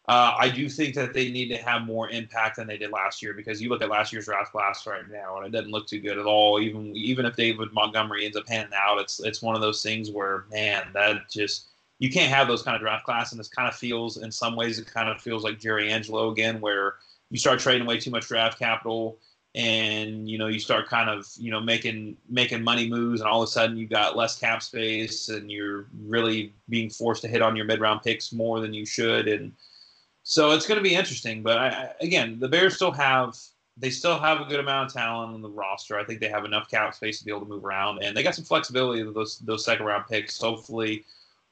uh, 0.08 0.34
I 0.38 0.48
do 0.48 0.70
think 0.70 0.94
that 0.94 1.12
they 1.12 1.30
need 1.30 1.48
to 1.48 1.58
have 1.58 1.82
more 1.82 2.08
impact 2.08 2.56
than 2.56 2.66
they 2.66 2.78
did 2.78 2.90
last 2.92 3.22
year 3.22 3.34
because 3.34 3.60
you 3.60 3.68
look 3.68 3.82
at 3.82 3.90
last 3.90 4.10
year's 4.10 4.24
draft 4.24 4.52
class 4.52 4.86
right 4.86 5.02
now 5.10 5.36
and 5.36 5.46
it 5.46 5.50
doesn't 5.50 5.70
look 5.70 5.86
too 5.86 6.00
good 6.00 6.16
at 6.16 6.24
all. 6.24 6.60
Even 6.60 6.96
even 6.96 7.26
if 7.26 7.36
David 7.36 7.72
Montgomery 7.72 8.24
ends 8.24 8.36
up 8.36 8.46
panning 8.46 8.72
out, 8.74 8.98
it's 9.00 9.20
it's 9.20 9.42
one 9.42 9.54
of 9.54 9.60
those 9.60 9.82
things 9.82 10.10
where 10.10 10.44
man, 10.50 10.86
that 10.94 11.28
just 11.28 11.66
you 11.98 12.08
can't 12.08 12.32
have 12.32 12.46
those 12.46 12.62
kind 12.62 12.76
of 12.76 12.80
draft 12.80 13.04
class, 13.04 13.32
and 13.32 13.40
this 13.40 13.48
kind 13.48 13.68
of 13.68 13.74
feels 13.74 14.16
in 14.18 14.30
some 14.30 14.54
ways 14.54 14.78
it 14.78 14.86
kind 14.86 15.08
of 15.08 15.20
feels 15.20 15.42
like 15.42 15.58
Jerry 15.58 15.90
Angelo 15.90 16.30
again, 16.30 16.60
where 16.60 16.94
you 17.30 17.38
start 17.38 17.58
trading 17.58 17.82
away 17.82 17.98
too 17.98 18.10
much 18.10 18.28
draft 18.28 18.58
capital 18.58 19.18
and 19.54 20.28
you 20.28 20.36
know 20.36 20.46
you 20.46 20.58
start 20.58 20.88
kind 20.88 21.08
of 21.08 21.26
you 21.38 21.50
know 21.50 21.60
making 21.60 22.16
making 22.28 22.62
money 22.62 22.88
moves 22.88 23.20
and 23.20 23.28
all 23.28 23.42
of 23.42 23.48
a 23.48 23.50
sudden 23.50 23.76
you've 23.76 23.90
got 23.90 24.16
less 24.16 24.38
cap 24.38 24.62
space 24.62 25.30
and 25.30 25.50
you're 25.50 25.86
really 26.02 26.52
being 26.68 26.90
forced 26.90 27.22
to 27.22 27.28
hit 27.28 27.40
on 27.40 27.56
your 27.56 27.64
mid 27.64 27.80
round 27.80 28.02
picks 28.02 28.32
more 28.32 28.60
than 28.60 28.74
you 28.74 28.84
should 28.84 29.26
and 29.26 29.52
so 30.22 30.50
it's 30.50 30.66
going 30.66 30.76
to 30.76 30.86
be 30.86 30.94
interesting 30.94 31.42
but 31.42 31.56
I, 31.56 31.90
again 32.00 32.38
the 32.38 32.48
bears 32.48 32.76
still 32.76 32.92
have 32.92 33.36
they 33.78 33.90
still 33.90 34.18
have 34.18 34.40
a 34.40 34.44
good 34.44 34.60
amount 34.60 34.90
of 34.90 34.92
talent 34.94 35.34
on 35.34 35.40
the 35.40 35.48
roster 35.48 35.98
i 35.98 36.04
think 36.04 36.20
they 36.20 36.28
have 36.28 36.44
enough 36.44 36.70
cap 36.70 36.94
space 36.94 37.18
to 37.18 37.24
be 37.24 37.30
able 37.30 37.40
to 37.40 37.48
move 37.48 37.64
around 37.64 38.02
and 38.02 38.14
they 38.14 38.22
got 38.22 38.34
some 38.34 38.44
flexibility 38.44 39.02
with 39.02 39.14
those 39.14 39.38
those 39.40 39.64
second 39.64 39.86
round 39.86 40.04
picks 40.08 40.38
hopefully 40.38 41.04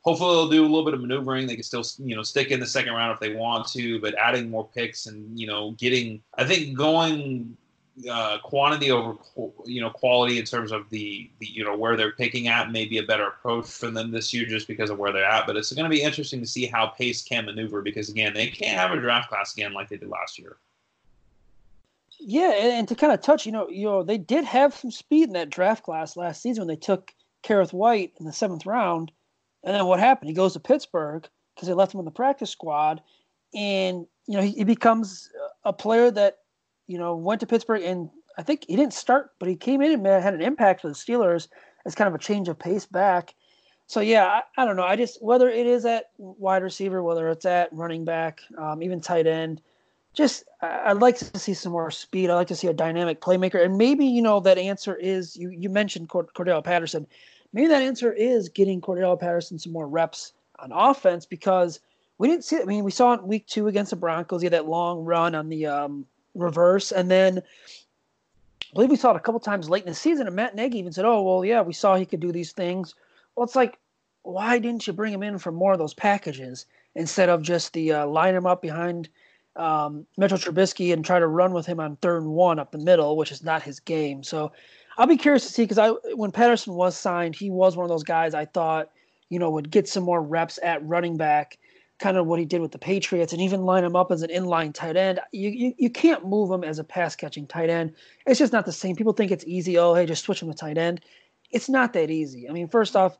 hopefully 0.06 0.36
they'll 0.36 0.48
do 0.48 0.62
a 0.62 0.68
little 0.68 0.84
bit 0.84 0.94
of 0.94 1.00
maneuvering. 1.00 1.48
They 1.48 1.56
can 1.56 1.64
still, 1.64 1.84
you 1.98 2.14
know, 2.14 2.22
stick 2.22 2.52
in 2.52 2.60
the 2.60 2.66
second 2.66 2.92
round 2.92 3.12
if 3.12 3.18
they 3.18 3.34
want 3.34 3.66
to, 3.72 4.00
but 4.00 4.14
adding 4.14 4.48
more 4.48 4.68
picks 4.72 5.06
and 5.06 5.38
you 5.38 5.48
know, 5.48 5.72
getting, 5.72 6.22
I 6.38 6.44
think 6.44 6.78
going 6.78 7.56
uh, 8.10 8.38
quantity 8.42 8.90
over 8.90 9.16
you 9.64 9.80
know 9.80 9.88
quality 9.90 10.38
in 10.38 10.44
terms 10.44 10.70
of 10.70 10.88
the, 10.90 11.30
the 11.38 11.46
you 11.46 11.64
know 11.64 11.76
where 11.76 11.96
they're 11.96 12.12
picking 12.12 12.48
at 12.48 12.70
may 12.70 12.84
be 12.84 12.98
a 12.98 13.02
better 13.02 13.26
approach 13.26 13.66
for 13.66 13.90
them 13.90 14.10
this 14.10 14.34
year 14.34 14.46
just 14.46 14.68
because 14.68 14.90
of 14.90 14.98
where 14.98 15.12
they're 15.12 15.24
at. 15.24 15.46
But 15.46 15.56
it's 15.56 15.72
going 15.72 15.84
to 15.84 15.94
be 15.94 16.02
interesting 16.02 16.40
to 16.40 16.46
see 16.46 16.66
how 16.66 16.88
Pace 16.88 17.22
can 17.22 17.46
maneuver 17.46 17.80
because 17.82 18.08
again 18.10 18.34
they 18.34 18.48
can't 18.48 18.78
have 18.78 18.92
a 18.92 19.00
draft 19.00 19.30
class 19.30 19.54
again 19.54 19.72
like 19.72 19.88
they 19.88 19.96
did 19.96 20.08
last 20.08 20.38
year. 20.38 20.56
Yeah, 22.18 22.52
and, 22.52 22.88
to 22.88 22.94
kind 22.94 23.12
of 23.12 23.20
touch, 23.20 23.44
you 23.44 23.52
know, 23.52 23.68
you 23.68 23.84
know, 23.84 24.02
they 24.02 24.16
did 24.16 24.44
have 24.44 24.74
some 24.74 24.90
speed 24.90 25.24
in 25.24 25.34
that 25.34 25.50
draft 25.50 25.84
class 25.84 26.16
last 26.16 26.40
season 26.42 26.62
when 26.62 26.68
they 26.68 26.80
took 26.80 27.14
Kerrith 27.42 27.74
Whyte 27.74 28.14
in 28.18 28.24
the 28.24 28.32
seventh 28.32 28.64
round, 28.64 29.12
and 29.62 29.74
then 29.74 29.84
what 29.86 30.00
happened? 30.00 30.28
He 30.28 30.34
goes 30.34 30.54
to 30.54 30.60
Pittsburgh 30.60 31.28
because 31.54 31.68
they 31.68 31.74
left 31.74 31.92
him 31.92 32.00
on 32.00 32.04
the 32.04 32.10
practice 32.10 32.50
squad, 32.50 33.02
and 33.54 34.06
you 34.26 34.36
know 34.36 34.42
he, 34.42 34.52
he 34.52 34.64
becomes 34.64 35.30
a 35.64 35.72
player 35.72 36.10
that 36.10 36.38
you 36.86 36.98
know, 36.98 37.16
went 37.16 37.40
to 37.40 37.46
Pittsburgh 37.46 37.82
and 37.82 38.10
I 38.38 38.42
think 38.42 38.64
he 38.68 38.76
didn't 38.76 38.92
start, 38.92 39.32
but 39.38 39.48
he 39.48 39.56
came 39.56 39.80
in 39.80 39.92
and 39.92 40.02
man, 40.02 40.20
had 40.22 40.34
an 40.34 40.42
impact 40.42 40.82
for 40.82 40.88
the 40.88 40.94
Steelers 40.94 41.48
as 41.84 41.94
kind 41.94 42.08
of 42.08 42.14
a 42.14 42.18
change 42.18 42.48
of 42.48 42.58
pace 42.58 42.86
back. 42.86 43.34
So 43.86 44.00
yeah, 44.00 44.26
I, 44.26 44.62
I 44.62 44.64
don't 44.64 44.76
know. 44.76 44.84
I 44.84 44.96
just 44.96 45.22
whether 45.22 45.48
it 45.48 45.66
is 45.66 45.84
at 45.84 46.10
wide 46.18 46.62
receiver, 46.62 47.02
whether 47.02 47.28
it's 47.28 47.46
at 47.46 47.72
running 47.72 48.04
back, 48.04 48.40
um, 48.58 48.82
even 48.82 49.00
tight 49.00 49.26
end, 49.26 49.62
just 50.12 50.44
I'd 50.60 50.94
like 50.94 51.16
to 51.18 51.38
see 51.38 51.54
some 51.54 51.72
more 51.72 51.90
speed. 51.90 52.28
I'd 52.28 52.34
like 52.34 52.48
to 52.48 52.56
see 52.56 52.66
a 52.66 52.72
dynamic 52.72 53.20
playmaker, 53.20 53.64
and 53.64 53.78
maybe 53.78 54.04
you 54.04 54.22
know 54.22 54.40
that 54.40 54.58
answer 54.58 54.96
is 54.96 55.36
you 55.36 55.50
you 55.50 55.70
mentioned 55.70 56.08
Cord- 56.08 56.32
Cordarrelle 56.34 56.64
Patterson. 56.64 57.06
Maybe 57.52 57.68
that 57.68 57.82
answer 57.82 58.12
is 58.12 58.48
getting 58.48 58.80
Cordarrelle 58.80 59.20
Patterson 59.20 59.58
some 59.58 59.72
more 59.72 59.86
reps 59.86 60.32
on 60.58 60.72
offense 60.72 61.24
because 61.24 61.80
we 62.18 62.28
didn't 62.28 62.44
see. 62.44 62.58
I 62.58 62.64
mean, 62.64 62.82
we 62.82 62.90
saw 62.90 63.12
it 63.12 63.20
in 63.20 63.28
week 63.28 63.46
two 63.46 63.68
against 63.68 63.90
the 63.90 63.96
Broncos. 63.96 64.40
He 64.40 64.46
had 64.46 64.52
that 64.52 64.66
long 64.66 65.04
run 65.04 65.34
on 65.34 65.48
the 65.48 65.66
um, 65.66 66.06
reverse. 66.36 66.92
And 66.92 67.10
then 67.10 67.38
I 67.38 68.74
believe 68.74 68.90
we 68.90 68.96
saw 68.96 69.12
it 69.12 69.16
a 69.16 69.20
couple 69.20 69.40
times 69.40 69.70
late 69.70 69.84
in 69.84 69.88
the 69.88 69.94
season, 69.94 70.26
and 70.26 70.36
Matt 70.36 70.54
Nagy 70.54 70.78
even 70.78 70.92
said, 70.92 71.04
"Oh, 71.04 71.22
well, 71.22 71.44
yeah, 71.44 71.62
we 71.62 71.72
saw 71.72 71.94
he 71.94 72.06
could 72.06 72.20
do 72.20 72.32
these 72.32 72.52
things." 72.52 72.94
Well, 73.34 73.44
it's 73.44 73.56
like, 73.56 73.78
why 74.22 74.58
didn't 74.58 74.86
you 74.86 74.92
bring 74.92 75.12
him 75.12 75.22
in 75.22 75.38
for 75.38 75.52
more 75.52 75.72
of 75.72 75.78
those 75.78 75.94
packages 75.94 76.66
instead 76.94 77.28
of 77.28 77.42
just 77.42 77.72
the 77.72 77.92
uh, 77.92 78.06
line 78.06 78.34
him 78.34 78.46
up 78.46 78.62
behind 78.62 79.08
um, 79.56 80.06
Mitchell 80.16 80.38
Trubisky 80.38 80.92
and 80.92 81.04
try 81.04 81.18
to 81.18 81.26
run 81.26 81.52
with 81.52 81.66
him 81.66 81.80
on 81.80 81.96
third 81.96 82.22
and 82.22 82.32
one 82.32 82.58
up 82.58 82.72
the 82.72 82.78
middle, 82.78 83.16
which 83.16 83.32
is 83.32 83.42
not 83.42 83.62
his 83.62 83.80
game. 83.80 84.22
So 84.22 84.52
I'll 84.98 85.06
be 85.06 85.16
curious 85.16 85.46
to 85.46 85.52
see 85.52 85.62
because 85.62 85.78
I 85.78 85.90
when 86.14 86.32
Patterson 86.32 86.74
was 86.74 86.96
signed, 86.96 87.34
he 87.34 87.50
was 87.50 87.76
one 87.76 87.84
of 87.84 87.90
those 87.90 88.04
guys 88.04 88.34
I 88.34 88.46
thought 88.46 88.90
you 89.28 89.38
know 89.38 89.50
would 89.50 89.70
get 89.70 89.88
some 89.88 90.04
more 90.04 90.22
reps 90.22 90.58
at 90.62 90.86
running 90.86 91.16
back 91.16 91.58
kind 91.98 92.16
of 92.16 92.26
what 92.26 92.38
he 92.38 92.44
did 92.44 92.60
with 92.60 92.72
the 92.72 92.78
Patriots 92.78 93.32
and 93.32 93.40
even 93.40 93.64
line 93.64 93.84
him 93.84 93.96
up 93.96 94.12
as 94.12 94.22
an 94.22 94.30
inline 94.30 94.72
tight 94.74 94.96
end. 94.96 95.20
You, 95.32 95.50
you, 95.50 95.74
you 95.78 95.90
can't 95.90 96.26
move 96.26 96.50
him 96.50 96.62
as 96.62 96.78
a 96.78 96.84
pass 96.84 97.16
catching 97.16 97.46
tight 97.46 97.70
end. 97.70 97.94
It's 98.26 98.38
just 98.38 98.52
not 98.52 98.66
the 98.66 98.72
same. 98.72 98.96
People 98.96 99.12
think 99.12 99.30
it's 99.30 99.44
easy. 99.46 99.78
Oh, 99.78 99.94
hey, 99.94 100.04
just 100.04 100.24
switch 100.24 100.42
him 100.42 100.50
to 100.50 100.56
tight 100.56 100.76
end. 100.76 101.00
It's 101.50 101.68
not 101.68 101.92
that 101.94 102.10
easy. 102.10 102.48
I 102.48 102.52
mean, 102.52 102.68
first 102.68 102.96
off, 102.96 103.18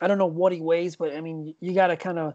I 0.00 0.08
don't 0.08 0.18
know 0.18 0.26
what 0.26 0.52
he 0.52 0.60
weighs, 0.60 0.96
but 0.96 1.14
I 1.14 1.20
mean, 1.20 1.54
you 1.60 1.74
got 1.74 1.88
to 1.88 1.96
kind 1.96 2.18
of 2.18 2.34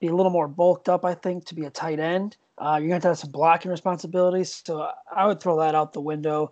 be 0.00 0.08
a 0.08 0.14
little 0.14 0.32
more 0.32 0.48
bulked 0.48 0.88
up, 0.88 1.04
I 1.04 1.14
think, 1.14 1.46
to 1.46 1.54
be 1.54 1.64
a 1.64 1.70
tight 1.70 2.00
end. 2.00 2.36
Uh, 2.58 2.78
you're 2.80 2.88
going 2.88 3.00
to 3.00 3.08
have 3.08 3.18
some 3.18 3.30
blocking 3.30 3.70
responsibilities. 3.70 4.62
So 4.66 4.90
I 5.14 5.26
would 5.26 5.40
throw 5.40 5.58
that 5.60 5.74
out 5.74 5.92
the 5.92 6.00
window. 6.00 6.50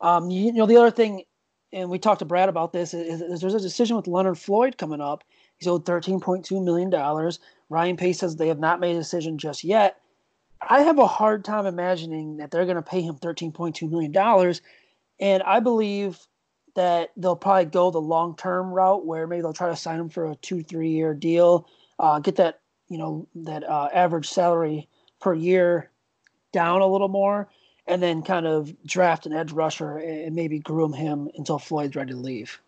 Um, 0.00 0.30
you, 0.30 0.46
you 0.46 0.52
know, 0.52 0.66
the 0.66 0.76
other 0.76 0.90
thing, 0.90 1.24
and 1.72 1.90
we 1.90 1.98
talked 1.98 2.20
to 2.20 2.24
Brad 2.24 2.48
about 2.48 2.72
this, 2.72 2.94
is, 2.94 3.20
is 3.20 3.40
there's 3.40 3.54
a 3.54 3.60
decision 3.60 3.96
with 3.96 4.06
Leonard 4.06 4.38
Floyd 4.38 4.78
coming 4.78 5.00
up. 5.00 5.24
He's 5.62 5.68
owed 5.68 5.84
$13.2 5.84 6.64
million. 6.64 7.32
Ryan 7.68 7.96
Pace 7.96 8.18
says 8.18 8.34
they 8.34 8.48
have 8.48 8.58
not 8.58 8.80
made 8.80 8.96
a 8.96 8.98
decision 8.98 9.38
just 9.38 9.62
yet. 9.62 10.00
I 10.60 10.80
have 10.82 10.98
a 10.98 11.06
hard 11.06 11.44
time 11.44 11.66
imagining 11.66 12.38
that 12.38 12.50
they're 12.50 12.64
going 12.64 12.76
to 12.76 12.82
pay 12.82 13.00
him 13.00 13.14
$13.2 13.14 13.88
million. 13.88 14.54
And 15.20 15.42
I 15.44 15.60
believe 15.60 16.18
that 16.74 17.12
they'll 17.16 17.36
probably 17.36 17.66
go 17.66 17.92
the 17.92 18.00
long 18.00 18.34
term 18.34 18.72
route 18.72 19.06
where 19.06 19.28
maybe 19.28 19.42
they'll 19.42 19.52
try 19.52 19.68
to 19.68 19.76
sign 19.76 20.00
him 20.00 20.08
for 20.08 20.26
a 20.26 20.34
two, 20.36 20.64
three 20.64 20.90
year 20.90 21.14
deal, 21.14 21.68
uh, 22.00 22.18
get 22.18 22.36
that, 22.36 22.58
you 22.88 22.98
know, 22.98 23.28
that 23.36 23.62
uh, 23.62 23.88
average 23.94 24.28
salary 24.28 24.88
per 25.20 25.32
year 25.32 25.90
down 26.52 26.80
a 26.80 26.86
little 26.88 27.08
more, 27.08 27.48
and 27.86 28.02
then 28.02 28.22
kind 28.22 28.48
of 28.48 28.74
draft 28.84 29.26
an 29.26 29.32
edge 29.32 29.52
rusher 29.52 29.98
and 29.98 30.34
maybe 30.34 30.58
groom 30.58 30.92
him 30.92 31.30
until 31.36 31.60
Floyd's 31.60 31.94
ready 31.94 32.10
to 32.10 32.18
leave. 32.18 32.60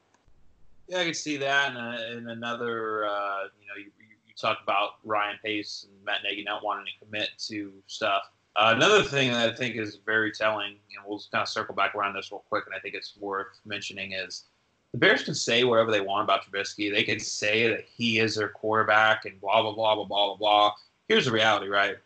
Yeah, 0.88 0.98
I 0.98 1.04
can 1.04 1.14
see 1.14 1.36
that. 1.38 1.70
And, 1.70 1.78
uh, 1.78 2.16
and 2.16 2.30
another, 2.30 3.06
uh, 3.06 3.44
you 3.60 3.66
know, 3.66 3.76
you, 3.78 3.90
you 3.98 4.34
talk 4.36 4.58
about 4.62 4.96
Ryan 5.04 5.38
Pace 5.42 5.86
and 5.88 6.04
Matt 6.04 6.22
Nagy 6.22 6.44
not 6.44 6.64
wanting 6.64 6.86
to 6.86 7.04
commit 7.04 7.30
to 7.48 7.72
stuff. 7.86 8.24
Uh, 8.56 8.72
another 8.76 9.02
thing 9.02 9.32
that 9.32 9.50
I 9.50 9.54
think 9.54 9.76
is 9.76 9.98
very 10.06 10.30
telling, 10.30 10.68
and 10.68 11.04
we'll 11.06 11.20
kind 11.32 11.42
of 11.42 11.48
circle 11.48 11.74
back 11.74 11.94
around 11.94 12.14
this 12.14 12.30
real 12.30 12.44
quick, 12.48 12.66
and 12.66 12.74
I 12.74 12.78
think 12.78 12.94
it's 12.94 13.16
worth 13.18 13.58
mentioning 13.64 14.12
is 14.12 14.44
the 14.92 14.98
Bears 14.98 15.24
can 15.24 15.34
say 15.34 15.64
whatever 15.64 15.90
they 15.90 16.00
want 16.00 16.22
about 16.22 16.44
Trubisky. 16.44 16.92
They 16.92 17.02
can 17.02 17.18
say 17.18 17.68
that 17.68 17.84
he 17.84 18.20
is 18.20 18.36
their 18.36 18.48
quarterback 18.48 19.24
and 19.24 19.40
blah 19.40 19.60
blah 19.60 19.72
blah 19.72 19.96
blah 19.96 20.04
blah 20.04 20.36
blah. 20.36 20.72
Here's 21.08 21.24
the 21.24 21.32
reality, 21.32 21.66
right? 21.66 21.96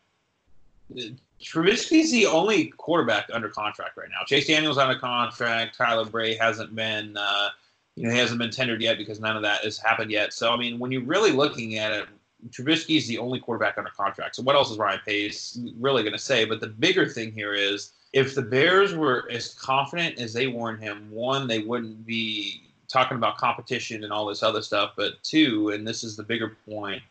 Trubisky's 1.39 2.11
the 2.11 2.25
only 2.25 2.69
quarterback 2.79 3.29
under 3.31 3.51
contract 3.51 3.99
right 3.99 4.09
now. 4.09 4.25
Chase 4.25 4.47
Daniel's 4.47 4.79
under 4.79 4.99
contract. 4.99 5.77
Tyler 5.77 6.07
Bray 6.07 6.35
hasn't 6.35 6.75
been. 6.75 7.15
Uh, 7.15 7.51
you 7.99 8.07
know, 8.07 8.13
he 8.13 8.19
hasn't 8.19 8.39
been 8.39 8.51
tendered 8.51 8.81
yet 8.81 8.97
because 8.97 9.19
none 9.19 9.37
of 9.37 9.43
that 9.43 9.65
has 9.65 9.77
happened 9.77 10.13
yet. 10.13 10.33
So, 10.33 10.53
I 10.53 10.57
mean, 10.57 10.79
when 10.79 10.93
you're 10.93 11.03
really 11.03 11.33
looking 11.33 11.79
at 11.79 11.91
it, 11.91 12.07
Trubisky 12.51 12.97
is 12.97 13.09
the 13.09 13.19
only 13.19 13.41
quarterback 13.41 13.77
under 13.77 13.91
contract. 13.91 14.37
So, 14.37 14.43
what 14.45 14.55
else 14.55 14.71
is 14.71 14.79
Ryan 14.79 15.01
Pace 15.05 15.59
really 15.81 16.05
going 16.05 16.13
to 16.13 16.19
say? 16.19 16.45
But 16.45 16.61
the 16.61 16.69
bigger 16.69 17.09
thing 17.09 17.33
here 17.33 17.55
is 17.55 17.93
if 18.13 18.37
the 18.37 18.43
Bears 18.43 18.95
were 18.95 19.29
as 19.33 19.55
confident 19.55 20.21
as 20.21 20.33
they 20.33 20.47
were 20.47 20.71
in 20.71 20.79
him, 20.79 21.11
one, 21.11 21.49
they 21.49 21.59
wouldn't 21.59 22.07
be 22.07 22.63
talking 22.87 23.17
about 23.17 23.37
competition 23.37 24.05
and 24.05 24.13
all 24.13 24.27
this 24.27 24.45
other 24.45 24.63
stuff. 24.63 24.93
But 24.97 25.21
two, 25.25 25.71
and 25.71 25.87
this 25.87 26.05
is 26.05 26.17
the 26.17 26.23
bigger 26.23 26.57
point, 26.71 27.03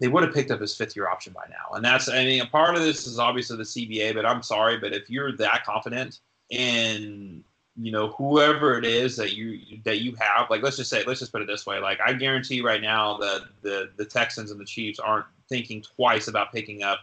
they 0.00 0.08
would 0.08 0.22
have 0.22 0.34
picked 0.34 0.50
up 0.50 0.60
his 0.60 0.76
fifth 0.76 0.94
year 0.94 1.08
option 1.08 1.32
by 1.32 1.46
now. 1.48 1.74
And 1.74 1.82
that's, 1.82 2.10
I 2.10 2.24
mean, 2.24 2.42
a 2.42 2.46
part 2.46 2.76
of 2.76 2.82
this 2.82 3.06
is 3.06 3.18
obviously 3.18 3.56
the 3.56 3.62
CBA, 3.62 4.14
but 4.14 4.26
I'm 4.26 4.42
sorry, 4.42 4.76
but 4.76 4.92
if 4.92 5.08
you're 5.08 5.34
that 5.38 5.64
confident 5.64 6.20
in 6.50 7.42
you 7.78 7.92
know 7.92 8.08
whoever 8.08 8.78
it 8.78 8.84
is 8.84 9.16
that 9.16 9.34
you 9.34 9.60
that 9.84 10.00
you 10.00 10.14
have 10.18 10.48
like 10.48 10.62
let's 10.62 10.76
just 10.76 10.90
say 10.90 11.04
let's 11.06 11.20
just 11.20 11.32
put 11.32 11.42
it 11.42 11.46
this 11.46 11.66
way 11.66 11.78
like 11.78 11.98
i 12.04 12.12
guarantee 12.12 12.60
right 12.62 12.80
now 12.80 13.16
that 13.18 13.42
the 13.62 13.90
the 13.96 14.04
texans 14.04 14.50
and 14.50 14.58
the 14.58 14.64
chiefs 14.64 14.98
aren't 14.98 15.26
thinking 15.48 15.82
twice 15.82 16.28
about 16.28 16.52
picking 16.52 16.82
up 16.82 17.00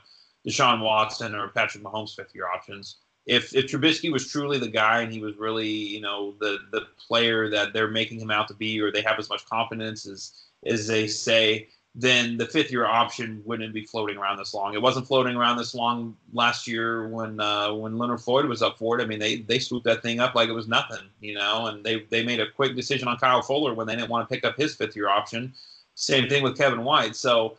deshaun 0.47 0.81
watson 0.81 1.35
or 1.35 1.49
patrick 1.49 1.83
mahomes 1.83 2.15
fifth 2.15 2.33
year 2.33 2.47
options. 2.47 2.97
If 3.25 3.55
if 3.55 3.67
Trubisky 3.67 4.11
was 4.11 4.27
truly 4.27 4.59
the 4.59 4.67
guy 4.67 5.01
and 5.01 5.11
he 5.11 5.21
was 5.21 5.37
really 5.37 5.69
you 5.69 6.01
know 6.01 6.33
the 6.41 6.57
the 6.71 6.87
player 7.07 7.49
that 7.49 7.71
they're 7.71 7.89
making 7.89 8.19
him 8.19 8.31
out 8.31 8.49
to 8.49 8.53
be 8.53 8.81
or 8.81 8.91
they 8.91 9.01
have 9.01 9.17
as 9.17 9.29
much 9.29 9.45
confidence 9.45 10.05
as 10.05 10.33
as 10.65 10.87
they 10.87 11.07
say 11.07 11.69
then 11.95 12.37
the 12.37 12.47
fifth 12.47 12.71
year 12.71 12.85
option 12.85 13.43
wouldn't 13.45 13.73
be 13.73 13.85
floating 13.85 14.17
around 14.17 14.37
this 14.37 14.53
long. 14.53 14.73
It 14.73 14.81
wasn't 14.81 15.07
floating 15.07 15.35
around 15.35 15.57
this 15.57 15.75
long 15.75 16.17
last 16.33 16.67
year 16.67 17.07
when 17.07 17.39
uh, 17.39 17.71
when 17.73 17.99
Leonard 17.99 18.21
Floyd 18.21 18.45
was 18.45 18.63
up 18.63 18.79
for 18.79 18.99
it. 18.99 19.03
I 19.03 19.05
mean, 19.05 19.19
they 19.19 19.37
they 19.37 19.59
swooped 19.59 19.85
that 19.85 20.01
thing 20.01 20.19
up 20.19 20.33
like 20.33 20.49
it 20.49 20.53
was 20.53 20.67
nothing, 20.67 21.07
you 21.21 21.35
know, 21.35 21.67
and 21.67 21.83
they 21.83 22.05
they 22.09 22.23
made 22.23 22.39
a 22.39 22.49
quick 22.49 22.75
decision 22.75 23.07
on 23.07 23.17
Kyle 23.17 23.43
Fuller 23.43 23.75
when 23.75 23.85
they 23.85 23.95
didn't 23.95 24.09
want 24.09 24.27
to 24.27 24.33
pick 24.33 24.43
up 24.43 24.57
his 24.57 24.75
fifth 24.75 24.95
year 24.95 25.07
option. 25.07 25.53
Same 25.95 26.27
thing 26.27 26.43
with 26.43 26.57
Kevin 26.57 26.83
White. 26.83 27.15
So. 27.15 27.57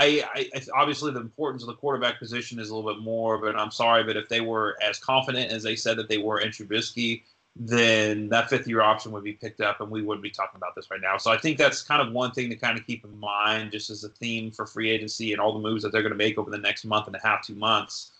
I, 0.00 0.22
I, 0.32 0.60
obviously 0.76 1.10
the 1.10 1.18
importance 1.18 1.64
of 1.64 1.66
the 1.66 1.74
quarterback 1.74 2.20
position 2.20 2.60
is 2.60 2.70
a 2.70 2.76
little 2.76 2.94
bit 2.94 3.02
more, 3.02 3.36
but 3.36 3.58
I'm 3.58 3.72
sorry, 3.72 4.04
but 4.04 4.16
if 4.16 4.28
they 4.28 4.40
were 4.40 4.78
as 4.80 4.96
confident 4.96 5.50
as 5.50 5.64
they 5.64 5.74
said 5.74 5.96
that 5.96 6.08
they 6.08 6.18
were 6.18 6.38
in 6.38 6.50
Trubisky, 6.50 7.22
then 7.60 8.28
that 8.28 8.48
fifth 8.48 8.68
year 8.68 8.80
option 8.80 9.10
would 9.10 9.24
be 9.24 9.32
picked 9.32 9.60
up 9.60 9.80
and 9.80 9.90
we 9.90 10.00
wouldn't 10.00 10.22
be 10.22 10.30
talking 10.30 10.56
about 10.56 10.76
this 10.76 10.90
right 10.92 11.00
now. 11.00 11.16
So 11.16 11.32
I 11.32 11.36
think 11.36 11.58
that's 11.58 11.82
kind 11.82 12.00
of 12.00 12.12
one 12.12 12.30
thing 12.30 12.48
to 12.50 12.56
kind 12.56 12.78
of 12.78 12.86
keep 12.86 13.04
in 13.04 13.18
mind 13.18 13.72
just 13.72 13.90
as 13.90 14.04
a 14.04 14.08
theme 14.08 14.52
for 14.52 14.64
free 14.64 14.90
agency 14.90 15.32
and 15.32 15.40
all 15.40 15.52
the 15.52 15.58
moves 15.58 15.82
that 15.82 15.90
they're 15.90 16.02
going 16.02 16.12
to 16.12 16.18
make 16.18 16.38
over 16.38 16.50
the 16.50 16.58
next 16.58 16.84
month 16.84 17.08
and 17.08 17.16
a 17.16 17.20
half, 17.20 17.44
two 17.44 17.56
months, 17.56 18.12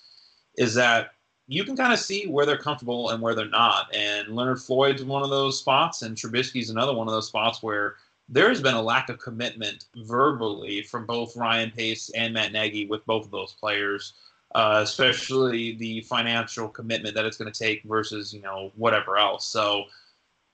is 0.56 0.74
that 0.74 1.12
you 1.46 1.62
can 1.62 1.76
kind 1.76 1.92
of 1.92 2.00
see 2.00 2.26
where 2.26 2.44
they're 2.44 2.58
comfortable 2.58 3.10
and 3.10 3.22
where 3.22 3.34
they're 3.34 3.48
not. 3.48 3.94
And 3.94 4.34
Leonard 4.34 4.60
Floyd's 4.60 5.04
one 5.04 5.22
of 5.22 5.30
those 5.30 5.58
spots, 5.58 6.02
and 6.02 6.16
Trubisky's 6.16 6.70
another 6.70 6.94
one 6.94 7.06
of 7.06 7.14
those 7.14 7.28
spots 7.28 7.62
where 7.62 7.94
there 8.28 8.48
has 8.48 8.60
been 8.60 8.74
a 8.74 8.82
lack 8.82 9.08
of 9.08 9.18
commitment 9.20 9.86
verbally 9.96 10.82
from 10.82 11.06
both 11.06 11.36
Ryan 11.36 11.70
Pace 11.70 12.10
and 12.10 12.34
Matt 12.34 12.52
Nagy 12.52 12.86
with 12.86 13.06
both 13.06 13.24
of 13.24 13.30
those 13.30 13.54
players 13.54 14.14
uh, 14.54 14.80
especially 14.82 15.76
the 15.76 16.00
financial 16.02 16.68
commitment 16.68 17.14
that 17.14 17.24
it's 17.24 17.36
going 17.36 17.52
to 17.52 17.58
take 17.58 17.82
versus 17.84 18.32
you 18.32 18.40
know 18.40 18.72
whatever 18.76 19.18
else. 19.18 19.46
So 19.46 19.84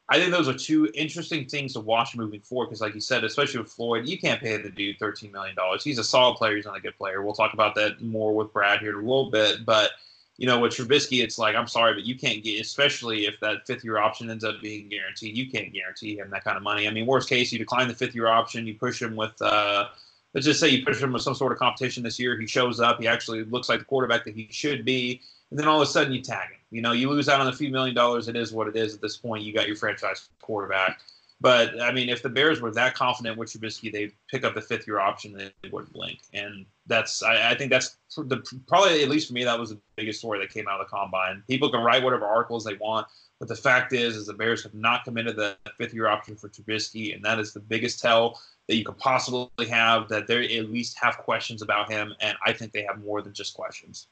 I 0.08 0.18
think 0.18 0.32
those 0.32 0.48
are 0.48 0.54
two 0.54 0.90
interesting 0.94 1.46
things 1.46 1.72
to 1.74 1.80
watch 1.80 2.16
moving 2.16 2.40
forward 2.40 2.66
because, 2.66 2.80
like 2.80 2.94
you 2.94 3.00
said, 3.00 3.24
especially 3.24 3.60
with 3.60 3.70
Floyd, 3.70 4.06
you 4.06 4.18
can't 4.18 4.40
pay 4.40 4.56
the 4.56 4.70
dude 4.70 4.98
thirteen 4.98 5.32
million 5.32 5.54
dollars. 5.54 5.84
He's 5.84 5.98
a 5.98 6.04
solid 6.04 6.36
player. 6.36 6.56
He's 6.56 6.66
not 6.66 6.76
a 6.76 6.80
good 6.80 6.96
player. 6.98 7.22
We'll 7.22 7.34
talk 7.34 7.54
about 7.54 7.74
that 7.76 8.02
more 8.02 8.34
with 8.34 8.52
Brad 8.52 8.80
here 8.80 8.90
in 8.90 8.96
a 8.96 9.08
little 9.08 9.30
bit, 9.30 9.64
but. 9.64 9.90
You 10.36 10.48
know, 10.48 10.58
with 10.58 10.72
Trubisky, 10.72 11.22
it's 11.22 11.38
like 11.38 11.54
I'm 11.54 11.68
sorry, 11.68 11.94
but 11.94 12.02
you 12.02 12.18
can't 12.18 12.42
get, 12.42 12.60
especially 12.60 13.26
if 13.26 13.38
that 13.38 13.68
fifth 13.68 13.84
year 13.84 13.98
option 13.98 14.28
ends 14.28 14.42
up 14.42 14.60
being 14.60 14.88
guaranteed. 14.88 15.36
You 15.36 15.48
can't 15.48 15.72
guarantee 15.72 16.18
him 16.18 16.28
that 16.30 16.42
kind 16.42 16.56
of 16.56 16.64
money. 16.64 16.88
I 16.88 16.90
mean, 16.90 17.06
worst 17.06 17.28
case, 17.28 17.52
you 17.52 17.58
decline 17.60 17.86
the 17.86 17.94
fifth 17.94 18.16
year 18.16 18.26
option, 18.26 18.66
you 18.66 18.74
push 18.74 19.00
him 19.00 19.14
with 19.14 19.40
uh, 19.40 19.90
let's 20.34 20.46
just 20.46 20.60
say 20.60 20.68
you 20.68 20.84
push 20.84 21.00
him 21.00 21.12
with 21.12 21.22
some 21.22 21.34
sort 21.34 21.52
of 21.52 21.58
competition 21.58 22.02
this 22.02 22.18
year. 22.18 22.38
He 22.38 22.46
shows 22.46 22.80
up. 22.80 23.00
He 23.00 23.06
actually 23.06 23.44
looks 23.44 23.68
like 23.68 23.78
the 23.78 23.84
quarterback 23.84 24.24
that 24.24 24.34
he 24.34 24.48
should 24.50 24.84
be. 24.84 25.20
And 25.50 25.58
then 25.58 25.68
all 25.68 25.80
of 25.80 25.88
a 25.88 25.90
sudden 25.90 26.12
you 26.12 26.20
tag 26.20 26.50
him. 26.50 26.58
You 26.70 26.82
know, 26.82 26.92
you 26.92 27.08
lose 27.08 27.28
out 27.28 27.40
on 27.40 27.46
a 27.46 27.52
few 27.52 27.70
million 27.70 27.94
dollars. 27.94 28.28
It 28.28 28.36
is 28.36 28.52
what 28.52 28.66
it 28.66 28.76
is 28.76 28.94
at 28.94 29.00
this 29.00 29.16
point. 29.16 29.44
You 29.44 29.54
got 29.54 29.68
your 29.68 29.76
franchise 29.76 30.28
quarterback. 30.42 31.00
But 31.44 31.78
I 31.78 31.92
mean, 31.92 32.08
if 32.08 32.22
the 32.22 32.30
Bears 32.30 32.62
were 32.62 32.70
that 32.70 32.94
confident 32.94 33.36
with 33.36 33.50
Trubisky, 33.50 33.92
they'd 33.92 34.12
pick 34.30 34.44
up 34.44 34.54
the 34.54 34.62
fifth 34.62 34.86
year 34.86 34.98
option. 34.98 35.38
And 35.38 35.52
they 35.62 35.68
wouldn't 35.68 35.92
blink. 35.92 36.20
And 36.32 36.64
that's, 36.86 37.22
I, 37.22 37.50
I, 37.50 37.54
think 37.54 37.70
that's 37.70 37.98
the 38.16 38.42
probably 38.66 39.02
at 39.02 39.10
least 39.10 39.28
for 39.28 39.34
me, 39.34 39.44
that 39.44 39.60
was 39.60 39.68
the 39.68 39.80
biggest 39.94 40.20
story 40.20 40.38
that 40.38 40.48
came 40.48 40.66
out 40.66 40.80
of 40.80 40.86
the 40.86 40.96
combine. 40.96 41.42
People 41.46 41.68
can 41.70 41.82
write 41.82 42.02
whatever 42.02 42.24
articles 42.24 42.64
they 42.64 42.76
want, 42.76 43.08
but 43.40 43.48
the 43.48 43.54
fact 43.54 43.92
is, 43.92 44.16
is 44.16 44.26
the 44.26 44.32
Bears 44.32 44.62
have 44.62 44.72
not 44.72 45.04
committed 45.04 45.36
the 45.36 45.58
fifth 45.76 45.92
year 45.92 46.08
option 46.08 46.34
for 46.34 46.48
Trubisky, 46.48 47.14
and 47.14 47.22
that 47.26 47.38
is 47.38 47.52
the 47.52 47.60
biggest 47.60 48.00
tell 48.00 48.40
that 48.66 48.76
you 48.76 48.84
could 48.86 48.96
possibly 48.96 49.66
have 49.68 50.08
that 50.08 50.26
they 50.26 50.56
at 50.56 50.70
least 50.70 50.98
have 50.98 51.18
questions 51.18 51.60
about 51.60 51.92
him, 51.92 52.14
and 52.20 52.38
I 52.46 52.54
think 52.54 52.72
they 52.72 52.84
have 52.84 53.04
more 53.04 53.20
than 53.20 53.34
just 53.34 53.52
questions. 53.52 54.08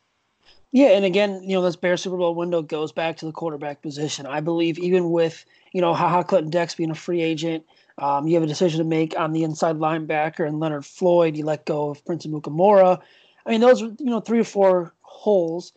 Yeah, 0.72 0.88
and 0.88 1.04
again, 1.04 1.42
you 1.42 1.54
know, 1.54 1.62
this 1.62 1.76
Bear 1.76 1.98
Super 1.98 2.16
Bowl 2.16 2.34
window 2.34 2.62
goes 2.62 2.92
back 2.92 3.18
to 3.18 3.26
the 3.26 3.32
quarterback 3.32 3.82
position. 3.82 4.26
I 4.26 4.40
believe 4.40 4.78
even 4.78 5.10
with 5.10 5.44
you 5.72 5.80
know 5.82 5.92
Ha 5.94 6.08
Ha 6.08 6.22
Clinton-Dix 6.22 6.74
being 6.74 6.90
a 6.90 6.94
free 6.94 7.20
agent, 7.20 7.64
um, 7.98 8.26
you 8.26 8.34
have 8.34 8.42
a 8.42 8.46
decision 8.46 8.78
to 8.78 8.84
make 8.84 9.18
on 9.18 9.32
the 9.32 9.42
inside 9.44 9.76
linebacker 9.76 10.46
and 10.46 10.60
Leonard 10.60 10.86
Floyd. 10.86 11.36
You 11.36 11.44
let 11.44 11.66
go 11.66 11.90
of 11.90 12.04
Prince 12.06 12.26
Amukamara. 12.26 13.00
I 13.44 13.50
mean, 13.50 13.60
those 13.60 13.82
are 13.82 13.92
you 13.98 14.06
know 14.06 14.20
three 14.20 14.40
or 14.40 14.44
four 14.44 14.94
holes. 15.02 15.72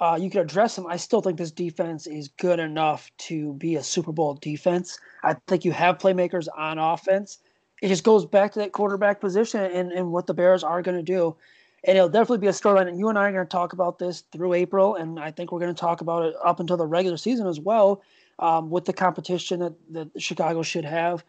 Uh, 0.00 0.18
you 0.20 0.30
could 0.30 0.40
address 0.40 0.76
them. 0.76 0.86
I 0.86 0.96
still 0.96 1.20
think 1.20 1.36
this 1.38 1.52
defense 1.52 2.06
is 2.06 2.28
good 2.28 2.58
enough 2.58 3.10
to 3.18 3.52
be 3.54 3.76
a 3.76 3.82
Super 3.82 4.12
Bowl 4.12 4.34
defense. 4.34 4.98
I 5.22 5.36
think 5.46 5.64
you 5.64 5.72
have 5.72 5.98
playmakers 5.98 6.48
on 6.56 6.78
offense 6.78 7.38
it 7.80 7.88
just 7.88 8.04
goes 8.04 8.26
back 8.26 8.52
to 8.52 8.58
that 8.58 8.72
quarterback 8.72 9.20
position 9.20 9.60
and, 9.60 9.90
and 9.92 10.12
what 10.12 10.26
the 10.26 10.34
Bears 10.34 10.62
are 10.62 10.82
going 10.82 10.96
to 10.96 11.02
do. 11.02 11.36
And 11.84 11.96
it'll 11.96 12.10
definitely 12.10 12.38
be 12.38 12.46
a 12.46 12.50
storyline. 12.50 12.88
And 12.88 12.98
you 12.98 13.08
and 13.08 13.18
I 13.18 13.28
are 13.28 13.32
going 13.32 13.46
to 13.46 13.50
talk 13.50 13.72
about 13.72 13.98
this 13.98 14.24
through 14.32 14.54
April. 14.54 14.96
And 14.96 15.18
I 15.18 15.30
think 15.30 15.50
we're 15.50 15.60
going 15.60 15.74
to 15.74 15.80
talk 15.80 16.00
about 16.00 16.24
it 16.24 16.34
up 16.44 16.60
until 16.60 16.76
the 16.76 16.86
regular 16.86 17.16
season 17.16 17.46
as 17.46 17.58
well 17.58 18.02
um, 18.38 18.70
with 18.70 18.84
the 18.84 18.92
competition 18.92 19.60
that, 19.60 19.72
that 19.90 20.22
Chicago 20.22 20.62
should 20.62 20.84
have. 20.84 21.24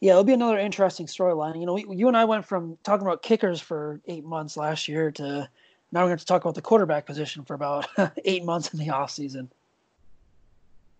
Yeah, 0.00 0.12
it'll 0.12 0.24
be 0.24 0.32
another 0.32 0.58
interesting 0.58 1.06
storyline. 1.06 1.60
You 1.60 1.66
know, 1.66 1.74
we, 1.74 1.86
you 1.96 2.08
and 2.08 2.16
I 2.16 2.24
went 2.24 2.44
from 2.44 2.76
talking 2.82 3.06
about 3.06 3.22
kickers 3.22 3.60
for 3.60 4.00
eight 4.06 4.24
months 4.24 4.56
last 4.56 4.88
year 4.88 5.12
to 5.12 5.48
now 5.92 6.00
we're 6.00 6.08
going 6.08 6.18
to 6.18 6.26
talk 6.26 6.42
about 6.42 6.54
the 6.54 6.62
quarterback 6.62 7.06
position 7.06 7.44
for 7.44 7.54
about 7.54 7.86
eight 8.24 8.44
months 8.44 8.72
in 8.72 8.80
the 8.80 8.90
off 8.90 9.10
season. 9.10 9.50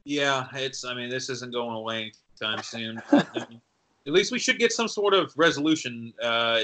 Yeah, 0.05 0.47
it's. 0.55 0.85
I 0.85 0.95
mean, 0.95 1.11
this 1.11 1.29
isn't 1.31 1.53
going 1.53 1.75
away 1.75 2.13
anytime 2.41 2.63
soon. 2.63 3.03
at 3.13 4.13
least 4.13 4.33
we 4.33 4.39
should 4.39 4.59
get 4.59 4.73
some 4.73 4.89
sort 4.89 5.15
of 5.15 5.33
resolution. 5.37 6.13
Uh, 6.23 6.61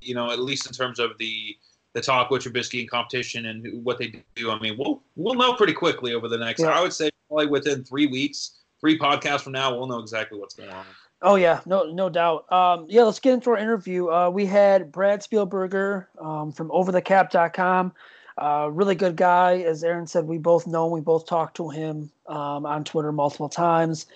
you 0.00 0.14
know, 0.14 0.30
at 0.30 0.40
least 0.40 0.66
in 0.66 0.72
terms 0.72 0.98
of 0.98 1.16
the 1.18 1.56
the 1.98 2.04
talk 2.04 2.30
with 2.30 2.44
Trubisky 2.44 2.80
and 2.80 2.90
competition 2.90 3.46
and 3.46 3.84
what 3.84 3.98
they 3.98 4.22
do. 4.34 4.50
I 4.50 4.58
mean, 4.58 4.76
we'll 4.78 5.02
we'll 5.16 5.34
know 5.34 5.54
pretty 5.54 5.72
quickly 5.72 6.14
over 6.14 6.28
the 6.28 6.38
next. 6.38 6.60
Yeah. 6.60 6.68
I 6.68 6.80
would 6.80 6.92
say 6.92 7.10
probably 7.28 7.46
within 7.46 7.84
three 7.84 8.06
weeks, 8.06 8.58
three 8.80 8.98
podcasts 8.98 9.42
from 9.42 9.52
now, 9.52 9.76
we'll 9.76 9.86
know 9.86 9.98
exactly 9.98 10.38
what's 10.38 10.54
going 10.54 10.70
on. 10.70 10.84
Oh 11.20 11.34
yeah, 11.34 11.60
no 11.66 11.92
no 11.92 12.08
doubt. 12.08 12.50
Um, 12.52 12.86
yeah, 12.88 13.02
let's 13.02 13.18
get 13.18 13.34
into 13.34 13.50
our 13.50 13.58
interview. 13.58 14.08
Uh, 14.08 14.30
we 14.30 14.46
had 14.46 14.92
Brad 14.92 15.20
Spielberger 15.20 16.06
um, 16.20 16.52
from 16.52 16.68
OverTheCap.com. 16.70 17.92
Uh, 18.36 18.68
really 18.70 18.94
good 18.94 19.16
guy, 19.16 19.58
as 19.58 19.82
Aaron 19.82 20.06
said. 20.06 20.24
We 20.24 20.38
both 20.38 20.68
know. 20.68 20.86
him. 20.86 20.92
We 20.92 21.00
both 21.00 21.26
talked 21.26 21.56
to 21.56 21.70
him 21.70 22.10
um, 22.28 22.64
on 22.64 22.84
Twitter 22.84 23.10
multiple 23.10 23.48
times. 23.48 24.06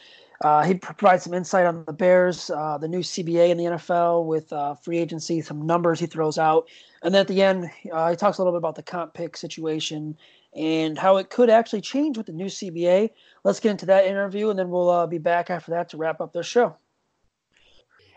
Uh, 0.42 0.62
he 0.62 0.74
provides 0.74 1.22
some 1.22 1.34
insight 1.34 1.66
on 1.66 1.84
the 1.84 1.92
Bears, 1.92 2.50
uh, 2.50 2.76
the 2.76 2.88
new 2.88 2.98
CBA 2.98 3.50
in 3.50 3.56
the 3.56 3.64
NFL 3.64 4.26
with 4.26 4.52
uh, 4.52 4.74
free 4.74 4.98
agency, 4.98 5.40
some 5.40 5.64
numbers 5.64 6.00
he 6.00 6.06
throws 6.06 6.36
out, 6.36 6.68
and 7.04 7.14
then 7.14 7.20
at 7.20 7.28
the 7.28 7.40
end, 7.40 7.70
uh, 7.92 8.10
he 8.10 8.16
talks 8.16 8.38
a 8.38 8.40
little 8.40 8.52
bit 8.52 8.58
about 8.58 8.74
the 8.74 8.82
comp 8.82 9.14
pick 9.14 9.36
situation 9.36 10.16
and 10.54 10.98
how 10.98 11.16
it 11.16 11.30
could 11.30 11.48
actually 11.48 11.80
change 11.80 12.16
with 12.16 12.26
the 12.26 12.32
new 12.32 12.46
CBA. 12.46 13.10
Let's 13.44 13.60
get 13.60 13.70
into 13.70 13.86
that 13.86 14.06
interview, 14.06 14.50
and 14.50 14.58
then 14.58 14.68
we'll 14.68 14.90
uh, 14.90 15.06
be 15.06 15.18
back 15.18 15.48
after 15.48 15.70
that 15.70 15.88
to 15.90 15.96
wrap 15.96 16.20
up 16.20 16.32
the 16.32 16.42
show. 16.42 16.76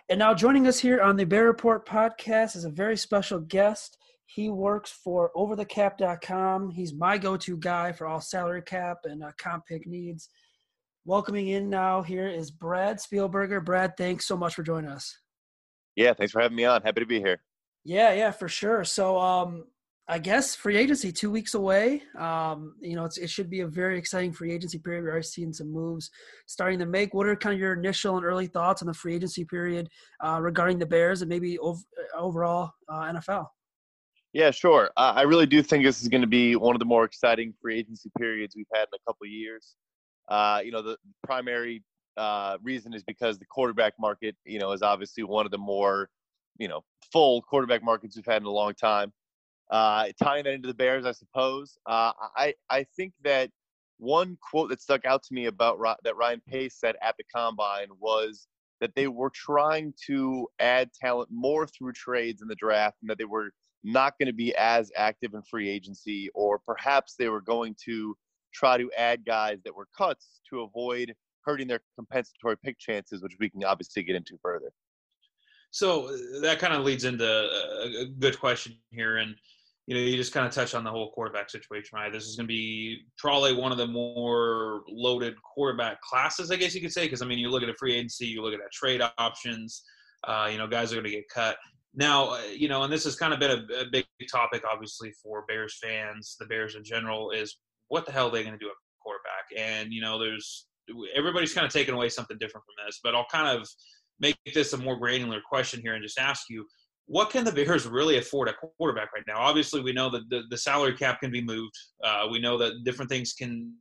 And 0.09 0.19
now, 0.19 0.33
joining 0.33 0.67
us 0.67 0.79
here 0.79 1.01
on 1.01 1.15
the 1.17 1.25
Bear 1.25 1.45
Report 1.45 1.85
podcast 1.85 2.55
is 2.55 2.65
a 2.65 2.69
very 2.69 2.97
special 2.97 3.39
guest. 3.39 3.97
He 4.25 4.49
works 4.49 4.91
for 4.91 5.31
OverTheCap.com. 5.35 6.71
He's 6.71 6.93
my 6.93 7.17
go-to 7.17 7.57
guy 7.57 7.91
for 7.91 8.07
all 8.07 8.19
salary 8.19 8.63
cap 8.63 8.99
and 9.05 9.23
uh, 9.23 9.31
comp 9.37 9.67
pick 9.67 9.87
needs. 9.87 10.29
Welcoming 11.07 11.49
in 11.49 11.69
now 11.69 12.01
here 12.01 12.27
is 12.27 12.49
Brad 12.49 12.97
Spielberger. 12.97 13.63
Brad, 13.63 13.95
thanks 13.95 14.27
so 14.27 14.35
much 14.35 14.55
for 14.55 14.63
joining 14.63 14.89
us. 14.89 15.15
Yeah, 15.95 16.15
thanks 16.15 16.31
for 16.31 16.41
having 16.41 16.57
me 16.57 16.65
on. 16.65 16.81
Happy 16.81 17.01
to 17.01 17.05
be 17.05 17.19
here. 17.19 17.43
Yeah, 17.83 18.11
yeah, 18.13 18.31
for 18.31 18.47
sure. 18.47 18.83
So, 18.83 19.19
um, 19.19 19.65
I 20.07 20.17
guess 20.17 20.55
free 20.55 20.77
agency 20.77 21.11
two 21.11 21.29
weeks 21.29 21.53
away. 21.53 22.01
Um, 22.17 22.73
you 22.81 22.95
know, 22.95 23.05
it 23.05 23.29
should 23.29 23.51
be 23.51 23.59
a 23.59 23.67
very 23.67 23.99
exciting 23.99 24.33
free 24.33 24.51
agency 24.51 24.79
period. 24.79 25.03
We're 25.03 25.11
already 25.11 25.27
seeing 25.27 25.53
some 25.53 25.71
moves 25.71 26.09
starting 26.47 26.79
to 26.79 26.87
make. 26.87 27.13
What 27.13 27.27
are 27.27 27.35
kind 27.35 27.53
of 27.53 27.59
your 27.59 27.73
initial 27.73 28.17
and 28.17 28.25
early 28.25 28.47
thoughts 28.47 28.81
on 28.81 28.87
the 28.87 28.93
free 28.93 29.13
agency 29.13 29.45
period 29.45 29.87
uh, 30.23 30.39
regarding 30.41 30.79
the 30.79 30.87
Bears 30.87 31.21
and 31.21 31.29
maybe 31.29 31.59
ov- 31.59 31.85
overall 32.17 32.71
uh, 32.89 33.13
NFL? 33.13 33.45
Yeah, 34.33 34.49
sure. 34.49 34.89
Uh, 34.97 35.13
I 35.15 35.21
really 35.21 35.45
do 35.45 35.61
think 35.61 35.83
this 35.83 36.01
is 36.01 36.07
going 36.07 36.21
to 36.21 36.27
be 36.27 36.55
one 36.55 36.75
of 36.75 36.79
the 36.79 36.85
more 36.85 37.05
exciting 37.05 37.53
free 37.61 37.77
agency 37.77 38.09
periods 38.17 38.55
we've 38.55 38.65
had 38.73 38.87
in 38.91 38.95
a 38.95 39.11
couple 39.11 39.25
of 39.25 39.31
years. 39.31 39.75
Uh, 40.27 40.61
you 40.63 40.71
know, 40.71 40.81
the 40.81 40.97
primary 41.23 41.83
uh, 42.17 42.57
reason 42.63 42.93
is 42.93 43.03
because 43.03 43.37
the 43.37 43.45
quarterback 43.45 43.93
market, 43.99 44.35
you 44.45 44.59
know, 44.59 44.71
is 44.71 44.81
obviously 44.81 45.23
one 45.23 45.45
of 45.45 45.51
the 45.51 45.57
more, 45.57 46.09
you 46.57 46.67
know, 46.67 46.83
full 47.11 47.41
quarterback 47.41 47.83
markets 47.83 48.15
we've 48.15 48.25
had 48.25 48.41
in 48.41 48.47
a 48.47 48.51
long 48.51 48.73
time. 48.73 49.11
Uh, 49.71 50.07
tying 50.21 50.43
that 50.43 50.53
into 50.53 50.67
the 50.67 50.73
Bears, 50.73 51.05
I 51.05 51.11
suppose. 51.11 51.77
Uh, 51.85 52.11
I 52.35 52.53
I 52.69 52.85
think 52.95 53.13
that 53.23 53.49
one 53.97 54.37
quote 54.41 54.69
that 54.69 54.81
stuck 54.81 55.05
out 55.05 55.23
to 55.23 55.33
me 55.33 55.45
about 55.45 55.79
that 56.03 56.17
Ryan 56.17 56.41
Pace 56.47 56.75
said 56.75 56.95
at 57.01 57.15
the 57.17 57.23
combine 57.35 57.87
was 57.99 58.47
that 58.81 58.93
they 58.95 59.07
were 59.07 59.31
trying 59.31 59.93
to 60.05 60.47
add 60.59 60.91
talent 60.93 61.29
more 61.31 61.65
through 61.65 61.93
trades 61.93 62.41
in 62.41 62.47
the 62.47 62.55
draft, 62.55 62.97
and 63.01 63.09
that 63.09 63.17
they 63.17 63.25
were 63.25 63.51
not 63.83 64.13
going 64.19 64.27
to 64.27 64.33
be 64.33 64.55
as 64.55 64.91
active 64.95 65.33
in 65.33 65.41
free 65.43 65.69
agency, 65.69 66.29
or 66.35 66.59
perhaps 66.59 67.15
they 67.15 67.29
were 67.29 67.41
going 67.41 67.75
to 67.85 68.15
try 68.55 68.77
to 68.77 68.89
add 68.97 69.25
guys 69.25 69.59
that 69.65 69.75
were 69.75 69.87
cuts 69.95 70.39
to 70.49 70.61
avoid 70.61 71.13
hurting 71.41 71.67
their 71.67 71.81
compensatory 71.95 72.57
pick 72.57 72.79
chances, 72.79 73.21
which 73.21 73.35
we 73.39 73.49
can 73.49 73.63
obviously 73.63 74.01
get 74.01 74.15
into 74.15 74.37
further. 74.41 74.71
So 75.71 76.07
uh, 76.07 76.41
that 76.41 76.59
kind 76.59 76.73
of 76.73 76.83
leads 76.83 77.03
into 77.03 77.25
a 77.25 78.05
good 78.17 78.39
question 78.39 78.77
here, 78.91 79.17
and 79.17 79.35
you 79.87 79.93
know, 79.93 80.01
you 80.01 80.17
just 80.17 80.33
kind 80.33 80.47
of 80.47 80.51
touched 80.51 80.73
on 80.73 80.83
the 80.83 80.89
whole 80.89 81.11
quarterback 81.11 81.49
situation, 81.49 81.91
right? 81.93 82.11
This 82.11 82.25
is 82.25 82.35
going 82.35 82.47
to 82.47 82.53
be 82.53 83.01
probably 83.17 83.53
one 83.53 83.71
of 83.71 83.77
the 83.77 83.85
more 83.85 84.81
loaded 84.87 85.35
quarterback 85.43 86.01
classes, 86.01 86.49
I 86.49 86.55
guess 86.55 86.73
you 86.73 86.81
could 86.81 86.91
say, 86.93 87.05
because 87.05 87.21
I 87.21 87.25
mean, 87.25 87.37
you 87.37 87.49
look 87.49 87.61
at 87.61 87.69
a 87.69 87.73
free 87.75 87.93
agency, 87.93 88.25
you 88.25 88.41
look 88.41 88.53
at 88.53 88.59
trade 88.71 89.01
options, 89.19 89.83
uh, 90.23 90.47
you 90.51 90.57
know, 90.57 90.65
guys 90.65 90.91
are 90.91 90.95
going 90.95 91.05
to 91.05 91.11
get 91.11 91.29
cut. 91.29 91.57
Now, 91.93 92.29
uh, 92.29 92.41
you 92.51 92.67
know, 92.67 92.83
and 92.83 92.91
this 92.91 93.03
has 93.03 93.15
kind 93.15 93.31
of 93.31 93.39
been 93.39 93.51
a, 93.51 93.81
a, 93.81 93.85
big 93.91 94.05
topic, 94.31 94.63
obviously, 94.69 95.13
for 95.21 95.45
Bears 95.47 95.77
fans, 95.81 96.35
the 96.39 96.45
Bears 96.45 96.75
in 96.75 96.83
general, 96.83 97.31
is 97.31 97.57
what 97.87 98.05
the 98.05 98.11
hell 98.11 98.27
are 98.27 98.31
they 98.31 98.43
going 98.43 98.57
to 98.57 98.63
do 98.63 98.69
at 98.69 98.75
quarterback? 99.01 99.45
And 99.57 99.93
you 99.93 100.01
know, 100.01 100.19
there's 100.19 100.67
everybody's 101.15 101.53
kind 101.53 101.65
of 101.65 101.73
taking 101.73 101.93
away 101.93 102.09
something 102.09 102.37
different 102.39 102.65
from 102.65 102.85
this, 102.85 102.99
but 103.03 103.15
I'll 103.15 103.27
kind 103.31 103.57
of 103.57 103.67
make 104.19 104.37
this 104.53 104.73
a 104.73 104.77
more 104.77 104.97
granular 104.97 105.41
question 105.47 105.81
here 105.81 105.93
and 105.93 106.03
just 106.03 106.19
ask 106.19 106.43
you 106.49 106.65
what 107.07 107.29
can 107.29 107.43
the 107.43 107.51
Bears 107.51 107.85
really 107.85 108.17
afford 108.17 108.49
at 108.49 108.55
quarterback 108.57 109.13
right 109.13 109.23
now? 109.27 109.37
Obviously, 109.37 109.81
we 109.81 109.93
know 109.93 110.09
that 110.09 110.27
the, 110.29 110.41
the 110.49 110.57
salary 110.57 110.95
cap 110.95 111.19
can 111.19 111.31
be 111.31 111.41
moved. 111.41 111.73
Uh, 112.03 112.27
we 112.31 112.39
know 112.39 112.57
that 112.57 112.83
different 112.83 113.09
things 113.09 113.33
can 113.33 113.73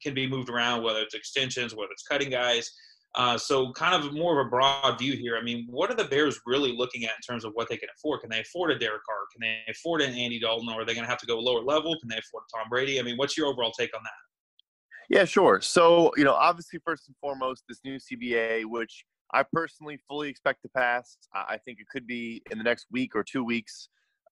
can 0.00 0.14
be 0.14 0.28
moved 0.28 0.48
around, 0.48 0.82
whether 0.82 1.00
it's 1.00 1.14
extensions, 1.14 1.74
whether 1.74 1.90
it's 1.90 2.04
cutting 2.04 2.30
guys. 2.30 2.70
Uh, 3.18 3.36
so, 3.36 3.72
kind 3.72 4.00
of 4.00 4.14
more 4.14 4.40
of 4.40 4.46
a 4.46 4.48
broad 4.48 4.96
view 4.96 5.14
here. 5.14 5.36
I 5.36 5.42
mean, 5.42 5.66
what 5.68 5.90
are 5.90 5.96
the 5.96 6.04
Bears 6.04 6.38
really 6.46 6.72
looking 6.76 7.04
at 7.04 7.10
in 7.10 7.20
terms 7.28 7.44
of 7.44 7.50
what 7.54 7.68
they 7.68 7.76
can 7.76 7.88
afford? 7.96 8.20
Can 8.20 8.30
they 8.30 8.40
afford 8.40 8.70
a 8.70 8.78
Derek 8.78 9.02
Carr? 9.04 9.26
Can 9.32 9.40
they 9.40 9.58
afford 9.68 10.02
an 10.02 10.14
Andy 10.14 10.38
Dalton? 10.38 10.68
Or 10.68 10.82
are 10.82 10.84
they 10.84 10.94
going 10.94 11.04
to 11.04 11.10
have 11.10 11.18
to 11.18 11.26
go 11.26 11.36
lower 11.40 11.60
level? 11.60 11.98
Can 11.98 12.08
they 12.08 12.18
afford 12.18 12.44
Tom 12.54 12.68
Brady? 12.70 13.00
I 13.00 13.02
mean, 13.02 13.16
what's 13.16 13.36
your 13.36 13.48
overall 13.48 13.72
take 13.72 13.94
on 13.96 14.02
that? 14.04 15.16
Yeah, 15.16 15.24
sure. 15.24 15.60
So, 15.60 16.12
you 16.16 16.22
know, 16.22 16.34
obviously, 16.34 16.78
first 16.84 17.08
and 17.08 17.16
foremost, 17.20 17.64
this 17.68 17.80
new 17.84 17.98
CBA, 17.98 18.66
which 18.66 19.04
I 19.34 19.42
personally 19.52 19.98
fully 20.08 20.28
expect 20.28 20.62
to 20.62 20.68
pass. 20.68 21.18
I 21.34 21.58
think 21.64 21.80
it 21.80 21.86
could 21.90 22.06
be 22.06 22.42
in 22.52 22.58
the 22.58 22.64
next 22.64 22.86
week 22.92 23.16
or 23.16 23.24
two 23.24 23.42
weeks, 23.42 23.88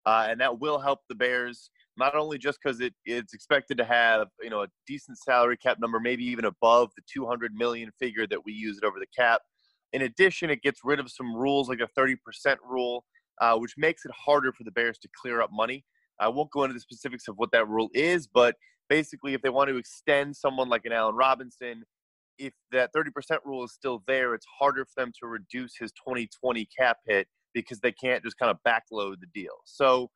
uh, 0.07 0.27
and 0.29 0.41
that 0.41 0.61
will 0.61 0.79
help 0.79 1.01
the 1.09 1.15
Bears 1.17 1.71
not 1.99 2.15
only 2.15 2.39
just 2.39 2.59
because 2.63 2.81
it, 2.81 2.95
it's 3.05 3.35
expected 3.35 3.79
to 3.79 3.85
have 3.85 4.29
you 4.43 4.51
know 4.51 4.63
a 4.63 4.69
decent 4.87 5.19
salary 5.19 5.57
cap 5.57 5.79
number, 5.81 6.01
maybe 6.01 6.25
even 6.25 6.45
above 6.45 6.91
the 6.97 7.03
200 7.13 7.53
million 7.55 7.91
figure 7.99 8.27
that 8.27 8.45
we 8.45 8.53
use 8.53 8.79
it 8.79 8.85
over 8.85 8.99
the 8.99 9.07
cap. 9.17 9.41
In 9.93 10.03
addition, 10.03 10.51
it 10.51 10.63
gets 10.63 10.81
rid 10.85 11.01
of 11.01 11.11
some 11.11 11.35
rules 11.35 11.69
like 11.69 11.81
a 11.81 11.89
30% 11.99 12.17
rule, 12.69 13.05
uh, 13.41 13.57
which 13.57 13.75
makes 13.77 14.05
it 14.05 14.11
harder 14.13 14.53
for 14.53 14.65
the 14.65 14.73
Bears 14.73 14.99
to 14.99 15.09
clear 15.21 15.41
up 15.41 15.51
money. 15.53 15.85
I 16.21 16.29
won't 16.29 16.51
go 16.51 16.65
into 16.65 16.75
the 16.75 16.81
specifics 16.81 17.29
of 17.29 17.37
what 17.37 17.51
that 17.53 17.69
rule 17.69 17.89
is, 17.95 18.27
but 18.27 18.57
basically, 18.89 19.35
if 19.35 19.43
they 19.43 19.51
want 19.51 19.71
to 19.71 19.77
extend 19.77 20.37
someone 20.37 20.69
like 20.69 20.85
an 20.85 20.93
Allen 20.93 21.15
Robinson 21.15 21.85
if 22.39 22.53
that 22.73 22.93
30% 22.93 23.39
rule 23.45 23.65
is 23.65 23.73
still 23.73 24.03
there, 24.07 24.35
it's 24.35 24.47
harder 24.59 24.85
for 24.85 24.93
them 24.97 25.13
to 25.21 25.27
reduce 25.27 25.77
his 25.77 25.93
2020 25.93 26.69
cap 26.79 26.99
hit 27.07 27.27
because 27.55 27.81
they 27.81 27.93
can't 27.93 28.23
just 28.23 28.39
kind 28.39 28.51
of 28.51 28.59
backload 28.67 29.17
the 29.21 29.27
deal. 29.35 29.55
So 29.65 30.11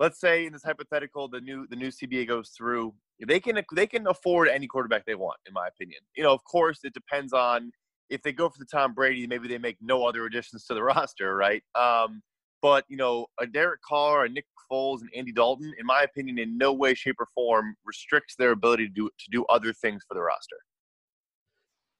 let's 0.00 0.20
say 0.20 0.46
in 0.46 0.52
this 0.52 0.62
hypothetical, 0.64 1.28
the 1.28 1.40
new 1.40 1.66
the 1.68 1.76
new 1.76 1.88
CBA 1.88 2.28
goes 2.28 2.50
through, 2.50 2.94
they 3.26 3.40
can 3.40 3.60
they 3.74 3.86
can 3.86 4.06
afford 4.06 4.48
any 4.48 4.66
quarterback 4.66 5.04
they 5.04 5.14
want, 5.14 5.38
in 5.46 5.52
my 5.52 5.68
opinion. 5.68 6.00
You 6.16 6.22
know, 6.22 6.32
of 6.32 6.44
course, 6.44 6.80
it 6.84 6.94
depends 6.94 7.32
on 7.32 7.70
if 8.10 8.22
they 8.22 8.32
go 8.32 8.48
for 8.48 8.58
the 8.58 8.66
Tom 8.66 8.94
Brady, 8.94 9.26
maybe 9.26 9.48
they 9.48 9.58
make 9.58 9.76
no 9.80 10.06
other 10.06 10.26
additions 10.26 10.64
to 10.66 10.74
the 10.74 10.82
roster, 10.94 11.36
right? 11.36 11.62
Um, 11.74 12.22
but 12.62 12.84
you 12.88 12.96
know, 12.96 13.26
a 13.40 13.46
Derek 13.46 13.82
Carr, 13.82 14.24
a 14.24 14.28
Nick 14.28 14.46
Foles, 14.70 15.00
and 15.00 15.10
Andy 15.14 15.32
Dalton, 15.32 15.72
in 15.78 15.86
my 15.86 16.02
opinion, 16.02 16.38
in 16.38 16.58
no 16.58 16.72
way, 16.72 16.94
shape, 16.94 17.16
or 17.18 17.26
form 17.34 17.74
restricts 17.84 18.34
their 18.36 18.52
ability 18.52 18.86
to 18.86 18.92
do 18.92 19.06
to 19.06 19.30
do 19.30 19.44
other 19.46 19.72
things 19.72 20.02
for 20.06 20.14
the 20.14 20.22
roster. 20.22 20.56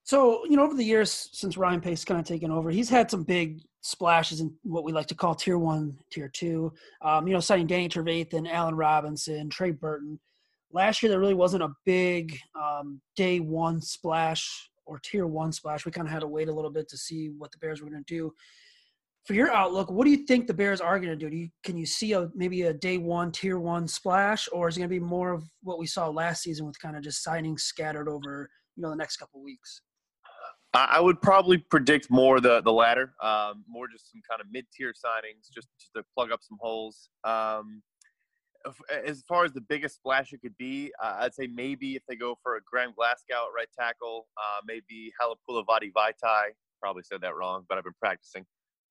So, 0.04 0.46
you 0.46 0.56
know, 0.56 0.64
over 0.64 0.74
the 0.74 0.84
years 0.84 1.28
since 1.32 1.58
Ryan 1.58 1.82
Pace 1.82 2.02
kind 2.02 2.18
of 2.18 2.26
taken 2.26 2.50
over, 2.50 2.70
he's 2.70 2.88
had 2.88 3.10
some 3.10 3.24
big 3.24 3.60
splashes 3.80 4.40
in 4.40 4.52
what 4.62 4.84
we 4.84 4.92
like 4.92 5.06
to 5.06 5.14
call 5.14 5.34
tier 5.34 5.58
one, 5.58 5.96
tier 6.10 6.28
two. 6.28 6.72
Um, 7.02 7.26
you 7.26 7.32
know, 7.32 7.40
signing 7.40 7.66
Danny 7.66 7.88
Trevathan, 7.88 8.50
Allen 8.50 8.74
Robinson, 8.74 9.48
Trey 9.50 9.70
Burton. 9.70 10.18
Last 10.72 11.02
year, 11.02 11.10
there 11.10 11.20
really 11.20 11.34
wasn't 11.34 11.62
a 11.62 11.70
big 11.84 12.38
um, 12.54 13.00
day 13.16 13.40
one 13.40 13.80
splash 13.80 14.70
or 14.84 14.98
tier 14.98 15.26
one 15.26 15.52
splash. 15.52 15.86
We 15.86 15.92
kind 15.92 16.06
of 16.06 16.12
had 16.12 16.20
to 16.20 16.26
wait 16.26 16.48
a 16.48 16.52
little 16.52 16.70
bit 16.70 16.88
to 16.88 16.96
see 16.96 17.30
what 17.38 17.52
the 17.52 17.58
Bears 17.58 17.80
were 17.80 17.88
going 17.88 18.04
to 18.04 18.14
do. 18.14 18.32
For 19.24 19.34
your 19.34 19.52
outlook, 19.52 19.90
what 19.90 20.04
do 20.04 20.10
you 20.10 20.24
think 20.26 20.46
the 20.46 20.54
Bears 20.54 20.80
are 20.80 20.98
going 20.98 21.10
to 21.10 21.16
do? 21.16 21.28
do 21.28 21.36
you, 21.36 21.48
can 21.62 21.76
you 21.76 21.84
see 21.84 22.12
a 22.12 22.30
maybe 22.34 22.62
a 22.62 22.72
day 22.72 22.96
one, 22.96 23.30
tier 23.30 23.58
one 23.58 23.86
splash, 23.86 24.48
or 24.52 24.68
is 24.68 24.76
it 24.76 24.80
going 24.80 24.88
to 24.88 24.94
be 24.94 25.04
more 25.04 25.32
of 25.32 25.44
what 25.62 25.78
we 25.78 25.86
saw 25.86 26.08
last 26.08 26.42
season 26.42 26.66
with 26.66 26.80
kind 26.80 26.96
of 26.96 27.02
just 27.02 27.24
signings 27.24 27.60
scattered 27.60 28.08
over 28.08 28.48
you 28.76 28.82
know 28.82 28.90
the 28.90 28.96
next 28.96 29.18
couple 29.18 29.42
weeks? 29.42 29.82
I 30.90 31.00
would 31.00 31.20
probably 31.20 31.58
predict 31.58 32.10
more 32.10 32.40
the 32.40 32.60
the 32.60 32.72
latter, 32.72 33.14
um, 33.22 33.64
more 33.68 33.88
just 33.88 34.10
some 34.12 34.20
kind 34.28 34.40
of 34.40 34.46
mid 34.50 34.66
tier 34.74 34.92
signings, 34.92 35.50
just, 35.52 35.68
just, 35.78 35.92
to 35.94 36.02
plug 36.14 36.30
up 36.30 36.40
some 36.42 36.58
holes. 36.60 37.08
Um, 37.24 37.82
as 39.04 39.22
far 39.28 39.44
as 39.44 39.52
the 39.52 39.60
biggest 39.60 39.96
splash 39.96 40.32
it 40.32 40.40
could 40.42 40.56
be, 40.58 40.92
uh, 41.02 41.18
I'd 41.20 41.34
say 41.34 41.46
maybe 41.46 41.94
if 41.94 42.02
they 42.08 42.16
go 42.16 42.36
for 42.42 42.56
a 42.56 42.60
Graham 42.70 42.92
Glasgow 42.96 43.46
at 43.46 43.54
right 43.54 43.68
tackle, 43.78 44.28
uh, 44.36 44.60
maybe 44.66 45.12
Halapoulivaati 45.20 45.92
Vaitai. 45.92 46.50
Probably 46.80 47.02
said 47.02 47.20
that 47.22 47.34
wrong, 47.34 47.64
but 47.68 47.78
I've 47.78 47.84
been 47.84 47.92
practicing. 48.00 48.44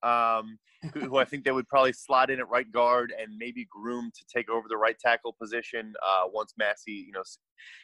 Um, 0.03 0.57
who, 0.93 1.01
who, 1.01 1.17
I 1.17 1.25
think 1.25 1.43
they 1.43 1.51
would 1.51 1.67
probably 1.67 1.93
slot 1.93 2.29
in 2.29 2.39
at 2.39 2.49
right 2.49 2.71
guard 2.71 3.13
and 3.19 3.35
maybe 3.37 3.67
groom 3.69 4.11
to 4.15 4.25
take 4.33 4.49
over 4.49 4.67
the 4.69 4.77
right 4.77 4.97
tackle 4.99 5.35
position 5.39 5.93
uh, 6.05 6.23
once 6.31 6.53
Massey, 6.57 7.05
you 7.07 7.11
know, 7.11 7.23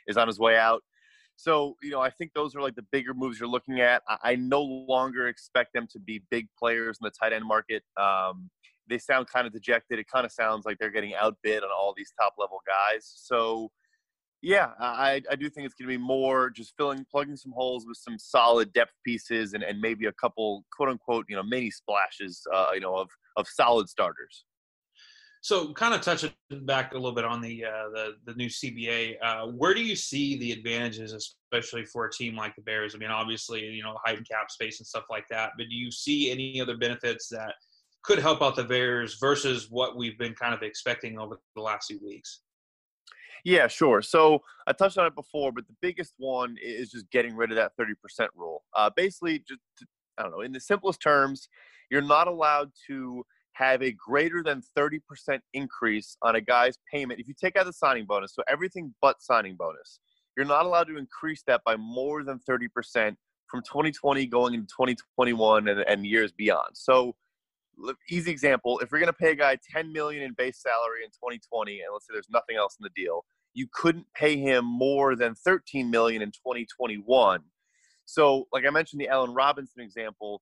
is 0.07 0.17
on 0.17 0.27
his 0.27 0.39
way 0.39 0.57
out. 0.57 0.83
So, 1.35 1.75
you 1.81 1.91
know, 1.91 1.99
I 1.99 2.09
think 2.09 2.31
those 2.33 2.55
are 2.55 2.61
like 2.61 2.75
the 2.75 2.85
bigger 2.91 3.13
moves 3.13 3.39
you're 3.39 3.49
looking 3.49 3.81
at. 3.81 4.01
I, 4.07 4.17
I 4.23 4.35
no 4.35 4.61
longer 4.61 5.27
expect 5.27 5.73
them 5.73 5.87
to 5.91 5.99
be 5.99 6.23
big 6.29 6.47
players 6.57 6.97
in 7.01 7.05
the 7.05 7.11
tight 7.11 7.33
end 7.33 7.45
market. 7.45 7.83
Um, 7.97 8.49
they 8.87 8.97
sound 8.97 9.27
kind 9.27 9.47
of 9.47 9.53
dejected. 9.53 9.99
It 9.99 10.07
kind 10.07 10.25
of 10.25 10.31
sounds 10.31 10.65
like 10.65 10.77
they're 10.77 10.91
getting 10.91 11.15
outbid 11.15 11.63
on 11.63 11.69
all 11.75 11.93
these 11.95 12.13
top 12.19 12.35
level 12.37 12.59
guys. 12.67 13.11
So, 13.15 13.71
yeah, 14.41 14.71
I, 14.77 15.21
I 15.31 15.35
do 15.35 15.49
think 15.49 15.65
it's 15.65 15.73
going 15.73 15.87
to 15.87 15.97
be 15.97 16.03
more 16.03 16.49
just 16.49 16.73
filling, 16.77 17.05
plugging 17.09 17.37
some 17.37 17.53
holes 17.53 17.85
with 17.87 17.97
some 17.97 18.19
solid 18.19 18.73
depth 18.73 18.91
pieces 19.05 19.53
and, 19.53 19.63
and 19.63 19.79
maybe 19.79 20.07
a 20.07 20.11
couple 20.11 20.65
quote 20.75 20.89
unquote, 20.89 21.25
you 21.29 21.35
know, 21.37 21.43
mini 21.43 21.71
splashes, 21.71 22.45
uh, 22.53 22.71
you 22.73 22.81
know, 22.81 22.95
of, 22.97 23.09
of 23.37 23.47
solid 23.47 23.87
starters. 23.87 24.43
So, 25.43 25.73
kind 25.73 25.93
of 25.93 25.99
touching 25.99 26.31
back 26.61 26.93
a 26.93 26.95
little 26.95 27.11
bit 27.11 27.25
on 27.25 27.41
the 27.41 27.65
uh, 27.65 27.89
the, 27.93 28.15
the 28.25 28.33
new 28.35 28.47
CBA, 28.47 29.15
uh, 29.21 29.47
where 29.47 29.73
do 29.73 29.83
you 29.83 29.93
see 29.93 30.37
the 30.37 30.53
advantages, 30.53 31.11
especially 31.11 31.83
for 31.83 32.05
a 32.05 32.11
team 32.11 32.33
like 32.33 32.55
the 32.55 32.61
Bears? 32.61 32.95
I 32.95 32.97
mean, 32.97 33.09
obviously, 33.09 33.59
you 33.59 33.83
know, 33.83 33.97
height 34.05 34.17
and 34.17 34.27
cap 34.27 34.49
space 34.49 34.79
and 34.79 34.87
stuff 34.87 35.03
like 35.09 35.25
that. 35.31 35.51
But 35.57 35.67
do 35.69 35.75
you 35.75 35.91
see 35.91 36.31
any 36.31 36.61
other 36.61 36.77
benefits 36.77 37.27
that 37.27 37.55
could 38.03 38.19
help 38.19 38.41
out 38.41 38.55
the 38.55 38.63
Bears 38.63 39.17
versus 39.19 39.67
what 39.69 39.97
we've 39.97 40.17
been 40.17 40.33
kind 40.33 40.53
of 40.53 40.63
expecting 40.63 41.19
over 41.19 41.41
the 41.57 41.61
last 41.61 41.87
few 41.87 41.99
weeks? 42.01 42.39
Yeah, 43.43 43.67
sure. 43.67 44.01
So 44.01 44.39
I 44.65 44.71
touched 44.71 44.97
on 44.97 45.07
it 45.07 45.15
before, 45.15 45.51
but 45.51 45.67
the 45.67 45.75
biggest 45.81 46.13
one 46.19 46.55
is 46.63 46.89
just 46.89 47.11
getting 47.11 47.35
rid 47.35 47.51
of 47.51 47.57
that 47.57 47.73
30% 47.77 48.27
rule. 48.33 48.63
Uh, 48.73 48.89
basically, 48.95 49.39
just 49.39 49.59
to, 49.79 49.85
I 50.17 50.23
don't 50.23 50.31
know, 50.31 50.39
in 50.39 50.53
the 50.53 50.61
simplest 50.61 51.01
terms, 51.01 51.49
you're 51.91 52.01
not 52.01 52.29
allowed 52.29 52.71
to 52.87 53.25
have 53.53 53.81
a 53.81 53.91
greater 53.91 54.43
than 54.43 54.61
30% 54.77 54.99
increase 55.53 56.17
on 56.21 56.35
a 56.35 56.41
guy's 56.41 56.77
payment 56.91 57.19
if 57.19 57.27
you 57.27 57.33
take 57.39 57.55
out 57.55 57.65
the 57.65 57.73
signing 57.73 58.05
bonus. 58.05 58.33
So 58.33 58.43
everything 58.47 58.93
but 59.01 59.21
signing 59.21 59.55
bonus. 59.55 59.99
You're 60.35 60.45
not 60.45 60.65
allowed 60.65 60.85
to 60.85 60.97
increase 60.97 61.43
that 61.47 61.61
by 61.63 61.75
more 61.75 62.23
than 62.23 62.39
30% 62.49 63.15
from 63.47 63.61
2020 63.61 64.25
going 64.25 64.55
into 64.55 64.67
2021 64.67 65.67
and, 65.67 65.81
and 65.81 66.05
years 66.05 66.31
beyond. 66.31 66.69
So 66.73 67.15
easy 68.09 68.31
example, 68.31 68.79
if 68.79 68.91
we're 68.91 68.99
going 68.99 69.07
to 69.07 69.13
pay 69.13 69.31
a 69.31 69.35
guy 69.35 69.57
10 69.71 69.91
million 69.91 70.23
in 70.23 70.33
base 70.33 70.61
salary 70.61 71.03
in 71.03 71.09
2020 71.09 71.81
and 71.81 71.89
let's 71.93 72.07
say 72.07 72.13
there's 72.13 72.29
nothing 72.31 72.55
else 72.55 72.77
in 72.79 72.83
the 72.83 73.01
deal, 73.01 73.23
you 73.53 73.67
couldn't 73.73 74.05
pay 74.15 74.37
him 74.37 74.65
more 74.65 75.15
than 75.15 75.35
13 75.35 75.89
million 75.89 76.21
in 76.21 76.29
2021. 76.29 77.41
So, 78.05 78.47
like 78.51 78.65
I 78.65 78.69
mentioned 78.69 79.01
the 79.01 79.07
Allen 79.07 79.33
Robinson 79.33 79.81
example, 79.81 80.41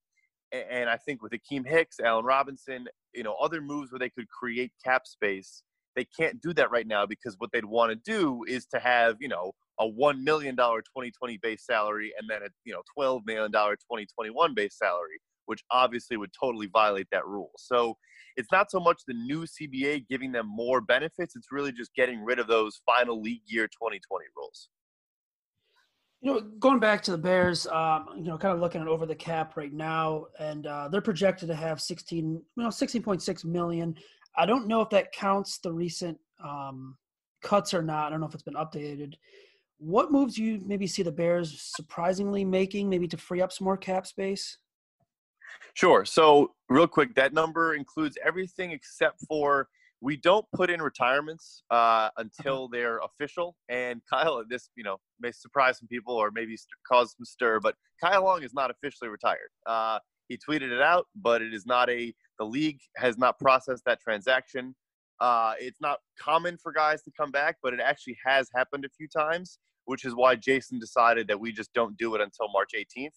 and 0.51 0.89
I 0.89 0.97
think 0.97 1.21
with 1.21 1.31
Akiem 1.31 1.67
Hicks, 1.67 1.99
Allen 1.99 2.25
Robinson, 2.25 2.87
you 3.13 3.23
know, 3.23 3.35
other 3.41 3.61
moves 3.61 3.91
where 3.91 3.99
they 3.99 4.09
could 4.09 4.29
create 4.29 4.71
cap 4.83 5.05
space, 5.05 5.63
they 5.95 6.05
can't 6.17 6.41
do 6.41 6.53
that 6.53 6.71
right 6.71 6.87
now 6.87 7.05
because 7.05 7.35
what 7.37 7.51
they'd 7.51 7.65
want 7.65 7.91
to 7.91 8.11
do 8.11 8.43
is 8.47 8.65
to 8.67 8.79
have, 8.79 9.17
you 9.19 9.27
know, 9.27 9.51
a 9.79 9.85
$1 9.85 10.21
million 10.23 10.55
2020 10.55 11.37
base 11.37 11.65
salary 11.65 12.13
and 12.19 12.29
then 12.29 12.43
a, 12.43 12.49
you 12.63 12.73
know, 12.73 12.81
$12 12.97 13.21
million 13.25 13.51
2021 13.51 14.53
base 14.53 14.77
salary, 14.77 15.19
which 15.45 15.63
obviously 15.71 16.17
would 16.17 16.31
totally 16.39 16.67
violate 16.67 17.07
that 17.11 17.25
rule. 17.25 17.51
So 17.57 17.97
it's 18.37 18.51
not 18.51 18.71
so 18.71 18.79
much 18.79 19.01
the 19.07 19.13
new 19.13 19.45
CBA 19.45 20.07
giving 20.07 20.31
them 20.31 20.47
more 20.47 20.81
benefits, 20.81 21.35
it's 21.35 21.47
really 21.51 21.71
just 21.71 21.93
getting 21.95 22.23
rid 22.23 22.39
of 22.39 22.47
those 22.47 22.81
final 22.85 23.21
league 23.21 23.41
year 23.45 23.67
2020 23.67 24.25
rules. 24.35 24.69
You 26.21 26.33
know, 26.33 26.41
going 26.59 26.79
back 26.79 27.01
to 27.03 27.11
the 27.11 27.17
Bears, 27.17 27.65
um, 27.67 28.09
you 28.15 28.23
know, 28.23 28.37
kind 28.37 28.53
of 28.53 28.59
looking 28.59 28.79
at 28.79 28.87
over 28.87 29.07
the 29.07 29.15
cap 29.15 29.57
right 29.57 29.73
now, 29.73 30.27
and 30.39 30.67
uh, 30.67 30.87
they're 30.87 31.01
projected 31.01 31.47
to 31.49 31.55
have 31.55 31.81
16, 31.81 32.33
you 32.33 32.43
know, 32.63 32.69
16.6 32.69 33.45
million. 33.45 33.95
I 34.37 34.45
don't 34.45 34.67
know 34.67 34.81
if 34.81 34.89
that 34.91 35.11
counts 35.11 35.57
the 35.57 35.71
recent 35.71 36.17
um, 36.43 36.95
cuts 37.41 37.73
or 37.73 37.81
not. 37.81 38.07
I 38.07 38.09
don't 38.11 38.21
know 38.21 38.27
if 38.27 38.35
it's 38.35 38.43
been 38.43 38.53
updated. 38.53 39.15
What 39.79 40.11
moves 40.11 40.35
do 40.35 40.43
you 40.43 40.61
maybe 40.63 40.85
see 40.85 41.01
the 41.01 41.11
Bears 41.11 41.59
surprisingly 41.59 42.45
making, 42.45 42.87
maybe 42.87 43.07
to 43.07 43.17
free 43.17 43.41
up 43.41 43.51
some 43.51 43.65
more 43.65 43.77
cap 43.77 44.05
space? 44.05 44.57
Sure. 45.73 46.05
So, 46.05 46.53
real 46.69 46.87
quick, 46.87 47.15
that 47.15 47.33
number 47.33 47.73
includes 47.73 48.17
everything 48.23 48.71
except 48.71 49.21
for 49.27 49.67
we 50.01 50.17
don't 50.17 50.45
put 50.53 50.69
in 50.69 50.81
retirements 50.81 51.63
uh, 51.69 52.09
until 52.17 52.67
they're 52.67 52.99
official. 52.99 53.55
And 53.69 54.01
Kyle, 54.11 54.43
this 54.47 54.69
you 54.75 54.83
know 54.83 54.97
may 55.19 55.31
surprise 55.31 55.77
some 55.77 55.87
people 55.87 56.15
or 56.15 56.31
maybe 56.31 56.57
cause 56.87 57.15
some 57.15 57.25
stir, 57.25 57.59
but 57.59 57.75
Kyle 58.03 58.23
Long 58.23 58.43
is 58.43 58.53
not 58.53 58.71
officially 58.71 59.09
retired. 59.09 59.49
Uh, 59.65 59.99
he 60.27 60.37
tweeted 60.37 60.71
it 60.71 60.81
out, 60.81 61.07
but 61.15 61.41
it 61.41 61.53
is 61.53 61.65
not 61.65 61.89
a. 61.89 62.13
The 62.39 62.45
league 62.45 62.79
has 62.97 63.17
not 63.17 63.37
processed 63.39 63.83
that 63.85 64.01
transaction. 64.01 64.75
Uh, 65.19 65.53
it's 65.59 65.79
not 65.79 65.99
common 66.19 66.57
for 66.57 66.71
guys 66.71 67.03
to 67.03 67.11
come 67.15 67.31
back, 67.31 67.57
but 67.61 67.73
it 67.73 67.79
actually 67.79 68.17
has 68.25 68.49
happened 68.55 68.85
a 68.85 68.89
few 68.89 69.07
times, 69.07 69.59
which 69.85 70.03
is 70.03 70.15
why 70.15 70.35
Jason 70.35 70.79
decided 70.79 71.27
that 71.27 71.39
we 71.39 71.51
just 71.51 71.71
don't 71.73 71.95
do 71.97 72.15
it 72.15 72.21
until 72.21 72.47
March 72.51 72.71
18th. 72.75 73.09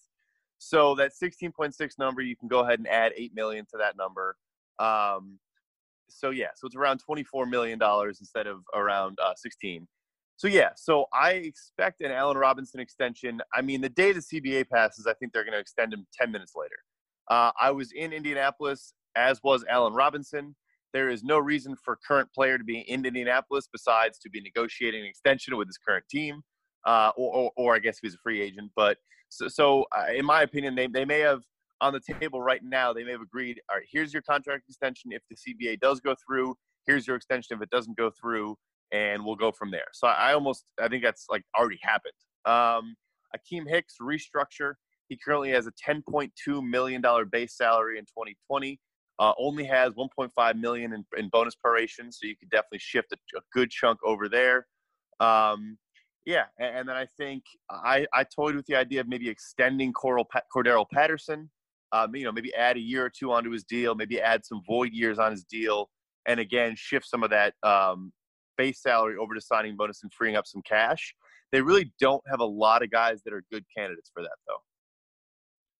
So 0.59 0.93
that 0.95 1.13
16.6 1.19 1.73
number, 1.97 2.21
you 2.21 2.35
can 2.35 2.47
go 2.47 2.59
ahead 2.59 2.77
and 2.77 2.87
add 2.87 3.13
8 3.15 3.33
million 3.33 3.65
to 3.71 3.77
that 3.77 3.97
number. 3.97 4.35
Um, 4.77 5.39
so 6.15 6.29
yeah, 6.29 6.47
so 6.55 6.65
it's 6.67 6.75
around 6.75 6.99
twenty-four 6.99 7.45
million 7.45 7.77
dollars 7.77 8.19
instead 8.19 8.47
of 8.47 8.61
around 8.73 9.17
uh, 9.21 9.33
sixteen. 9.35 9.87
So 10.37 10.47
yeah, 10.47 10.69
so 10.75 11.05
I 11.13 11.31
expect 11.31 12.01
an 12.01 12.11
Allen 12.11 12.37
Robinson 12.37 12.79
extension. 12.79 13.41
I 13.53 13.61
mean, 13.61 13.81
the 13.81 13.89
day 13.89 14.11
the 14.11 14.19
CBA 14.19 14.69
passes, 14.69 15.07
I 15.07 15.13
think 15.13 15.31
they're 15.31 15.43
going 15.43 15.53
to 15.53 15.59
extend 15.59 15.93
him 15.93 16.05
ten 16.13 16.31
minutes 16.31 16.53
later. 16.55 16.75
Uh, 17.29 17.51
I 17.59 17.71
was 17.71 17.91
in 17.91 18.13
Indianapolis, 18.13 18.93
as 19.15 19.41
was 19.43 19.65
Allen 19.69 19.93
Robinson. 19.93 20.55
There 20.93 21.09
is 21.09 21.23
no 21.23 21.37
reason 21.37 21.75
for 21.83 21.99
current 22.07 22.29
player 22.33 22.57
to 22.57 22.63
be 22.63 22.79
in 22.79 23.05
Indianapolis 23.05 23.67
besides 23.71 24.17
to 24.19 24.29
be 24.29 24.39
negotiating 24.39 25.01
an 25.01 25.07
extension 25.07 25.57
with 25.57 25.67
his 25.67 25.77
current 25.77 26.05
team, 26.09 26.41
uh, 26.85 27.11
or, 27.17 27.33
or, 27.33 27.51
or, 27.57 27.75
I 27.75 27.79
guess 27.79 27.97
he's 28.01 28.13
a 28.13 28.17
free 28.23 28.41
agent. 28.41 28.71
But 28.77 28.97
so, 29.27 29.49
so 29.49 29.85
uh, 29.97 30.13
in 30.15 30.23
my 30.23 30.43
opinion, 30.43 30.75
they, 30.75 30.87
they 30.87 31.03
may 31.03 31.19
have 31.19 31.41
on 31.81 31.93
the 31.93 32.01
table 32.19 32.41
right 32.41 32.61
now, 32.63 32.93
they 32.93 33.03
may 33.03 33.11
have 33.11 33.21
agreed, 33.21 33.59
all 33.69 33.77
right, 33.77 33.85
here's 33.91 34.13
your 34.13 34.21
contract 34.21 34.63
extension. 34.67 35.11
If 35.11 35.21
the 35.29 35.35
CBA 35.35 35.79
does 35.79 35.99
go 35.99 36.15
through, 36.25 36.55
here's 36.87 37.05
your 37.05 37.15
extension. 37.15 37.55
If 37.55 37.61
it 37.61 37.69
doesn't 37.69 37.97
go 37.97 38.11
through, 38.11 38.57
and 38.91 39.25
we'll 39.25 39.35
go 39.35 39.51
from 39.51 39.71
there. 39.71 39.87
So 39.93 40.07
I 40.07 40.33
almost, 40.33 40.71
I 40.81 40.87
think 40.87 41.03
that's 41.03 41.25
like 41.29 41.43
already 41.57 41.79
happened. 41.81 42.13
Um, 42.45 42.95
Akiem 43.35 43.67
Hicks 43.67 43.95
restructure. 44.01 44.73
He 45.09 45.17
currently 45.17 45.51
has 45.51 45.67
a 45.67 45.71
$10.2 45.71 46.31
million 46.63 47.03
base 47.31 47.57
salary 47.57 47.99
in 47.99 48.05
2020. 48.05 48.79
Uh, 49.17 49.33
only 49.37 49.65
has 49.65 49.93
1.5 49.93 50.59
million 50.59 50.93
in, 50.93 51.05
in 51.17 51.29
bonus 51.29 51.55
proration, 51.55 52.11
so 52.11 52.27
you 52.27 52.35
could 52.37 52.49
definitely 52.49 52.79
shift 52.79 53.13
a, 53.13 53.37
a 53.37 53.41
good 53.53 53.69
chunk 53.69 53.97
over 54.03 54.27
there. 54.27 54.67
Um, 55.19 55.77
yeah, 56.25 56.45
and, 56.59 56.77
and, 56.79 56.89
then 56.89 56.97
I 56.97 57.05
think 57.17 57.43
I, 57.69 58.05
I 58.13 58.25
toyed 58.25 58.55
with 58.55 58.65
the 58.65 58.75
idea 58.75 58.99
of 58.99 59.07
maybe 59.07 59.29
extending 59.29 59.93
Coral, 59.93 60.27
Cordarrelle 60.53 60.89
Patterson 60.91 61.49
um, 61.95 62.15
you 62.15 62.23
know, 62.23 62.31
maybe 62.31 62.53
add 62.53 62.77
a 62.77 62.79
year 62.79 63.05
or 63.05 63.09
two 63.09 63.31
onto 63.31 63.51
his 63.51 63.63
deal, 63.63 63.95
maybe 63.95 64.19
add 64.19 64.45
some 64.45 64.61
void 64.67 64.91
years 64.91 65.19
on 65.19 65.31
his 65.31 65.43
deal, 65.43 65.89
and 66.27 66.39
again 66.39 66.73
shift 66.75 67.07
some 67.07 67.23
of 67.23 67.29
that 67.29 67.53
um, 67.63 68.11
base 68.57 68.81
salary 68.81 69.15
over 69.17 69.33
to 69.33 69.41
signing 69.41 69.75
bonus 69.75 70.03
and 70.03 70.11
freeing 70.13 70.35
up 70.35 70.45
some 70.45 70.61
cash. 70.67 71.15
They 71.51 71.61
really 71.61 71.93
don't 71.99 72.23
have 72.29 72.39
a 72.39 72.45
lot 72.45 72.83
of 72.83 72.91
guys 72.91 73.21
that 73.23 73.33
are 73.33 73.43
good 73.51 73.63
candidates 73.75 74.11
for 74.13 74.23
that, 74.23 74.35
though. 74.47 74.57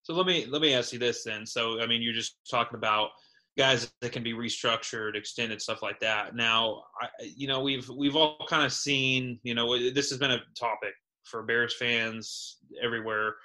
So 0.03 0.13
let 0.13 0.25
me 0.25 0.45
let 0.45 0.61
me 0.61 0.73
ask 0.73 0.93
you 0.93 0.99
this 0.99 1.23
then. 1.23 1.45
So 1.45 1.81
I 1.81 1.87
mean, 1.87 2.01
you're 2.01 2.13
just 2.13 2.37
talking 2.49 2.77
about 2.77 3.09
guys 3.57 3.91
that 4.01 4.11
can 4.11 4.23
be 4.23 4.33
restructured, 4.33 5.15
extended, 5.15 5.61
stuff 5.61 5.81
like 5.81 5.99
that. 5.99 6.35
Now, 6.35 6.83
I, 7.01 7.07
you 7.35 7.47
know, 7.47 7.61
we've 7.61 7.89
we've 7.89 8.15
all 8.15 8.37
kind 8.47 8.63
of 8.63 8.71
seen, 8.71 9.39
you 9.43 9.55
know, 9.55 9.77
this 9.91 10.09
has 10.09 10.19
been 10.19 10.31
a 10.31 10.39
topic 10.57 10.93
for 11.23 11.43
Bears 11.43 11.75
fans 11.75 12.57
everywhere 12.81 13.35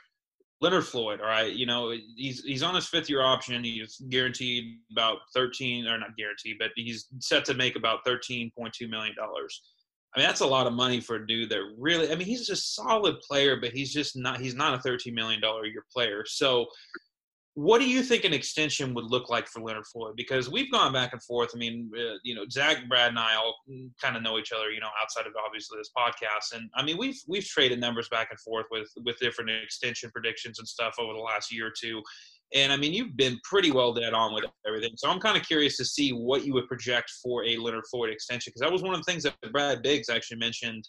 Leonard 0.61 0.87
Floyd, 0.87 1.21
all 1.21 1.27
right, 1.27 1.53
you 1.53 1.65
know, 1.65 1.95
he's 2.17 2.45
he's 2.45 2.63
on 2.63 2.75
his 2.75 2.87
fifth 2.87 3.09
year 3.09 3.23
option. 3.23 3.65
He's 3.65 3.97
guaranteed 4.11 4.79
about 4.93 5.19
thirteen, 5.35 5.87
or 5.87 5.97
not 5.99 6.17
guaranteed, 6.19 6.57
but 6.59 6.71
he's 6.77 7.07
set 7.19 7.45
to 7.47 7.55
make 7.55 7.77
about 7.77 8.01
thirteen 8.05 8.51
point 8.57 8.75
two 8.75 8.87
million 8.89 9.15
dollars. 9.17 9.63
I 10.15 10.19
mean, 10.19 10.27
that's 10.27 10.41
a 10.41 10.47
lot 10.47 10.67
of 10.67 10.73
money 10.73 11.01
for 11.01 11.17
a 11.17 11.27
dude 11.27 11.51
that 11.51 11.63
really. 11.79 12.13
I 12.13 12.15
mean, 12.15 12.27
he's 12.27 12.47
just 12.47 12.63
a 12.63 12.83
solid 12.83 13.21
player, 13.21 13.57
but 13.57 13.71
he's 13.73 13.93
just 13.93 14.17
not. 14.17 14.41
He's 14.41 14.55
not 14.55 14.75
a 14.75 14.83
thirteen 14.83 15.15
million 15.15 15.41
dollar 15.41 15.65
year 15.65 15.85
player. 15.91 16.25
So, 16.27 16.67
what 17.61 17.79
do 17.79 17.87
you 17.87 18.03
think 18.03 18.25
an 18.25 18.33
extension 18.33 18.95
would 18.95 19.05
look 19.05 19.29
like 19.29 19.47
for 19.47 19.61
Leonard 19.61 19.87
Floyd? 19.87 20.15
Because 20.17 20.49
we've 20.49 20.73
gone 20.73 20.95
back 20.95 21.13
and 21.13 21.23
forth. 21.23 21.51
I 21.55 21.59
mean, 21.59 21.91
uh, 21.95 22.15
you 22.25 22.35
know, 22.35 22.47
Zach, 22.51 22.89
Brad, 22.89 23.11
and 23.11 23.19
I 23.19 23.35
all 23.35 23.55
kind 24.01 24.17
of 24.17 24.23
know 24.23 24.39
each 24.39 24.51
other. 24.51 24.71
You 24.71 24.81
know, 24.81 24.89
outside 25.01 25.27
of 25.27 25.35
obviously 25.45 25.77
this 25.79 25.91
podcast, 25.95 26.57
and 26.59 26.71
I 26.75 26.83
mean, 26.83 26.97
we've 26.97 27.21
we've 27.29 27.45
traded 27.45 27.79
numbers 27.79 28.09
back 28.09 28.29
and 28.31 28.41
forth 28.41 28.65
with 28.71 28.89
with 29.05 29.19
different 29.19 29.51
extension 29.51 30.11
predictions 30.11 30.59
and 30.59 30.67
stuff 30.67 30.95
over 30.99 31.13
the 31.13 31.19
last 31.19 31.53
year 31.53 31.67
or 31.67 31.73
two. 31.79 32.03
And 32.55 32.73
I 32.73 32.79
mean, 32.79 32.95
you've 32.95 33.15
been 33.15 33.39
pretty 33.45 33.71
well 33.71 33.93
dead 33.93 34.15
on 34.15 34.33
with 34.33 34.45
everything. 34.67 34.93
So 34.97 35.11
I'm 35.11 35.21
kind 35.21 35.37
of 35.37 35.47
curious 35.47 35.77
to 35.77 35.85
see 35.85 36.13
what 36.13 36.47
you 36.47 36.55
would 36.55 36.67
project 36.67 37.13
for 37.23 37.45
a 37.45 37.59
Leonard 37.59 37.85
Floyd 37.91 38.09
extension 38.09 38.51
because 38.51 38.63
that 38.63 38.73
was 38.73 38.83
one 38.83 38.95
of 38.95 39.01
the 39.01 39.13
things 39.13 39.25
that 39.25 39.35
Brad 39.53 39.83
Biggs 39.83 40.09
actually 40.09 40.39
mentioned 40.39 40.89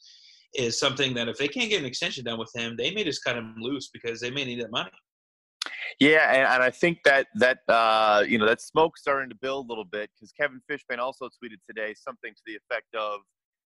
is 0.54 0.80
something 0.80 1.14
that 1.16 1.28
if 1.28 1.38
they 1.38 1.50
can't 1.50 1.70
get 1.70 1.82
an 1.82 1.86
extension 1.86 2.24
done 2.24 2.40
with 2.40 2.52
him, 2.56 2.78
they 2.78 2.92
may 2.92 3.04
just 3.04 3.24
cut 3.26 3.36
him 3.36 3.56
loose 3.60 3.90
because 3.92 4.22
they 4.22 4.32
may 4.32 4.46
need 4.46 4.62
that 4.62 4.72
money. 4.72 4.90
Yeah, 6.00 6.32
and, 6.32 6.48
and 6.48 6.64
I 6.64 6.70
think 6.70 7.00
that 7.06 7.28
that 7.36 7.60
uh, 7.68 8.24
you 8.28 8.38
know 8.38 8.46
that 8.46 8.62
smoke's 8.62 9.02
starting 9.02 9.30
to 9.30 9.36
build 9.36 9.66
a 9.66 9.70
little 9.70 9.86
bit 9.86 10.10
because 10.16 10.32
Kevin 10.32 10.62
Fishbain 10.70 11.00
also 11.00 11.28
tweeted 11.28 11.58
today 11.68 11.94
something 11.96 12.34
to 12.34 12.42
the 12.46 12.56
effect 12.56 12.94
of, 12.96 13.20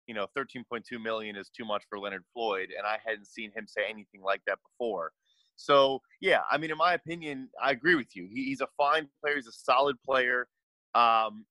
you 0.07 0.13
know, 0.13 0.27
13.2 0.37 1.01
million 1.01 1.35
is 1.35 1.49
too 1.49 1.65
much 1.65 1.83
for 1.89 1.99
Leonard 1.99 2.23
Floyd, 2.33 2.69
and 2.77 2.85
I 2.85 2.97
hadn't 3.05 3.27
seen 3.27 3.51
him 3.55 3.65
say 3.67 3.83
anything 3.89 4.21
like 4.23 4.41
that 4.47 4.59
before. 4.71 5.11
So 5.55 6.01
yeah, 6.21 6.41
I 6.51 6.57
mean, 6.57 6.71
in 6.71 6.77
my 6.77 6.93
opinion, 6.93 7.49
I 7.63 7.71
agree 7.71 7.95
with 7.95 8.15
you. 8.15 8.27
He, 8.29 8.45
he's 8.45 8.61
a 8.61 8.67
fine 8.77 9.07
player. 9.21 9.35
He's 9.35 9.47
a 9.47 9.51
solid 9.51 9.95
player. 10.05 10.47
Um, 10.95 11.45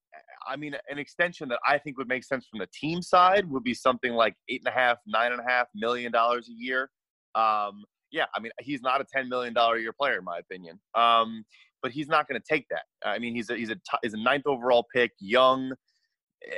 I 0.47 0.57
mean, 0.57 0.75
an 0.89 0.99
extension 0.99 1.49
that 1.49 1.59
I 1.67 1.79
think 1.79 1.99
would 1.99 2.09
make 2.09 2.25
sense 2.25 2.47
from 2.47 2.61
the 2.61 2.69
team 2.73 3.03
side 3.03 3.49
would 3.51 3.65
be 3.65 3.75
something 3.75 4.13
like 4.13 4.35
eight 4.49 4.63
and 4.65 4.75
a 4.75 4.79
half, 4.79 4.99
nine 5.07 5.33
and 5.33 5.41
a 5.41 5.45
half 5.45 5.69
million 5.75 6.13
dollars 6.13 6.49
a 6.49 6.53
year. 6.53 6.91
Um, 7.35 7.85
yeah, 8.15 8.27
I 8.35 8.41
mean, 8.41 8.53
he's 8.61 8.81
not 8.81 9.01
a 9.01 9.05
ten 9.05 9.29
million 9.29 9.53
dollar 9.53 9.77
a 9.77 9.81
year 9.81 9.93
player, 9.93 10.19
in 10.19 10.25
my 10.25 10.39
opinion. 10.39 10.79
Um, 10.95 11.45
but 11.83 11.91
he's 11.91 12.09
not 12.09 12.29
going 12.29 12.41
to 12.41 12.47
take 12.49 12.67
that. 12.71 12.85
I 13.05 13.19
mean, 13.19 13.35
he's 13.35 13.51
a 13.51 13.57
he's 13.57 13.71
a 13.71 13.77
he's 14.03 14.15
a 14.15 14.23
ninth 14.23 14.45
overall 14.47 14.87
pick, 14.95 15.11
young 15.19 15.73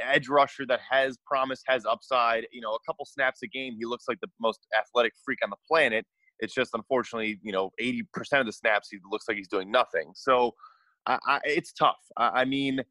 edge 0.03 0.29
rusher 0.29 0.67
that 0.67 0.81
has 0.89 1.17
promise, 1.27 1.63
has 1.67 1.87
upside. 1.87 2.47
You 2.53 2.61
know, 2.61 2.75
a 2.75 2.79
couple 2.87 3.07
snaps 3.07 3.41
a 3.43 3.47
game, 3.47 3.75
he 3.79 3.87
looks 3.87 4.05
like 4.07 4.19
the 4.21 4.29
most 4.39 4.61
athletic 4.79 5.15
freak 5.25 5.39
on 5.43 5.51
the 5.51 5.57
planet. 5.67 6.05
It's 6.41 6.53
just 6.53 6.73
unfortunately, 6.75 7.41
you 7.43 7.53
know, 7.53 7.71
80% 7.81 8.05
of 8.41 8.47
the 8.47 8.53
snaps 8.53 8.89
he 8.91 8.99
looks 9.11 9.25
like 9.27 9.39
he's 9.39 9.49
doing 9.49 9.71
nothing. 9.71 10.13
So 10.15 10.53
I, 11.07 11.19
I, 11.27 11.41
it's 11.45 11.73
tough. 11.73 11.97
I, 12.19 12.43
I 12.43 12.45
mean, 12.45 12.83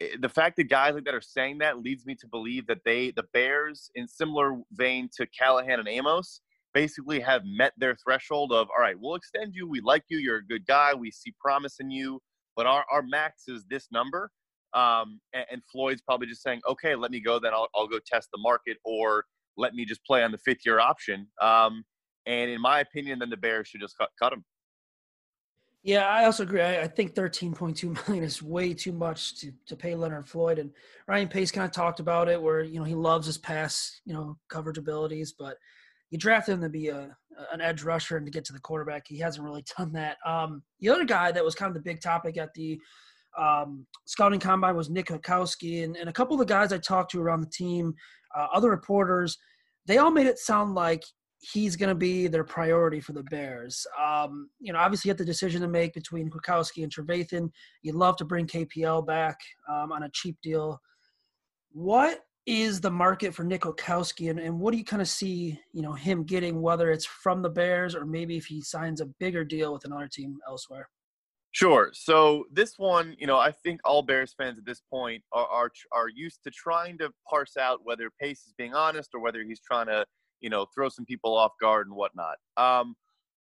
eh, 0.00 0.16
the 0.20 0.28
fact 0.28 0.56
that 0.56 0.64
guys 0.64 0.94
like 0.94 1.04
that 1.04 1.14
are 1.14 1.20
saying 1.20 1.58
that 1.58 1.78
leads 1.78 2.04
me 2.06 2.16
to 2.16 2.26
believe 2.26 2.66
that 2.66 2.78
they, 2.84 3.12
the 3.12 3.24
Bears, 3.32 3.88
in 3.94 4.08
similar 4.08 4.58
vein 4.72 5.08
to 5.16 5.26
Callahan 5.28 5.78
and 5.78 5.88
Amos, 5.88 6.40
basically 6.74 7.20
have 7.20 7.42
met 7.44 7.72
their 7.76 7.96
threshold 7.96 8.52
of 8.52 8.68
all 8.70 8.82
right, 8.82 8.96
we'll 8.98 9.14
extend 9.14 9.54
you. 9.54 9.68
We 9.68 9.80
like 9.80 10.04
you. 10.08 10.18
You're 10.18 10.38
a 10.38 10.46
good 10.46 10.66
guy. 10.66 10.94
We 10.94 11.10
see 11.10 11.34
promise 11.40 11.76
in 11.80 11.90
you, 11.90 12.20
but 12.56 12.66
our, 12.66 12.84
our 12.90 13.02
max 13.02 13.44
is 13.48 13.64
this 13.68 13.88
number. 13.90 14.30
Um, 14.74 15.20
and, 15.32 15.46
and, 15.50 15.62
Floyd's 15.72 16.02
probably 16.02 16.26
just 16.26 16.42
saying, 16.42 16.60
okay, 16.68 16.94
let 16.94 17.10
me 17.10 17.20
go. 17.20 17.38
Then 17.38 17.54
I'll, 17.54 17.68
I'll 17.74 17.88
go 17.88 17.98
test 18.04 18.28
the 18.34 18.38
market, 18.38 18.76
or 18.84 19.24
let 19.56 19.72
me 19.72 19.86
just 19.86 20.04
play 20.04 20.22
on 20.22 20.30
the 20.30 20.36
fifth 20.36 20.66
year 20.66 20.78
option. 20.78 21.26
Um, 21.40 21.84
and 22.26 22.50
in 22.50 22.60
my 22.60 22.80
opinion, 22.80 23.18
then 23.18 23.30
the 23.30 23.38
Bears 23.38 23.68
should 23.68 23.80
just 23.80 23.96
cut, 23.96 24.10
cut 24.20 24.34
him. 24.34 24.44
Yeah, 25.82 26.06
I 26.06 26.26
also 26.26 26.42
agree. 26.42 26.60
I, 26.60 26.82
I, 26.82 26.86
think 26.86 27.14
13.2 27.14 28.06
million 28.08 28.24
is 28.24 28.42
way 28.42 28.74
too 28.74 28.92
much 28.92 29.40
to, 29.40 29.52
to 29.66 29.76
pay 29.76 29.94
Leonard 29.94 30.28
Floyd. 30.28 30.58
And 30.58 30.70
Ryan 31.06 31.28
Pace 31.28 31.50
kind 31.50 31.64
of 31.64 31.72
talked 31.72 32.00
about 32.00 32.28
it 32.28 32.40
where, 32.40 32.62
you 32.62 32.78
know, 32.78 32.84
he 32.84 32.94
loves 32.94 33.26
his 33.26 33.38
pass, 33.38 34.00
you 34.04 34.12
know, 34.12 34.36
coverage 34.48 34.76
abilities, 34.76 35.32
but 35.32 35.56
you 36.10 36.18
drafted 36.18 36.54
him 36.54 36.62
to 36.62 36.68
be 36.68 36.88
a 36.88 37.16
an 37.52 37.60
edge 37.60 37.82
rusher 37.82 38.16
and 38.16 38.26
to 38.26 38.32
get 38.32 38.44
to 38.44 38.52
the 38.52 38.60
quarterback. 38.60 39.04
He 39.06 39.18
hasn't 39.18 39.44
really 39.44 39.64
done 39.78 39.92
that. 39.92 40.16
Um, 40.26 40.62
the 40.80 40.88
other 40.88 41.04
guy 41.04 41.32
that 41.32 41.44
was 41.44 41.54
kind 41.54 41.68
of 41.68 41.74
the 41.74 41.88
big 41.88 42.00
topic 42.00 42.36
at 42.36 42.52
the 42.54 42.78
um, 43.38 43.86
scouting 44.06 44.40
combine 44.40 44.76
was 44.76 44.90
Nick 44.90 45.06
Kwiatkowski. 45.06 45.84
And, 45.84 45.96
and 45.96 46.08
a 46.08 46.12
couple 46.12 46.34
of 46.34 46.40
the 46.40 46.52
guys 46.52 46.72
I 46.72 46.78
talked 46.78 47.12
to 47.12 47.22
around 47.22 47.40
the 47.40 47.50
team, 47.50 47.94
uh, 48.36 48.46
other 48.52 48.70
reporters, 48.70 49.38
they 49.86 49.98
all 49.98 50.10
made 50.10 50.26
it 50.26 50.38
sound 50.38 50.74
like 50.74 51.02
he's 51.40 51.76
going 51.76 51.88
to 51.88 51.94
be 51.94 52.26
their 52.26 52.44
priority 52.44 53.00
for 53.00 53.12
the 53.12 53.22
Bears. 53.24 53.86
Um, 54.02 54.50
you 54.58 54.72
know, 54.72 54.78
obviously, 54.80 55.08
you 55.08 55.12
have 55.12 55.18
the 55.18 55.24
decision 55.24 55.60
to 55.62 55.68
make 55.68 55.94
between 55.94 56.28
Kwiatkowski 56.28 56.82
and 56.82 56.92
Trevathan. 56.92 57.50
You'd 57.82 57.94
love 57.94 58.16
to 58.16 58.24
bring 58.24 58.46
KPL 58.46 59.06
back 59.06 59.38
um, 59.70 59.92
on 59.92 60.02
a 60.02 60.10
cheap 60.12 60.36
deal. 60.42 60.80
What 61.70 62.20
is 62.48 62.80
the 62.80 62.90
market 62.90 63.34
for 63.34 63.44
Nick 63.44 63.62
Kwiatkowski, 63.62 64.30
and, 64.30 64.38
and 64.40 64.58
what 64.58 64.72
do 64.72 64.78
you 64.78 64.84
kind 64.84 65.02
of 65.02 65.08
see, 65.08 65.60
you 65.72 65.82
know, 65.82 65.92
him 65.92 66.24
getting, 66.24 66.60
whether 66.60 66.90
it's 66.90 67.04
from 67.04 67.42
the 67.42 67.50
Bears 67.50 67.94
or 67.94 68.04
maybe 68.06 68.36
if 68.36 68.46
he 68.46 68.62
signs 68.62 69.00
a 69.00 69.06
bigger 69.06 69.44
deal 69.44 69.72
with 69.72 69.84
another 69.84 70.08
team 70.08 70.38
elsewhere? 70.48 70.88
Sure. 71.52 71.90
So 71.92 72.44
this 72.52 72.74
one, 72.78 73.16
you 73.18 73.26
know, 73.26 73.38
I 73.38 73.50
think 73.50 73.80
all 73.84 74.02
Bears 74.02 74.34
fans 74.36 74.58
at 74.58 74.66
this 74.66 74.82
point 74.90 75.22
are, 75.32 75.46
are 75.46 75.70
are 75.92 76.08
used 76.08 76.40
to 76.44 76.50
trying 76.50 76.98
to 76.98 77.10
parse 77.28 77.56
out 77.56 77.80
whether 77.84 78.10
Pace 78.20 78.46
is 78.46 78.52
being 78.56 78.74
honest 78.74 79.10
or 79.14 79.20
whether 79.20 79.42
he's 79.42 79.60
trying 79.60 79.86
to 79.86 80.04
you 80.40 80.50
know, 80.50 80.66
throw 80.74 80.88
some 80.88 81.04
people 81.04 81.36
off 81.36 81.52
guard 81.60 81.86
and 81.86 81.96
whatnot. 81.96 82.36
Um, 82.56 82.94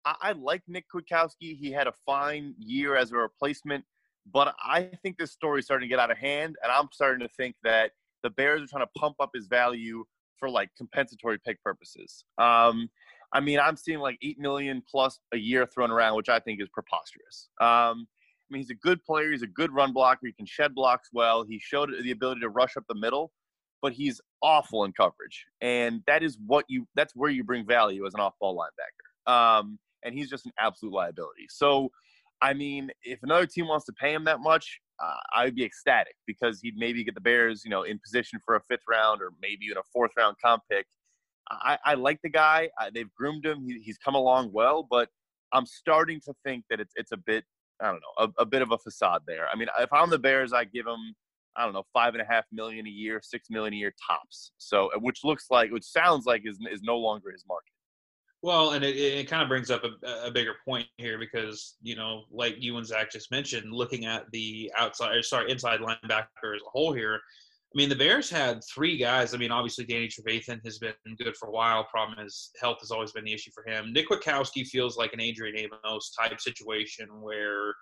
I, 0.04 0.14
I 0.20 0.32
like 0.32 0.62
Nick 0.68 0.86
Kwiatkowski. 0.94 1.56
He 1.56 1.70
had 1.72 1.86
a 1.86 1.92
fine 2.06 2.54
year 2.58 2.96
as 2.96 3.12
a 3.12 3.16
replacement, 3.16 3.84
but 4.32 4.54
I 4.62 4.90
think 5.02 5.18
this 5.18 5.32
story 5.32 5.60
is 5.60 5.64
starting 5.64 5.88
to 5.88 5.92
get 5.92 5.98
out 5.98 6.10
of 6.10 6.18
hand, 6.18 6.56
and 6.62 6.72
I'm 6.72 6.88
starting 6.92 7.26
to 7.26 7.32
think 7.34 7.56
that 7.64 7.92
the 8.24 8.30
Bears 8.30 8.62
are 8.62 8.66
trying 8.66 8.84
to 8.84 8.90
pump 8.98 9.16
up 9.20 9.30
his 9.32 9.46
value 9.46 10.04
for 10.38 10.50
like 10.50 10.70
compensatory 10.76 11.38
pick 11.38 11.62
purposes. 11.62 12.24
Um, 12.38 12.88
I 13.32 13.38
mean, 13.40 13.60
I'm 13.60 13.76
seeing 13.76 14.00
like 14.00 14.18
eight 14.22 14.40
million 14.40 14.82
plus 14.90 15.20
a 15.32 15.36
year 15.36 15.66
thrown 15.66 15.92
around, 15.92 16.16
which 16.16 16.28
I 16.28 16.40
think 16.40 16.60
is 16.60 16.68
preposterous. 16.68 17.48
Um, 17.60 18.08
I 18.08 18.48
mean, 18.50 18.62
he's 18.62 18.70
a 18.70 18.74
good 18.74 19.02
player. 19.04 19.30
He's 19.30 19.42
a 19.42 19.46
good 19.46 19.72
run 19.72 19.92
blocker. 19.92 20.26
He 20.26 20.32
can 20.32 20.46
shed 20.46 20.74
blocks 20.74 21.10
well. 21.12 21.44
He 21.44 21.60
showed 21.60 21.90
the 22.02 22.10
ability 22.10 22.40
to 22.40 22.48
rush 22.48 22.76
up 22.76 22.84
the 22.88 22.96
middle 22.96 23.30
but 23.84 23.92
he's 23.92 24.18
awful 24.42 24.84
in 24.84 24.92
coverage. 24.94 25.44
And 25.60 26.00
that 26.06 26.22
is 26.22 26.38
what 26.46 26.64
you 26.68 26.88
that's 26.94 27.14
where 27.14 27.30
you 27.30 27.44
bring 27.44 27.66
value 27.66 28.06
as 28.06 28.14
an 28.14 28.20
off-ball 28.20 28.56
linebacker. 28.56 29.30
Um, 29.30 29.78
and 30.02 30.14
he's 30.14 30.30
just 30.30 30.46
an 30.46 30.52
absolute 30.58 30.94
liability. 30.94 31.48
So, 31.50 31.90
I 32.40 32.54
mean, 32.54 32.90
if 33.02 33.22
another 33.22 33.44
team 33.44 33.68
wants 33.68 33.84
to 33.84 33.92
pay 33.92 34.14
him 34.14 34.24
that 34.24 34.40
much, 34.40 34.80
uh, 35.02 35.16
I 35.34 35.44
would 35.44 35.54
be 35.54 35.64
ecstatic 35.64 36.14
because 36.26 36.60
he'd 36.60 36.76
maybe 36.76 37.04
get 37.04 37.14
the 37.14 37.20
Bears, 37.20 37.62
you 37.64 37.70
know, 37.70 37.82
in 37.82 37.98
position 37.98 38.38
for 38.44 38.56
a 38.56 38.60
fifth 38.68 38.84
round 38.88 39.22
or 39.22 39.30
maybe 39.40 39.66
even 39.66 39.78
a 39.78 39.82
fourth 39.92 40.12
round 40.16 40.36
comp 40.42 40.62
pick. 40.70 40.86
I, 41.50 41.78
I 41.84 41.94
like 41.94 42.20
the 42.22 42.30
guy. 42.30 42.70
Uh, 42.80 42.90
they've 42.94 43.12
groomed 43.12 43.44
him. 43.44 43.64
He, 43.66 43.80
he's 43.80 43.98
come 43.98 44.14
along 44.14 44.50
well, 44.52 44.86
but 44.88 45.08
I'm 45.52 45.66
starting 45.66 46.20
to 46.24 46.34
think 46.44 46.64
that 46.70 46.80
it's 46.80 46.92
it's 46.96 47.12
a 47.12 47.16
bit 47.16 47.44
I 47.80 47.86
don't 47.86 48.00
know 48.00 48.26
a, 48.38 48.42
a 48.42 48.46
bit 48.46 48.62
of 48.62 48.72
a 48.72 48.78
facade 48.78 49.22
there. 49.26 49.46
I 49.52 49.56
mean, 49.56 49.68
if 49.78 49.92
I'm 49.92 50.10
the 50.10 50.18
Bears, 50.18 50.52
I 50.52 50.64
give 50.64 50.86
him 50.86 51.14
I 51.56 51.64
don't 51.64 51.72
know, 51.72 51.84
five 51.92 52.14
and 52.14 52.22
a 52.22 52.26
half 52.26 52.44
million 52.50 52.86
a 52.86 52.90
year, 52.90 53.20
six 53.22 53.48
million 53.48 53.74
a 53.74 53.76
year 53.76 53.94
tops. 54.08 54.52
So, 54.58 54.90
which 55.00 55.20
looks 55.22 55.46
like, 55.50 55.70
which 55.70 55.84
sounds 55.84 56.26
like 56.26 56.42
is 56.44 56.58
is 56.70 56.82
no 56.82 56.96
longer 56.96 57.30
his 57.30 57.44
market. 57.46 57.73
Well, 58.44 58.72
and 58.72 58.84
it, 58.84 58.94
it 58.94 59.26
kind 59.26 59.42
of 59.42 59.48
brings 59.48 59.70
up 59.70 59.84
a, 59.84 60.26
a, 60.26 60.30
bigger 60.30 60.56
point 60.66 60.86
here 60.98 61.18
because 61.18 61.76
you 61.80 61.96
know, 61.96 62.24
like 62.30 62.56
you 62.58 62.76
and 62.76 62.86
Zach 62.86 63.10
just 63.10 63.30
mentioned, 63.30 63.72
looking 63.72 64.04
at 64.04 64.30
the 64.32 64.70
outside, 64.76 65.24
sorry, 65.24 65.50
inside 65.50 65.80
linebacker 65.80 66.54
as 66.54 66.60
a 66.60 66.70
whole 66.70 66.92
here. 66.92 67.14
I 67.14 67.74
mean, 67.74 67.88
the 67.88 67.96
Bears 67.96 68.28
had 68.28 68.60
three 68.62 68.98
guys. 68.98 69.32
I 69.32 69.38
mean, 69.38 69.50
obviously 69.50 69.86
Danny 69.86 70.08
Trevathan 70.08 70.62
has 70.62 70.78
been 70.78 70.92
good 71.16 71.34
for 71.38 71.48
a 71.48 71.52
while. 71.52 71.84
Problem 71.84 72.18
is, 72.18 72.50
health 72.60 72.80
has 72.80 72.90
always 72.90 73.12
been 73.12 73.24
the 73.24 73.32
issue 73.32 73.50
for 73.54 73.66
him. 73.66 73.94
Nick 73.94 74.10
Kwiatkowski 74.10 74.66
feels 74.66 74.98
like 74.98 75.14
an 75.14 75.22
Adrian 75.22 75.56
Amos 75.56 76.12
type 76.14 76.38
situation 76.38 77.06
where 77.22 77.74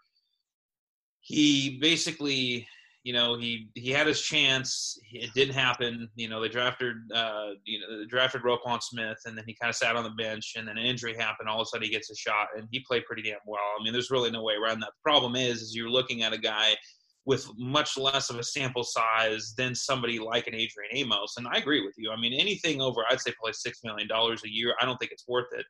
he 1.22 1.80
basically 1.80 2.68
you 3.05 3.12
know, 3.12 3.36
he 3.36 3.68
he 3.74 3.90
had 3.90 4.07
his 4.07 4.22
chance. 4.22 4.98
It 5.12 5.34
didn't 5.34 5.55
happen. 5.55 6.09
You 6.14 6.28
know, 6.28 6.40
they 6.40 6.48
drafted 6.48 6.96
uh, 7.12 7.50
you 7.64 7.80
know 7.80 7.98
they 7.98 8.07
drafted 8.07 8.42
Roquan 8.42 8.80
Smith, 8.80 9.18
and 9.24 9.36
then 9.36 9.44
he 9.46 9.57
kind 9.61 9.70
of 9.70 9.76
sat 9.76 9.96
on 9.96 10.05
the 10.05 10.11
bench, 10.11 10.55
and 10.57 10.68
then 10.68 10.78
an 10.78 10.84
injury 10.84 11.16
happened. 11.16 11.48
All 11.48 11.61
of 11.61 11.64
a 11.64 11.66
sudden, 11.66 11.84
he 11.84 11.90
gets 11.90 12.11
a 12.11 12.16
shot, 12.16 12.48
and 12.57 12.68
he 12.70 12.84
played 12.86 13.05
pretty 13.05 13.22
damn 13.22 13.38
well. 13.46 13.61
I 13.78 13.82
mean, 13.82 13.92
there's 13.92 14.11
really 14.11 14.30
no 14.30 14.42
way 14.42 14.55
around 14.55 14.80
that. 14.80 14.90
The 14.90 15.11
problem 15.11 15.34
is, 15.34 15.62
is 15.62 15.74
you're 15.74 15.90
looking 15.90 16.22
at 16.22 16.32
a 16.32 16.38
guy 16.38 16.76
with 17.24 17.46
much 17.57 17.96
less 17.96 18.30
of 18.30 18.36
a 18.36 18.42
sample 18.42 18.84
size 18.84 19.55
than 19.57 19.74
somebody 19.74 20.18
like 20.18 20.46
an 20.48 20.55
Adrian 20.55 20.90
Amos. 20.92 21.34
And 21.36 21.46
I 21.46 21.59
agree 21.59 21.84
with 21.84 21.94
you. 21.96 22.11
I 22.11 22.16
mean, 22.16 22.32
anything 22.32 22.80
over, 22.80 23.05
I'd 23.09 23.20
say 23.20 23.32
probably 23.32 23.53
six 23.53 23.80
million 23.84 24.09
dollars 24.09 24.42
a 24.44 24.50
year. 24.50 24.74
I 24.80 24.84
don't 24.84 24.96
think 24.96 25.12
it's 25.12 25.28
worth 25.28 25.53
it. 25.53 25.64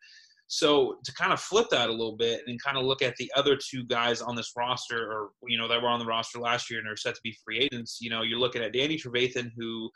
So 0.55 0.99
to 1.03 1.15
kind 1.15 1.33
of 1.33 1.41
flip 1.41 1.69
that 1.71 1.89
a 1.89 1.93
little 1.93 2.15
bit 2.15 2.43
and 2.47 2.63
kind 2.63 2.77
of 2.77 2.85
look 2.85 3.01
at 3.01 3.17
the 3.17 3.33
other 3.35 3.57
two 3.57 3.85
guys 3.85 4.21
on 4.21 4.37
this 4.37 4.53
roster, 4.55 5.11
or 5.11 5.31
you 5.49 5.57
know 5.57 5.67
that 5.67 5.81
were 5.81 5.89
on 5.89 5.99
the 5.99 6.05
roster 6.05 6.39
last 6.39 6.71
year 6.71 6.79
and 6.79 6.87
are 6.87 6.95
set 6.95 7.15
to 7.15 7.21
be 7.25 7.35
free 7.43 7.61
agents, 7.61 8.01
you 8.03 8.11
know, 8.11 8.21
you're 8.21 8.39
looking 8.39 8.63
at 8.63 8.75
Danny 8.75 8.99
Trevathan, 8.99 9.51
who, 9.57 9.89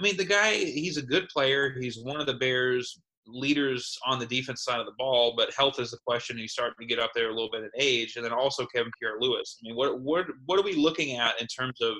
I 0.00 0.02
mean, 0.02 0.16
the 0.16 0.24
guy, 0.24 0.54
he's 0.54 0.96
a 0.96 1.02
good 1.02 1.28
player. 1.28 1.76
He's 1.80 2.02
one 2.02 2.20
of 2.20 2.26
the 2.26 2.34
Bears' 2.34 3.00
leaders 3.28 3.96
on 4.04 4.18
the 4.18 4.26
defense 4.26 4.64
side 4.64 4.80
of 4.80 4.86
the 4.86 4.98
ball, 4.98 5.34
but 5.36 5.54
health 5.56 5.78
is 5.78 5.92
the 5.92 5.98
question. 6.04 6.36
He's 6.36 6.50
starting 6.50 6.74
to 6.80 6.86
get 6.86 6.98
up 6.98 7.12
there 7.14 7.30
a 7.30 7.32
little 7.32 7.52
bit 7.52 7.62
in 7.62 7.70
age, 7.78 8.16
and 8.16 8.24
then 8.24 8.32
also 8.32 8.66
Kevin 8.74 8.90
Pierre-Louis. 9.00 9.56
I 9.62 9.68
mean, 9.68 9.76
what 9.76 10.00
what 10.00 10.26
what 10.46 10.58
are 10.58 10.64
we 10.64 10.74
looking 10.74 11.16
at 11.16 11.40
in 11.40 11.46
terms 11.46 11.80
of 11.80 11.94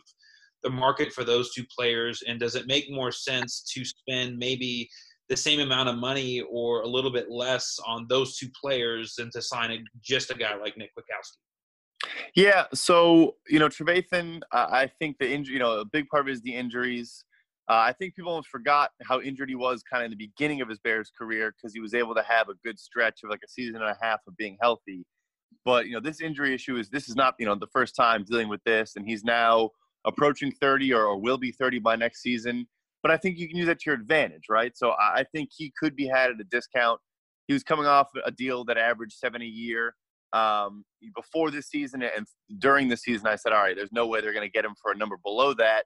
the 0.64 0.70
market 0.70 1.12
for 1.12 1.22
those 1.22 1.54
two 1.54 1.64
players, 1.76 2.24
and 2.26 2.40
does 2.40 2.56
it 2.56 2.66
make 2.66 2.90
more 2.90 3.12
sense 3.12 3.62
to 3.74 3.84
spend 3.84 4.38
maybe 4.38 4.90
the 5.28 5.36
same 5.36 5.60
amount 5.60 5.88
of 5.88 5.96
money 5.96 6.42
or 6.50 6.82
a 6.82 6.86
little 6.86 7.10
bit 7.10 7.30
less 7.30 7.78
on 7.86 8.06
those 8.08 8.36
two 8.36 8.48
players 8.60 9.14
than 9.16 9.30
to 9.30 9.40
sign 9.40 9.70
a, 9.70 9.78
just 10.02 10.30
a 10.30 10.34
guy 10.34 10.54
like 10.56 10.76
Nick 10.76 10.90
Kwiatkowski. 10.98 11.38
Yeah, 12.34 12.64
so 12.74 13.36
you 13.48 13.58
know 13.58 13.68
Trevathan, 13.68 14.40
I 14.50 14.90
think 14.98 15.18
the 15.18 15.30
injury, 15.30 15.54
you 15.54 15.60
know, 15.60 15.78
a 15.78 15.84
big 15.84 16.08
part 16.08 16.22
of 16.22 16.28
it 16.28 16.32
is 16.32 16.42
the 16.42 16.54
injuries. 16.54 17.24
Uh, 17.68 17.74
I 17.74 17.92
think 17.92 18.16
people 18.16 18.32
almost 18.32 18.48
forgot 18.48 18.90
how 19.04 19.20
injured 19.20 19.48
he 19.48 19.54
was 19.54 19.84
kind 19.84 20.02
of 20.02 20.06
in 20.06 20.18
the 20.18 20.26
beginning 20.26 20.60
of 20.60 20.68
his 20.68 20.80
Bears 20.80 21.12
career 21.16 21.54
because 21.56 21.72
he 21.72 21.80
was 21.80 21.94
able 21.94 22.14
to 22.14 22.22
have 22.22 22.48
a 22.48 22.54
good 22.64 22.78
stretch 22.78 23.20
of 23.22 23.30
like 23.30 23.40
a 23.44 23.48
season 23.48 23.76
and 23.76 23.84
a 23.84 23.96
half 24.00 24.18
of 24.26 24.36
being 24.36 24.58
healthy. 24.60 25.06
But 25.64 25.86
you 25.86 25.92
know, 25.92 26.00
this 26.00 26.20
injury 26.20 26.54
issue 26.54 26.76
is 26.76 26.90
this 26.90 27.08
is 27.08 27.14
not 27.14 27.34
you 27.38 27.46
know 27.46 27.54
the 27.54 27.68
first 27.68 27.94
time 27.94 28.24
dealing 28.24 28.48
with 28.48 28.62
this, 28.64 28.96
and 28.96 29.06
he's 29.06 29.22
now 29.22 29.70
approaching 30.04 30.50
30 30.50 30.92
or, 30.94 31.04
or 31.04 31.20
will 31.20 31.38
be 31.38 31.52
30 31.52 31.78
by 31.78 31.94
next 31.94 32.22
season 32.22 32.66
but 33.02 33.10
I 33.10 33.16
think 33.16 33.38
you 33.38 33.48
can 33.48 33.56
use 33.56 33.66
that 33.66 33.80
to 33.80 33.90
your 33.90 33.94
advantage, 34.00 34.44
right? 34.48 34.72
So 34.76 34.92
I 34.92 35.24
think 35.32 35.50
he 35.56 35.72
could 35.78 35.96
be 35.96 36.06
had 36.06 36.30
at 36.30 36.40
a 36.40 36.44
discount. 36.44 37.00
He 37.48 37.52
was 37.52 37.62
coming 37.62 37.86
off 37.86 38.08
a 38.24 38.30
deal 38.30 38.64
that 38.66 38.78
averaged 38.78 39.14
seven 39.14 39.42
a 39.42 39.46
year 39.46 39.94
um, 40.32 40.84
before 41.14 41.50
this 41.50 41.68
season, 41.68 42.02
and 42.02 42.26
during 42.58 42.88
the 42.88 42.96
season, 42.96 43.26
I 43.26 43.36
said, 43.36 43.52
all 43.52 43.62
right, 43.62 43.76
there's 43.76 43.92
no 43.92 44.06
way 44.06 44.20
they're 44.20 44.32
going 44.32 44.46
to 44.46 44.50
get 44.50 44.64
him 44.64 44.74
for 44.80 44.92
a 44.92 44.96
number 44.96 45.16
below 45.22 45.52
that. 45.54 45.84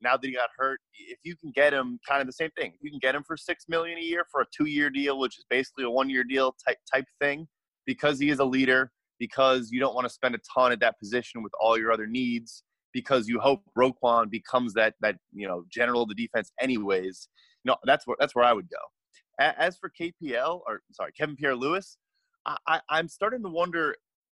now 0.00 0.16
that 0.16 0.26
he 0.26 0.34
got 0.34 0.50
hurt, 0.56 0.80
if 0.92 1.18
you 1.24 1.36
can 1.36 1.50
get 1.54 1.72
him, 1.72 1.98
kind 2.06 2.20
of 2.20 2.26
the 2.26 2.32
same 2.32 2.50
thing. 2.58 2.72
If 2.74 2.80
you 2.82 2.90
can 2.90 2.98
get 2.98 3.14
him 3.14 3.22
for 3.26 3.36
six 3.36 3.64
million 3.68 3.98
a 3.98 4.02
year 4.02 4.24
for 4.30 4.42
a 4.42 4.46
two-year 4.56 4.90
deal, 4.90 5.18
which 5.18 5.38
is 5.38 5.44
basically 5.48 5.84
a 5.84 5.90
one-year 5.90 6.24
deal 6.24 6.54
type 6.66 6.78
type 6.92 7.06
thing, 7.20 7.46
because 7.86 8.18
he 8.18 8.30
is 8.30 8.38
a 8.38 8.44
leader, 8.44 8.90
because 9.18 9.70
you 9.70 9.80
don't 9.80 9.94
want 9.94 10.06
to 10.06 10.12
spend 10.12 10.34
a 10.34 10.38
ton 10.54 10.72
at 10.72 10.80
that 10.80 10.98
position 10.98 11.42
with 11.42 11.52
all 11.60 11.78
your 11.78 11.92
other 11.92 12.06
needs, 12.06 12.62
because 12.96 13.28
you 13.28 13.38
hope 13.38 13.60
Roquan 13.76 14.30
becomes 14.30 14.72
that 14.72 14.94
that 15.02 15.16
you 15.30 15.46
know 15.46 15.64
general 15.70 16.04
of 16.04 16.08
the 16.08 16.14
defense 16.14 16.50
anyways. 16.58 17.28
No, 17.62 17.76
that's 17.84 18.06
where 18.06 18.16
that's 18.18 18.34
where 18.34 18.46
I 18.46 18.54
would 18.54 18.70
go. 18.70 18.78
As 19.38 19.76
for 19.76 19.90
KPL 20.00 20.62
or 20.66 20.80
sorry 20.92 21.12
Kevin 21.12 21.36
Pierre 21.36 21.54
Louis, 21.54 21.98
I, 22.66 22.80
I'm 22.88 23.06
starting 23.06 23.42
to 23.42 23.50
wonder 23.50 23.94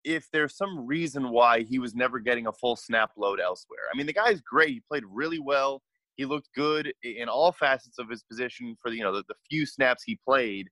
if 0.05 0.27
there's 0.33 0.57
some 0.57 0.87
reason 0.87 1.29
why 1.29 1.65
he 1.65 1.79
was 1.79 1.95
never 1.95 2.19
getting 2.19 2.47
a 2.47 2.53
full 2.53 2.77
snap 2.77 3.11
load 3.19 3.41
elsewhere. 3.41 3.81
I 3.93 3.97
mean, 3.99 4.07
the 4.07 4.15
guy's 4.15 4.41
great. 4.41 4.71
He 4.71 4.83
played 4.89 5.05
really 5.07 5.39
well. 5.39 5.83
He 6.17 6.25
looked 6.25 6.49
good 6.55 6.91
in 7.03 7.29
all 7.29 7.53
facets 7.53 7.99
of 7.99 8.09
his 8.09 8.23
position 8.23 8.75
for 8.81 8.91
the, 8.91 8.97
you 8.97 9.03
know 9.03 9.13
the, 9.13 9.25
the 9.29 9.35
few 9.51 9.67
snaps 9.67 10.03
he 10.03 10.19
played. 10.27 10.69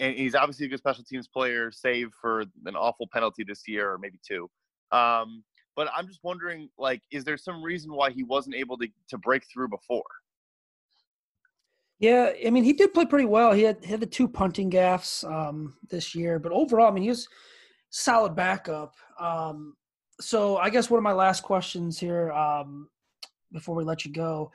And 0.00 0.14
he's 0.14 0.34
obviously 0.34 0.66
a 0.66 0.68
good 0.68 0.80
special 0.80 1.04
teams 1.04 1.28
player, 1.28 1.70
save 1.70 2.10
for 2.20 2.40
an 2.66 2.76
awful 2.76 3.08
penalty 3.10 3.42
this 3.42 3.62
year 3.66 3.90
or 3.90 3.96
maybe 3.96 4.18
two. 4.28 4.50
Um, 4.92 5.42
but 5.76 5.88
I'm 5.94 6.08
just 6.08 6.20
wondering, 6.24 6.68
like, 6.78 7.02
is 7.12 7.22
there 7.22 7.36
some 7.36 7.62
reason 7.62 7.92
why 7.92 8.10
he 8.10 8.24
wasn't 8.24 8.56
able 8.56 8.78
to 8.78 8.88
to 9.10 9.18
break 9.18 9.44
through 9.52 9.68
before? 9.68 10.02
Yeah, 11.98 12.32
I 12.46 12.50
mean, 12.50 12.64
he 12.64 12.72
did 12.72 12.92
play 12.92 13.06
pretty 13.06 13.24
well. 13.24 13.52
He 13.52 13.62
had, 13.62 13.82
had 13.84 14.00
the 14.00 14.06
two 14.06 14.28
punting 14.28 14.68
gaffs 14.68 15.24
um, 15.24 15.74
this 15.88 16.14
year, 16.14 16.38
but 16.38 16.52
overall, 16.52 16.88
I 16.88 16.90
mean, 16.90 17.04
he 17.04 17.08
was 17.08 17.26
solid 17.88 18.36
backup. 18.36 18.92
Um, 19.18 19.74
so 20.20 20.58
I 20.58 20.68
guess 20.68 20.90
one 20.90 20.98
of 20.98 21.04
my 21.04 21.12
last 21.12 21.42
questions 21.42 21.98
here 21.98 22.32
um, 22.32 22.88
before 23.52 23.74
we 23.74 23.84
let 23.84 24.04
you 24.04 24.12
go. 24.12 24.50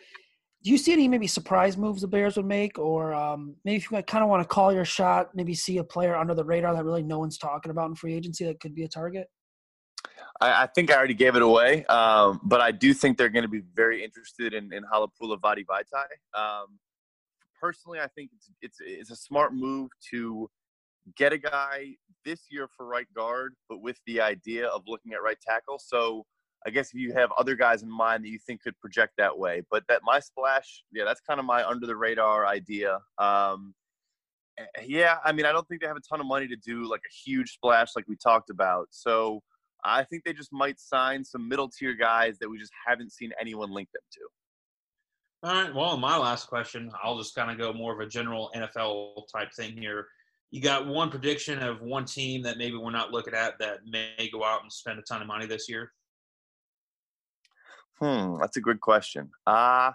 Do 0.64 0.70
you 0.70 0.78
see 0.78 0.94
any 0.94 1.08
maybe 1.08 1.26
surprise 1.26 1.78
moves 1.78 2.02
the 2.02 2.08
Bears 2.08 2.38
would 2.38 2.46
make, 2.46 2.78
or 2.78 3.12
um, 3.16 3.56
maybe 3.66 3.78
if 3.78 3.90
you 3.90 4.00
kind 4.04 4.24
of 4.24 4.30
want 4.30 4.44
to 4.44 4.48
call 4.48 4.72
your 4.72 4.86
shot, 4.86 5.30
maybe 5.34 5.56
see 5.56 5.80
a 5.80 5.84
player 5.84 6.16
under 6.16 6.36
the 6.36 6.46
radar 6.46 6.76
that 6.76 6.86
really 6.86 7.02
no 7.02 7.18
one's 7.18 7.40
talking 7.40 7.72
about 7.72 7.90
in 7.90 7.96
free 7.96 8.14
agency 8.14 8.46
that 8.46 8.60
could 8.60 8.76
be 8.76 8.84
a 8.84 8.88
target? 8.88 9.28
I, 10.42 10.64
I 10.64 10.68
think 10.68 10.92
I 10.92 10.96
already 10.96 11.14
gave 11.14 11.36
it 11.36 11.42
away, 11.42 11.86
um, 11.86 12.42
but 12.44 12.60
I 12.60 12.72
do 12.72 12.94
think 12.94 13.18
they're 13.18 13.30
going 13.30 13.44
to 13.44 13.50
be 13.50 13.62
very 13.76 14.04
interested 14.04 14.54
in, 14.54 14.74
in 14.74 14.84
Vadi 14.92 15.66
Vaitai. 15.66 16.40
Um, 16.40 16.80
personally, 17.60 18.00
I 18.00 18.08
think 18.08 18.32
it's, 18.36 18.50
it's 18.62 18.78
it's 18.82 19.12
a 19.12 19.16
smart 19.16 19.54
move 19.54 19.92
to 20.10 20.50
get 21.16 21.32
a 21.32 21.38
guy 21.38 21.96
this 22.26 22.42
year 22.50 22.68
for 22.76 22.86
right 22.86 23.08
guard, 23.16 23.54
but 23.70 23.82
with 23.82 24.00
the 24.06 24.22
idea 24.22 24.68
of 24.68 24.82
looking 24.88 25.14
at 25.14 25.22
right 25.22 25.38
tackle. 25.48 25.80
So 25.80 26.26
I 26.66 26.70
guess 26.70 26.90
if 26.94 27.00
you 27.00 27.14
have 27.14 27.32
other 27.38 27.56
guys 27.56 27.82
in 27.84 27.90
mind 27.90 28.24
that 28.24 28.30
you 28.30 28.40
think 28.46 28.62
could 28.62 28.80
project 28.80 29.14
that 29.18 29.38
way, 29.38 29.64
but 29.72 29.84
that 29.88 30.02
my 30.04 30.20
splash, 30.20 30.84
yeah, 30.92 31.06
that's 31.06 31.22
kind 31.22 31.40
of 31.40 31.46
my 31.46 31.68
under 31.68 31.88
the 31.88 31.96
radar 31.96 32.46
idea. 32.46 33.00
Um, 33.18 33.74
eh, 34.60 34.66
yeah, 34.86 35.18
I 35.24 35.32
mean, 35.32 35.46
I 35.46 35.52
don't 35.52 35.68
think 35.68 35.82
they 35.82 35.88
have 35.88 35.98
a 35.98 36.02
ton 36.02 36.20
of 36.20 36.28
money 36.28 36.48
to 36.48 36.56
do 36.56 36.88
like 36.90 37.02
a 37.02 37.14
huge 37.30 37.54
splash 37.54 37.96
like 37.96 38.08
we 38.08 38.16
talked 38.16 38.52
about. 38.52 38.88
So 38.92 39.42
I 39.84 40.04
think 40.04 40.24
they 40.24 40.34
just 40.34 40.54
might 40.54 40.80
sign 40.80 41.24
some 41.24 41.48
middle 41.48 41.70
tier 41.70 41.94
guys 41.94 42.38
that 42.40 42.50
we 42.50 42.58
just 42.58 42.72
haven't 42.88 43.12
seen 43.12 43.32
anyone 43.40 43.72
link 43.72 43.90
them 43.94 44.04
to. 44.14 45.50
All 45.50 45.64
right. 45.64 45.74
Well, 45.74 45.98
my 45.98 46.18
last 46.18 46.48
question, 46.48 46.92
I'll 47.04 47.18
just 47.18 47.34
kind 47.36 47.50
of 47.50 47.58
go 47.58 47.74
more 47.74 47.94
of 47.94 48.00
a 48.00 48.10
general 48.10 48.52
NFL 48.56 49.24
type 49.34 49.52
thing 49.54 49.76
here 49.76 50.08
you 50.52 50.62
got 50.62 50.86
one 50.86 51.10
prediction 51.10 51.60
of 51.60 51.82
one 51.82 52.06
team 52.06 52.44
that 52.44 52.58
maybe 52.58 52.76
we're 52.76 52.92
not 52.92 53.12
looking 53.12 53.34
at 53.34 53.58
that 53.60 53.80
may 53.90 54.30
go 54.32 54.44
out 54.44 54.62
and 54.62 54.72
spend 54.72 55.00
a 55.00 55.02
ton 55.02 55.22
of 55.22 55.28
money 55.28 55.46
this 55.46 55.70
year? 55.70 55.92
Hmm, 58.02 58.38
that's 58.40 58.58
a 58.58 58.62
good 58.62 58.82
question. 58.82 59.30
Uh 59.48 59.92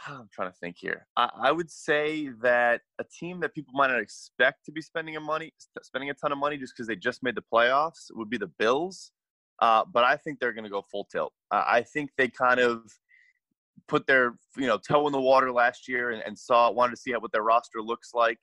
I'm 0.06 0.28
trying 0.32 0.50
to 0.50 0.56
think 0.58 0.76
here. 0.78 1.06
I, 1.16 1.30
I, 1.44 1.52
would 1.52 1.70
say 1.70 2.30
that 2.42 2.82
a 2.98 3.04
team 3.04 3.40
that 3.40 3.54
people 3.54 3.72
might 3.74 3.88
not 3.88 4.00
expect 4.00 4.64
to 4.66 4.72
be 4.72 4.80
spending 4.80 5.16
a 5.16 5.20
money, 5.20 5.52
spending 5.82 6.10
a 6.10 6.14
ton 6.14 6.32
of 6.32 6.38
money 6.38 6.56
just 6.56 6.74
because 6.76 6.86
they 6.86 6.96
just 6.96 7.22
made 7.22 7.34
the 7.34 7.44
playoffs, 7.52 8.06
would 8.10 8.30
be 8.30 8.38
the 8.38 8.50
Bills. 8.58 9.12
Uh, 9.60 9.84
but 9.92 10.04
I 10.04 10.16
think 10.16 10.38
they're 10.38 10.52
going 10.52 10.64
to 10.64 10.70
go 10.70 10.84
full 10.90 11.04
tilt. 11.10 11.32
Uh, 11.50 11.64
I 11.66 11.82
think 11.82 12.10
they 12.16 12.28
kind 12.28 12.60
of 12.60 12.82
put 13.88 14.06
their 14.06 14.34
you 14.56 14.66
know 14.66 14.78
toe 14.78 15.06
in 15.06 15.12
the 15.12 15.20
water 15.20 15.50
last 15.50 15.88
year 15.88 16.10
and, 16.10 16.22
and 16.24 16.38
saw 16.38 16.70
wanted 16.70 16.90
to 16.90 16.96
see 16.96 17.12
how, 17.12 17.20
what 17.20 17.32
their 17.32 17.42
roster 17.42 17.82
looks 17.82 18.14
like. 18.14 18.38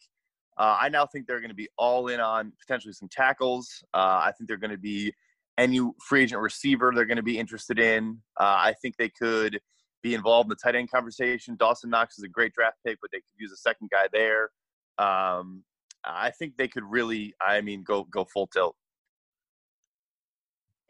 Uh, 0.57 0.77
I 0.79 0.89
now 0.89 1.05
think 1.05 1.27
they're 1.27 1.41
going 1.41 1.49
to 1.49 1.55
be 1.55 1.69
all 1.77 2.07
in 2.07 2.19
on 2.19 2.51
potentially 2.59 2.93
some 2.93 3.09
tackles. 3.09 3.83
Uh, 3.93 4.21
I 4.23 4.31
think 4.37 4.47
they're 4.47 4.57
going 4.57 4.71
to 4.71 4.77
be 4.77 5.13
any 5.57 5.79
free 6.05 6.23
agent 6.23 6.41
receiver 6.41 6.91
they're 6.93 7.05
going 7.05 7.17
to 7.17 7.23
be 7.23 7.37
interested 7.37 7.79
in. 7.79 8.19
Uh, 8.39 8.55
I 8.57 8.73
think 8.81 8.95
they 8.97 9.09
could 9.09 9.59
be 10.05 10.13
involved 10.13 10.45
in 10.45 10.49
the 10.49 10.55
tight 10.55 10.75
end 10.75 10.91
conversation. 10.91 11.55
Dawson 11.55 11.89
Knox 11.89 12.19
is 12.19 12.23
a 12.23 12.27
great 12.27 12.53
draft 12.53 12.77
pick, 12.85 12.99
but 13.01 13.09
they 13.11 13.17
could 13.17 13.39
use 13.39 13.51
a 13.51 13.57
second 13.57 13.89
guy 13.89 14.07
there. 14.13 14.51
Um, 14.99 15.63
I 16.05 16.29
think 16.29 16.57
they 16.57 16.67
could 16.67 16.83
really, 16.83 17.33
I 17.41 17.61
mean, 17.61 17.81
go 17.83 18.03
go 18.03 18.23
full 18.23 18.45
tilt. 18.45 18.75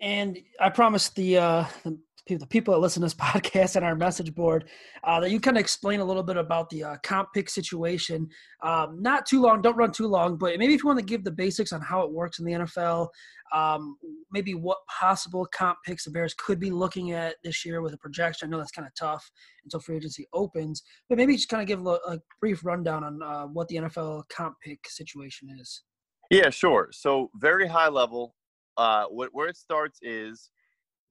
And 0.01 0.37
I 0.59 0.69
promised 0.69 1.15
the, 1.15 1.37
uh, 1.37 1.65
the 1.85 1.97
the 2.27 2.47
people 2.47 2.73
that 2.73 2.79
listen 2.79 3.01
to 3.01 3.05
this 3.05 3.13
podcast 3.13 3.75
and 3.75 3.85
our 3.85 3.95
message 3.95 4.33
board 4.33 4.65
uh, 5.03 5.19
that 5.19 5.29
you 5.29 5.39
kind 5.39 5.57
of 5.57 5.61
explain 5.61 5.99
a 5.99 6.05
little 6.05 6.23
bit 6.23 6.37
about 6.37 6.69
the 6.69 6.83
uh, 6.83 6.95
comp 7.03 7.29
pick 7.33 7.49
situation. 7.49 8.27
Um, 8.63 9.01
not 9.01 9.25
too 9.25 9.41
long, 9.41 9.61
don't 9.61 9.77
run 9.77 9.91
too 9.91 10.07
long, 10.07 10.37
but 10.37 10.57
maybe 10.57 10.73
if 10.73 10.83
you 10.83 10.87
want 10.87 10.99
to 10.99 11.05
give 11.05 11.23
the 11.23 11.31
basics 11.31 11.71
on 11.71 11.81
how 11.81 12.01
it 12.01 12.11
works 12.11 12.39
in 12.39 12.45
the 12.45 12.53
NFL, 12.53 13.09
um, 13.53 13.97
maybe 14.31 14.55
what 14.55 14.79
possible 14.87 15.47
comp 15.53 15.77
picks 15.85 16.05
the 16.05 16.11
Bears 16.11 16.33
could 16.33 16.59
be 16.59 16.71
looking 16.71 17.11
at 17.11 17.35
this 17.43 17.63
year 17.63 17.81
with 17.81 17.93
a 17.93 17.97
projection. 17.97 18.47
I 18.47 18.51
know 18.51 18.57
that's 18.57 18.71
kind 18.71 18.87
of 18.87 18.93
tough 18.95 19.29
until 19.63 19.79
free 19.79 19.97
agency 19.97 20.27
opens, 20.33 20.81
but 21.07 21.17
maybe 21.17 21.35
just 21.35 21.49
kind 21.49 21.61
of 21.61 21.67
give 21.67 21.85
a, 21.85 21.99
a 22.07 22.19
brief 22.41 22.65
rundown 22.65 23.03
on 23.03 23.21
uh, 23.21 23.45
what 23.45 23.67
the 23.67 23.75
NFL 23.75 24.23
comp 24.29 24.55
pick 24.63 24.79
situation 24.87 25.49
is. 25.59 25.83
Yeah, 26.31 26.49
sure. 26.49 26.89
So 26.91 27.29
very 27.35 27.67
high 27.67 27.89
level. 27.89 28.35
Uh, 28.77 29.05
where 29.05 29.47
it 29.47 29.55
starts 29.55 29.99
is 30.01 30.49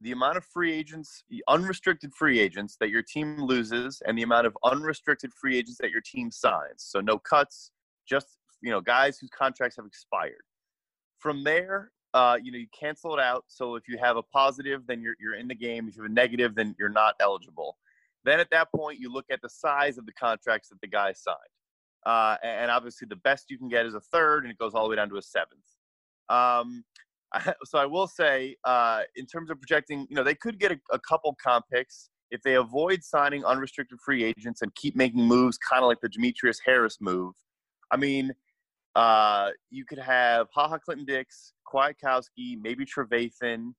the 0.04 0.12
amount 0.12 0.36
of 0.36 0.44
free 0.44 0.70
agents, 0.70 1.24
unrestricted 1.48 2.14
free 2.14 2.38
agents 2.38 2.76
that 2.78 2.90
your 2.90 3.02
team 3.02 3.42
loses, 3.42 4.02
and 4.06 4.16
the 4.16 4.22
amount 4.22 4.46
of 4.46 4.56
unrestricted 4.62 5.32
free 5.32 5.56
agents 5.56 5.78
that 5.80 5.90
your 5.90 6.02
team 6.02 6.30
signs. 6.30 6.76
So 6.76 7.00
no 7.00 7.18
cuts, 7.18 7.70
just 8.06 8.36
you 8.60 8.70
know 8.70 8.82
guys 8.82 9.18
whose 9.18 9.30
contracts 9.30 9.76
have 9.76 9.86
expired. 9.86 10.44
From 11.18 11.42
there, 11.42 11.90
uh, 12.12 12.36
you 12.40 12.52
know 12.52 12.58
you 12.58 12.66
cancel 12.78 13.14
it 13.14 13.20
out. 13.20 13.44
So 13.48 13.76
if 13.76 13.88
you 13.88 13.96
have 13.96 14.18
a 14.18 14.22
positive, 14.22 14.86
then 14.86 15.00
you're 15.00 15.16
you're 15.18 15.36
in 15.36 15.48
the 15.48 15.54
game. 15.54 15.88
If 15.88 15.96
you 15.96 16.02
have 16.02 16.10
a 16.10 16.14
negative, 16.14 16.54
then 16.54 16.76
you're 16.78 16.90
not 16.90 17.14
eligible. 17.18 17.78
Then 18.24 18.40
at 18.40 18.50
that 18.50 18.68
point, 18.76 19.00
you 19.00 19.10
look 19.10 19.26
at 19.30 19.40
the 19.40 19.48
size 19.48 19.96
of 19.96 20.04
the 20.04 20.12
contracts 20.12 20.68
that 20.68 20.80
the 20.82 20.86
guy 20.86 21.14
signed, 21.14 21.36
uh, 22.04 22.36
and 22.42 22.70
obviously 22.70 23.06
the 23.08 23.16
best 23.16 23.46
you 23.48 23.56
can 23.56 23.70
get 23.70 23.86
is 23.86 23.94
a 23.94 24.00
third, 24.00 24.44
and 24.44 24.52
it 24.52 24.58
goes 24.58 24.74
all 24.74 24.84
the 24.84 24.90
way 24.90 24.96
down 24.96 25.08
to 25.08 25.16
a 25.16 25.22
seventh. 25.22 25.64
Um, 26.28 26.84
so 27.64 27.78
I 27.78 27.86
will 27.86 28.06
say, 28.06 28.56
uh, 28.64 29.02
in 29.16 29.26
terms 29.26 29.50
of 29.50 29.60
projecting, 29.60 30.06
you 30.08 30.16
know, 30.16 30.22
they 30.22 30.34
could 30.34 30.58
get 30.58 30.72
a, 30.72 30.78
a 30.92 30.98
couple 30.98 31.36
comp 31.42 31.66
picks 31.72 32.10
if 32.30 32.42
they 32.42 32.54
avoid 32.54 33.02
signing 33.04 33.44
unrestricted 33.44 33.98
free 34.04 34.24
agents 34.24 34.62
and 34.62 34.74
keep 34.74 34.96
making 34.96 35.22
moves, 35.22 35.58
kind 35.58 35.82
of 35.82 35.88
like 35.88 36.00
the 36.00 36.08
Demetrius 36.08 36.58
Harris 36.64 36.98
move. 37.00 37.34
I 37.90 37.96
mean, 37.96 38.32
uh, 38.96 39.50
you 39.70 39.84
could 39.84 39.98
have 39.98 40.48
Ha 40.54 40.68
Ha 40.68 40.78
Clinton-Dix, 40.78 41.52
Kwiatkowski, 41.72 42.58
maybe 42.60 42.84
Trevathan. 42.84 43.74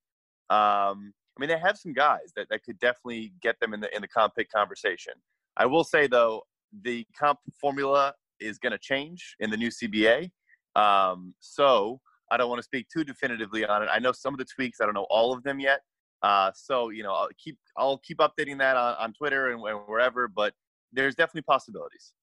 Um, 0.49 1.13
I 1.37 1.39
mean, 1.39 1.49
they 1.49 1.57
have 1.57 1.77
some 1.77 1.93
guys 1.93 2.31
that, 2.35 2.47
that 2.49 2.63
could 2.63 2.79
definitely 2.79 3.33
get 3.41 3.59
them 3.59 3.73
in 3.73 3.81
the 3.81 3.93
in 3.95 4.01
the 4.01 4.07
comp 4.07 4.35
pick 4.35 4.49
conversation. 4.51 5.13
I 5.57 5.65
will 5.65 5.83
say 5.83 6.07
though, 6.07 6.43
the 6.83 7.05
comp 7.17 7.39
formula 7.59 8.13
is 8.39 8.57
going 8.57 8.71
to 8.71 8.77
change 8.77 9.35
in 9.39 9.49
the 9.49 9.57
new 9.57 9.69
CBA. 9.69 10.31
Um, 10.75 11.33
so 11.39 12.01
I 12.31 12.37
don't 12.37 12.49
want 12.49 12.59
to 12.59 12.63
speak 12.63 12.87
too 12.89 13.03
definitively 13.03 13.65
on 13.65 13.83
it. 13.83 13.89
I 13.91 13.99
know 13.99 14.11
some 14.11 14.33
of 14.33 14.37
the 14.37 14.45
tweaks. 14.45 14.81
I 14.81 14.85
don't 14.85 14.93
know 14.93 15.07
all 15.09 15.33
of 15.33 15.43
them 15.43 15.59
yet. 15.59 15.81
Uh, 16.21 16.51
so 16.55 16.89
you 16.89 17.03
know, 17.03 17.13
I'll 17.13 17.29
keep 17.37 17.57
I'll 17.77 17.97
keep 17.99 18.17
updating 18.17 18.57
that 18.59 18.77
on, 18.77 18.95
on 18.95 19.13
Twitter 19.13 19.51
and, 19.51 19.61
and 19.61 19.79
wherever. 19.87 20.27
But 20.27 20.53
there's 20.91 21.15
definitely 21.15 21.43
possibilities. 21.43 22.13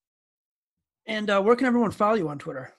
And 1.06 1.30
uh, 1.30 1.40
where 1.40 1.56
can 1.56 1.66
everyone 1.66 1.90
follow 1.90 2.14
you 2.14 2.28
on 2.28 2.38
Twitter? 2.38 2.72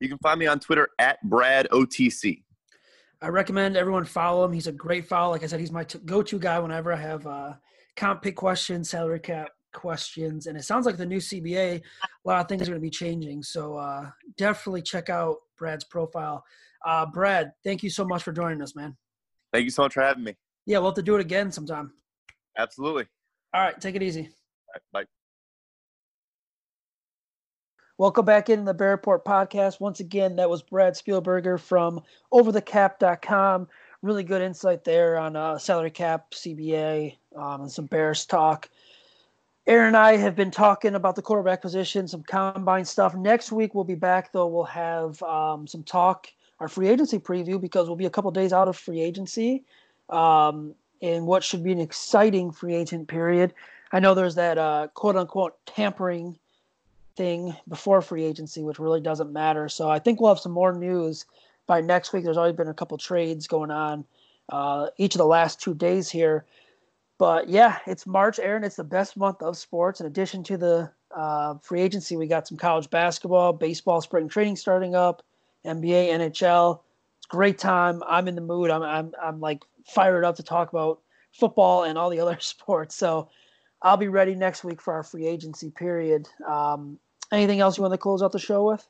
You 0.00 0.08
can 0.08 0.18
find 0.18 0.38
me 0.38 0.46
on 0.46 0.60
Twitter 0.60 0.88
at 0.98 1.22
Brad 1.22 1.68
OTC. 1.70 2.42
I 3.22 3.28
recommend 3.28 3.76
everyone 3.76 4.04
follow 4.04 4.44
him. 4.44 4.52
He's 4.52 4.66
a 4.66 4.72
great 4.72 5.06
follow. 5.06 5.32
Like 5.32 5.42
I 5.42 5.46
said, 5.46 5.60
he's 5.60 5.72
my 5.72 5.84
t- 5.84 5.98
go-to 6.04 6.38
guy 6.38 6.58
whenever 6.58 6.92
I 6.92 6.96
have 6.96 7.26
uh, 7.26 7.54
comp 7.96 8.22
pick 8.22 8.36
questions, 8.36 8.90
salary 8.90 9.20
cap 9.20 9.50
questions, 9.72 10.46
and 10.46 10.58
it 10.58 10.64
sounds 10.64 10.84
like 10.84 10.96
the 10.96 11.06
new 11.06 11.18
CBA, 11.18 11.80
a 11.80 12.28
lot 12.28 12.40
of 12.40 12.48
things 12.48 12.62
are 12.62 12.72
going 12.72 12.80
to 12.80 12.80
be 12.80 12.90
changing. 12.90 13.42
So 13.42 13.76
uh, 13.76 14.10
definitely 14.36 14.82
check 14.82 15.08
out 15.08 15.36
Brad's 15.58 15.84
profile. 15.84 16.44
Uh, 16.84 17.06
Brad, 17.06 17.52
thank 17.64 17.82
you 17.82 17.90
so 17.90 18.04
much 18.04 18.22
for 18.22 18.32
joining 18.32 18.62
us, 18.62 18.74
man. 18.76 18.96
Thank 19.52 19.64
you 19.64 19.70
so 19.70 19.82
much 19.82 19.94
for 19.94 20.02
having 20.02 20.24
me. 20.24 20.36
Yeah, 20.66 20.78
we'll 20.78 20.90
have 20.90 20.96
to 20.96 21.02
do 21.02 21.14
it 21.14 21.20
again 21.20 21.52
sometime. 21.52 21.92
Absolutely. 22.58 23.06
All 23.52 23.62
right, 23.62 23.80
take 23.80 23.94
it 23.94 24.02
easy. 24.02 24.30
bye. 24.92 25.04
Welcome 27.96 28.24
back 28.24 28.50
in 28.50 28.64
the 28.64 28.74
Bear 28.74 28.90
Report 28.90 29.24
podcast. 29.24 29.78
Once 29.78 30.00
again, 30.00 30.34
that 30.36 30.50
was 30.50 30.62
Brad 30.62 30.94
Spielberger 30.94 31.60
from 31.60 32.00
overthecap.com. 32.32 33.68
Really 34.02 34.24
good 34.24 34.42
insight 34.42 34.82
there 34.82 35.16
on 35.16 35.36
uh, 35.36 35.58
salary 35.58 35.92
cap, 35.92 36.32
CBA, 36.32 37.16
um, 37.36 37.62
and 37.62 37.70
some 37.70 37.86
Bears 37.86 38.26
talk. 38.26 38.68
Aaron 39.66 39.88
and 39.88 39.96
I 39.96 40.16
have 40.18 40.36
been 40.36 40.50
talking 40.50 40.94
about 40.94 41.16
the 41.16 41.22
quarterback 41.22 41.62
position, 41.62 42.06
some 42.06 42.22
combine 42.22 42.84
stuff. 42.84 43.14
Next 43.14 43.50
week 43.50 43.74
we'll 43.74 43.84
be 43.84 43.94
back 43.94 44.30
though. 44.32 44.46
We'll 44.46 44.64
have 44.64 45.22
um, 45.22 45.66
some 45.66 45.82
talk, 45.82 46.28
our 46.60 46.68
free 46.68 46.88
agency 46.88 47.18
preview 47.18 47.58
because 47.58 47.86
we'll 47.88 47.96
be 47.96 48.04
a 48.04 48.10
couple 48.10 48.30
days 48.30 48.52
out 48.52 48.68
of 48.68 48.76
free 48.76 49.00
agency, 49.00 49.64
um, 50.10 50.74
in 51.00 51.24
what 51.24 51.42
should 51.42 51.64
be 51.64 51.72
an 51.72 51.80
exciting 51.80 52.50
free 52.52 52.74
agent 52.74 53.08
period. 53.08 53.54
I 53.90 54.00
know 54.00 54.12
there's 54.12 54.34
that 54.34 54.58
uh, 54.58 54.88
quote 54.92 55.16
unquote 55.16 55.56
tampering 55.64 56.38
thing 57.16 57.56
before 57.66 58.02
free 58.02 58.24
agency, 58.24 58.62
which 58.62 58.78
really 58.78 59.00
doesn't 59.00 59.32
matter. 59.32 59.70
So 59.70 59.88
I 59.88 59.98
think 59.98 60.20
we'll 60.20 60.34
have 60.34 60.40
some 60.40 60.52
more 60.52 60.74
news 60.74 61.24
by 61.66 61.80
next 61.80 62.12
week. 62.12 62.24
There's 62.24 62.36
already 62.36 62.56
been 62.56 62.68
a 62.68 62.74
couple 62.74 62.98
trades 62.98 63.46
going 63.46 63.70
on 63.70 64.04
uh, 64.50 64.88
each 64.98 65.14
of 65.14 65.18
the 65.18 65.26
last 65.26 65.58
two 65.58 65.74
days 65.74 66.10
here. 66.10 66.44
But 67.24 67.48
yeah, 67.48 67.78
it's 67.86 68.06
March, 68.06 68.38
Aaron. 68.38 68.64
It's 68.64 68.76
the 68.76 68.84
best 68.84 69.16
month 69.16 69.40
of 69.40 69.56
sports. 69.56 69.98
In 69.98 70.06
addition 70.06 70.44
to 70.44 70.58
the 70.58 70.90
uh, 71.10 71.54
free 71.62 71.80
agency, 71.80 72.18
we 72.18 72.26
got 72.26 72.46
some 72.46 72.58
college 72.58 72.90
basketball, 72.90 73.54
baseball, 73.54 74.02
spring 74.02 74.28
training 74.28 74.56
starting 74.56 74.94
up, 74.94 75.22
NBA, 75.64 76.10
NHL. 76.10 76.80
It's 77.16 77.26
great 77.26 77.56
time. 77.56 78.02
I'm 78.06 78.28
in 78.28 78.34
the 78.34 78.42
mood. 78.42 78.70
I'm, 78.70 78.82
I'm, 78.82 79.12
I'm 79.22 79.40
like 79.40 79.64
fired 79.86 80.22
up 80.22 80.36
to 80.36 80.42
talk 80.42 80.68
about 80.68 81.00
football 81.32 81.84
and 81.84 81.96
all 81.96 82.10
the 82.10 82.20
other 82.20 82.36
sports. 82.40 82.94
So 82.94 83.30
I'll 83.80 83.96
be 83.96 84.08
ready 84.08 84.34
next 84.34 84.62
week 84.62 84.82
for 84.82 84.92
our 84.92 85.02
free 85.02 85.26
agency 85.26 85.70
period. 85.70 86.28
Um, 86.46 86.98
anything 87.32 87.60
else 87.60 87.78
you 87.78 87.84
want 87.84 87.94
to 87.94 87.98
close 87.98 88.22
out 88.22 88.32
the 88.32 88.38
show 88.38 88.66
with? 88.66 88.86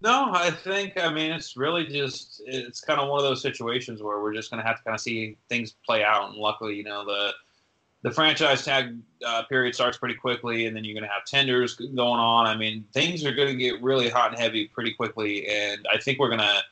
No, 0.00 0.30
I 0.32 0.52
think 0.52 0.92
I 0.96 1.12
mean 1.12 1.32
it's 1.32 1.56
really 1.56 1.86
just 1.86 2.40
it's 2.46 2.80
kind 2.80 3.00
of 3.00 3.08
one 3.08 3.18
of 3.18 3.24
those 3.24 3.42
situations 3.42 4.00
where 4.00 4.20
we're 4.20 4.34
just 4.34 4.50
going 4.50 4.62
to 4.62 4.68
have 4.68 4.76
to 4.76 4.84
kind 4.84 4.94
of 4.94 5.00
see 5.00 5.36
things 5.48 5.74
play 5.84 6.04
out, 6.04 6.28
and 6.28 6.36
luckily, 6.36 6.76
you 6.76 6.84
know 6.84 7.04
the 7.04 7.32
the 8.04 8.10
franchise 8.12 8.64
tag 8.64 8.96
uh, 9.26 9.42
period 9.44 9.74
starts 9.74 9.98
pretty 9.98 10.14
quickly, 10.14 10.66
and 10.66 10.76
then 10.76 10.84
you're 10.84 10.94
going 10.94 11.08
to 11.08 11.12
have 11.12 11.24
tenders 11.24 11.74
going 11.74 11.98
on. 12.20 12.46
I 12.46 12.56
mean, 12.56 12.84
things 12.92 13.24
are 13.24 13.34
going 13.34 13.48
to 13.48 13.56
get 13.56 13.82
really 13.82 14.08
hot 14.08 14.30
and 14.30 14.38
heavy 14.38 14.68
pretty 14.68 14.92
quickly, 14.92 15.48
and 15.48 15.84
I 15.92 15.98
think 15.98 16.20
we're 16.20 16.28
going 16.28 16.40
to 16.40 16.62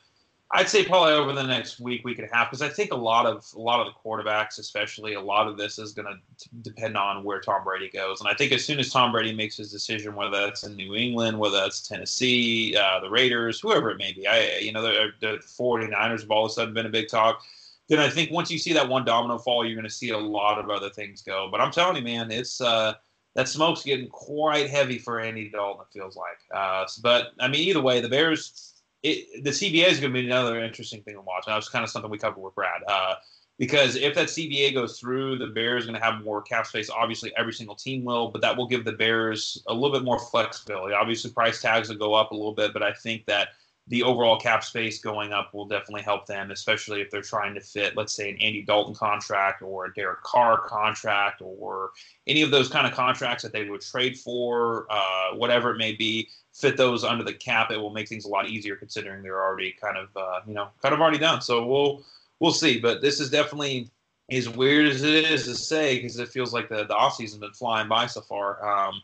I'd 0.55 0.69
say 0.69 0.85
probably 0.85 1.13
over 1.13 1.33
the 1.33 1.41
next 1.41 1.79
week, 1.79 2.05
week 2.05 2.19
and 2.19 2.29
a 2.31 2.35
half, 2.35 2.51
because 2.51 2.61
I 2.61 2.69
think 2.69 2.91
a 2.91 2.95
lot 2.95 3.25
of 3.25 3.43
a 3.55 3.59
lot 3.59 3.79
of 3.79 3.87
the 3.87 3.93
quarterbacks, 4.07 4.59
especially 4.59 5.15
a 5.15 5.21
lot 5.21 5.47
of 5.47 5.57
this 5.57 5.79
is 5.79 5.93
going 5.93 6.05
to 6.05 6.49
depend 6.61 6.95
on 6.95 7.23
where 7.23 7.41
Tom 7.41 7.63
Brady 7.63 7.89
goes. 7.89 8.19
And 8.19 8.29
I 8.29 8.35
think 8.35 8.51
as 8.51 8.63
soon 8.63 8.77
as 8.77 8.91
Tom 8.91 9.11
Brady 9.11 9.33
makes 9.33 9.57
his 9.57 9.71
decision, 9.71 10.13
whether 10.13 10.39
that's 10.39 10.63
in 10.63 10.75
New 10.75 10.93
England, 10.93 11.39
whether 11.39 11.57
that's 11.57 11.81
Tennessee, 11.81 12.75
uh, 12.75 12.99
the 12.99 13.09
Raiders, 13.09 13.59
whoever 13.59 13.89
it 13.89 13.97
may 13.97 14.13
be, 14.13 14.27
I 14.27 14.59
you 14.59 14.71
know 14.71 14.83
the, 14.83 15.07
the 15.21 15.37
49ers 15.37 16.21
have 16.21 16.29
all 16.29 16.45
of 16.45 16.51
a 16.51 16.53
sudden 16.53 16.75
been 16.75 16.85
a 16.85 16.89
big 16.89 17.07
talk. 17.07 17.41
Then 17.89 17.99
I 17.99 18.09
think 18.09 18.31
once 18.31 18.49
you 18.49 18.57
see 18.57 18.73
that 18.73 18.87
one 18.87 19.05
domino 19.05 19.37
fall, 19.37 19.65
you're 19.65 19.75
going 19.75 19.87
to 19.87 19.93
see 19.93 20.09
a 20.09 20.17
lot 20.17 20.57
of 20.57 20.69
other 20.69 20.89
things 20.89 21.21
go. 21.21 21.49
But 21.51 21.61
I'm 21.61 21.71
telling 21.71 21.97
you, 21.97 22.03
man, 22.03 22.31
it's 22.31 22.61
uh, 22.61 22.93
that 23.35 23.49
smoke's 23.49 23.83
getting 23.83 24.07
quite 24.07 24.69
heavy 24.69 24.97
for 24.97 25.19
Andy 25.19 25.49
Dalton. 25.49 25.85
It 25.89 25.93
feels 25.93 26.15
like. 26.15 26.39
Uh, 26.53 26.85
but 27.01 27.31
I 27.39 27.47
mean, 27.47 27.61
either 27.67 27.81
way, 27.81 27.99
the 27.99 28.09
Bears 28.09 28.73
it, 29.03 29.43
the 29.43 29.49
CBA 29.49 29.87
is 29.87 29.99
going 29.99 30.13
to 30.13 30.19
be 30.21 30.25
another 30.25 30.63
interesting 30.63 31.03
thing 31.03 31.15
to 31.15 31.21
watch. 31.21 31.43
And 31.45 31.51
that 31.51 31.57
was 31.57 31.69
kind 31.69 31.83
of 31.83 31.89
something 31.89 32.09
we 32.09 32.17
covered 32.17 32.41
with 32.41 32.55
Brad. 32.55 32.81
Uh, 32.87 33.15
because 33.59 33.95
if 33.95 34.15
that 34.15 34.29
CBA 34.29 34.73
goes 34.73 34.99
through, 34.99 35.37
the 35.37 35.47
Bears 35.47 35.83
are 35.83 35.87
going 35.87 35.99
to 35.99 36.05
have 36.05 36.23
more 36.23 36.41
cap 36.41 36.65
space. 36.65 36.89
Obviously, 36.89 37.31
every 37.37 37.53
single 37.53 37.75
team 37.75 38.03
will, 38.03 38.29
but 38.29 38.41
that 38.41 38.57
will 38.57 38.67
give 38.67 38.83
the 38.83 38.93
Bears 38.93 39.61
a 39.67 39.73
little 39.73 39.91
bit 39.91 40.03
more 40.03 40.17
flexibility. 40.17 40.93
Obviously, 40.93 41.31
price 41.31 41.61
tags 41.61 41.89
will 41.89 41.97
go 41.97 42.13
up 42.13 42.31
a 42.31 42.35
little 42.35 42.55
bit, 42.55 42.73
but 42.73 42.81
I 42.81 42.93
think 42.93 43.25
that 43.25 43.49
the 43.87 44.03
overall 44.03 44.39
cap 44.39 44.63
space 44.63 44.99
going 44.99 45.33
up 45.33 45.53
will 45.53 45.65
definitely 45.65 46.03
help 46.03 46.25
them, 46.25 46.51
especially 46.51 47.01
if 47.01 47.11
they're 47.11 47.21
trying 47.21 47.53
to 47.53 47.59
fit, 47.59 47.97
let's 47.97 48.13
say, 48.13 48.29
an 48.29 48.37
Andy 48.37 48.61
Dalton 48.61 48.95
contract 48.95 49.61
or 49.61 49.85
a 49.85 49.93
Derek 49.93 50.23
Carr 50.23 50.57
contract 50.57 51.41
or 51.41 51.91
any 52.25 52.41
of 52.41 52.51
those 52.51 52.69
kind 52.69 52.87
of 52.87 52.93
contracts 52.93 53.43
that 53.43 53.51
they 53.51 53.69
would 53.69 53.81
trade 53.81 54.17
for, 54.17 54.87
uh, 54.89 55.35
whatever 55.35 55.71
it 55.71 55.77
may 55.77 55.91
be 55.91 56.29
fit 56.53 56.77
those 56.77 57.03
under 57.03 57.23
the 57.23 57.33
cap, 57.33 57.71
it 57.71 57.77
will 57.77 57.89
make 57.89 58.07
things 58.07 58.25
a 58.25 58.29
lot 58.29 58.47
easier 58.47 58.75
considering 58.75 59.21
they're 59.21 59.43
already 59.43 59.71
kind 59.71 59.97
of 59.97 60.09
uh, 60.15 60.39
you 60.47 60.53
know 60.53 60.69
kind 60.81 60.93
of 60.93 61.01
already 61.01 61.17
done. 61.17 61.41
So 61.41 61.65
we'll 61.65 62.03
we'll 62.39 62.53
see. 62.53 62.79
But 62.79 63.01
this 63.01 63.19
is 63.19 63.29
definitely 63.29 63.89
as 64.31 64.47
weird 64.47 64.87
as 64.87 65.03
it 65.03 65.25
is 65.25 65.45
to 65.45 65.55
say 65.55 65.97
because 65.97 66.19
it 66.19 66.29
feels 66.29 66.53
like 66.53 66.69
the 66.69 66.85
the 66.85 66.95
off 66.95 67.15
season's 67.15 67.41
been 67.41 67.53
flying 67.53 67.89
by 67.89 68.05
so 68.05 68.21
far. 68.21 68.63
Um, 68.65 69.01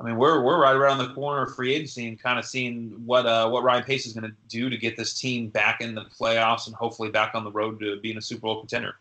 I 0.00 0.04
mean, 0.04 0.16
we're 0.16 0.42
we're 0.42 0.60
right 0.60 0.74
around 0.74 0.96
the 0.98 1.12
corner 1.12 1.42
of 1.42 1.54
free 1.54 1.74
agency 1.74 2.08
and 2.08 2.18
kind 2.18 2.38
of 2.38 2.46
seeing 2.46 2.90
what 3.04 3.26
uh, 3.26 3.48
what 3.50 3.62
Ryan 3.62 3.84
Pace 3.84 4.06
is 4.06 4.14
going 4.14 4.30
to 4.30 4.36
do 4.48 4.70
to 4.70 4.76
get 4.78 4.96
this 4.96 5.20
team 5.20 5.48
back 5.48 5.82
in 5.82 5.94
the 5.94 6.06
playoffs 6.06 6.66
and 6.66 6.74
hopefully 6.74 7.10
back 7.10 7.34
on 7.34 7.44
the 7.44 7.50
road 7.50 7.78
to 7.80 8.00
being 8.00 8.16
a 8.16 8.22
Super 8.22 8.40
Bowl 8.40 8.60
contender. 8.60 8.96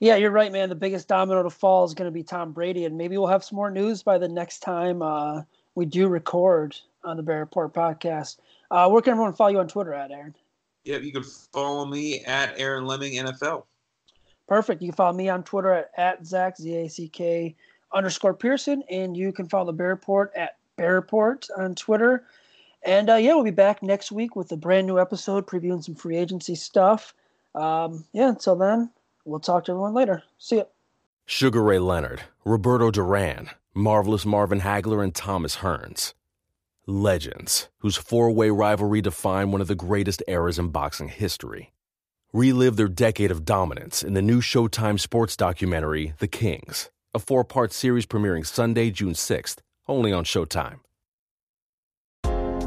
Yeah, 0.00 0.16
you're 0.16 0.30
right, 0.30 0.50
man. 0.50 0.70
The 0.70 0.74
biggest 0.74 1.06
domino 1.06 1.42
to 1.42 1.50
fall 1.50 1.84
is 1.84 1.92
going 1.92 2.08
to 2.08 2.12
be 2.12 2.22
Tom 2.22 2.52
Brady, 2.52 2.86
and 2.86 2.96
maybe 2.96 3.18
we'll 3.18 3.28
have 3.28 3.44
some 3.44 3.56
more 3.56 3.70
news 3.70 4.02
by 4.02 4.16
the 4.16 4.26
next 4.26 4.60
time 4.60 5.02
uh, 5.02 5.42
we 5.74 5.84
do 5.84 6.08
record 6.08 6.76
on 7.04 7.18
the 7.18 7.22
Bear 7.22 7.40
Report 7.40 7.74
podcast. 7.74 8.38
Uh, 8.70 8.88
where 8.88 9.02
can 9.02 9.12
everyone 9.12 9.34
follow 9.34 9.50
you 9.50 9.60
on 9.60 9.68
Twitter 9.68 9.92
at, 9.92 10.10
Aaron? 10.10 10.34
Yeah, 10.84 10.96
you 10.96 11.12
can 11.12 11.22
follow 11.22 11.84
me 11.84 12.24
at 12.24 12.58
Aaron 12.58 12.86
Leming 12.86 13.12
NFL. 13.12 13.64
Perfect. 14.48 14.82
You 14.82 14.88
can 14.88 14.96
follow 14.96 15.12
me 15.12 15.28
on 15.28 15.44
Twitter 15.44 15.72
at, 15.72 15.90
at 15.96 16.26
Zach, 16.26 16.56
Z 16.56 16.74
A 16.74 16.88
C 16.88 17.08
K 17.08 17.54
underscore 17.94 18.34
Pearson, 18.34 18.82
and 18.90 19.16
you 19.16 19.32
can 19.32 19.48
follow 19.48 19.66
the 19.66 19.72
Bear 19.72 19.88
Report 19.88 20.32
at 20.34 20.56
Bear 20.76 20.94
Report 20.94 21.46
on 21.56 21.74
Twitter. 21.74 22.24
And 22.84 23.10
uh, 23.10 23.16
yeah, 23.16 23.34
we'll 23.34 23.44
be 23.44 23.50
back 23.50 23.82
next 23.82 24.10
week 24.12 24.34
with 24.36 24.50
a 24.52 24.56
brand 24.56 24.86
new 24.86 24.98
episode 24.98 25.46
previewing 25.46 25.84
some 25.84 25.94
free 25.94 26.16
agency 26.16 26.54
stuff. 26.54 27.14
Um, 27.54 28.04
yeah, 28.12 28.28
until 28.28 28.56
then, 28.56 28.90
we'll 29.24 29.40
talk 29.40 29.64
to 29.66 29.72
everyone 29.72 29.94
later. 29.94 30.22
See 30.38 30.56
ya. 30.56 30.64
Sugar 31.26 31.62
Ray 31.62 31.78
Leonard, 31.78 32.22
Roberto 32.44 32.90
Duran. 32.90 33.50
Marvelous 33.74 34.26
Marvin 34.26 34.60
Hagler 34.60 35.02
and 35.02 35.14
Thomas 35.14 35.56
Hearns. 35.56 36.12
Legends, 36.86 37.70
whose 37.78 37.96
four 37.96 38.30
way 38.30 38.50
rivalry 38.50 39.00
defined 39.00 39.50
one 39.50 39.62
of 39.62 39.66
the 39.66 39.74
greatest 39.74 40.22
eras 40.28 40.58
in 40.58 40.68
boxing 40.68 41.08
history. 41.08 41.72
Relive 42.34 42.76
their 42.76 42.88
decade 42.88 43.30
of 43.30 43.46
dominance 43.46 44.02
in 44.02 44.12
the 44.12 44.20
new 44.20 44.42
Showtime 44.42 45.00
sports 45.00 45.38
documentary, 45.38 46.12
The 46.18 46.28
Kings, 46.28 46.90
a 47.14 47.18
four 47.18 47.44
part 47.44 47.72
series 47.72 48.06
premiering 48.06 48.46
Sunday, 48.46 48.90
June 48.90 49.12
6th, 49.12 49.58
only 49.86 50.12
on 50.12 50.24
Showtime. 50.24 50.78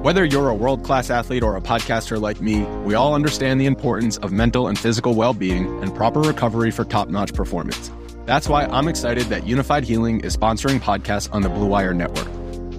Whether 0.04 0.24
you're 0.24 0.50
a 0.50 0.56
world 0.56 0.84
class 0.84 1.10
athlete 1.10 1.42
or 1.42 1.58
a 1.58 1.62
podcaster 1.62 2.22
like 2.22 2.40
me, 2.40 2.62
we 2.84 2.94
all 2.94 3.16
understand 3.16 3.60
the 3.60 3.66
importance 3.66 4.18
of 4.18 4.32
mental 4.32 4.68
and 4.68 4.78
physical 4.78 5.16
well 5.16 5.34
being 5.34 5.82
and 5.82 5.96
proper 5.96 6.22
recovery 6.22 6.70
for 6.70 6.86
top 6.86 7.10
notch 7.10 7.34
performance. 7.34 7.92
That's 8.26 8.48
why 8.48 8.66
I'm 8.66 8.88
excited 8.88 9.26
that 9.26 9.44
Unifyd 9.44 9.84
Healing 9.84 10.20
is 10.20 10.38
sponsoring 10.38 10.80
podcasts 10.80 11.32
on 11.34 11.42
the 11.42 11.50
Blue 11.50 11.68
Wire 11.68 11.94
Network. 11.94 12.28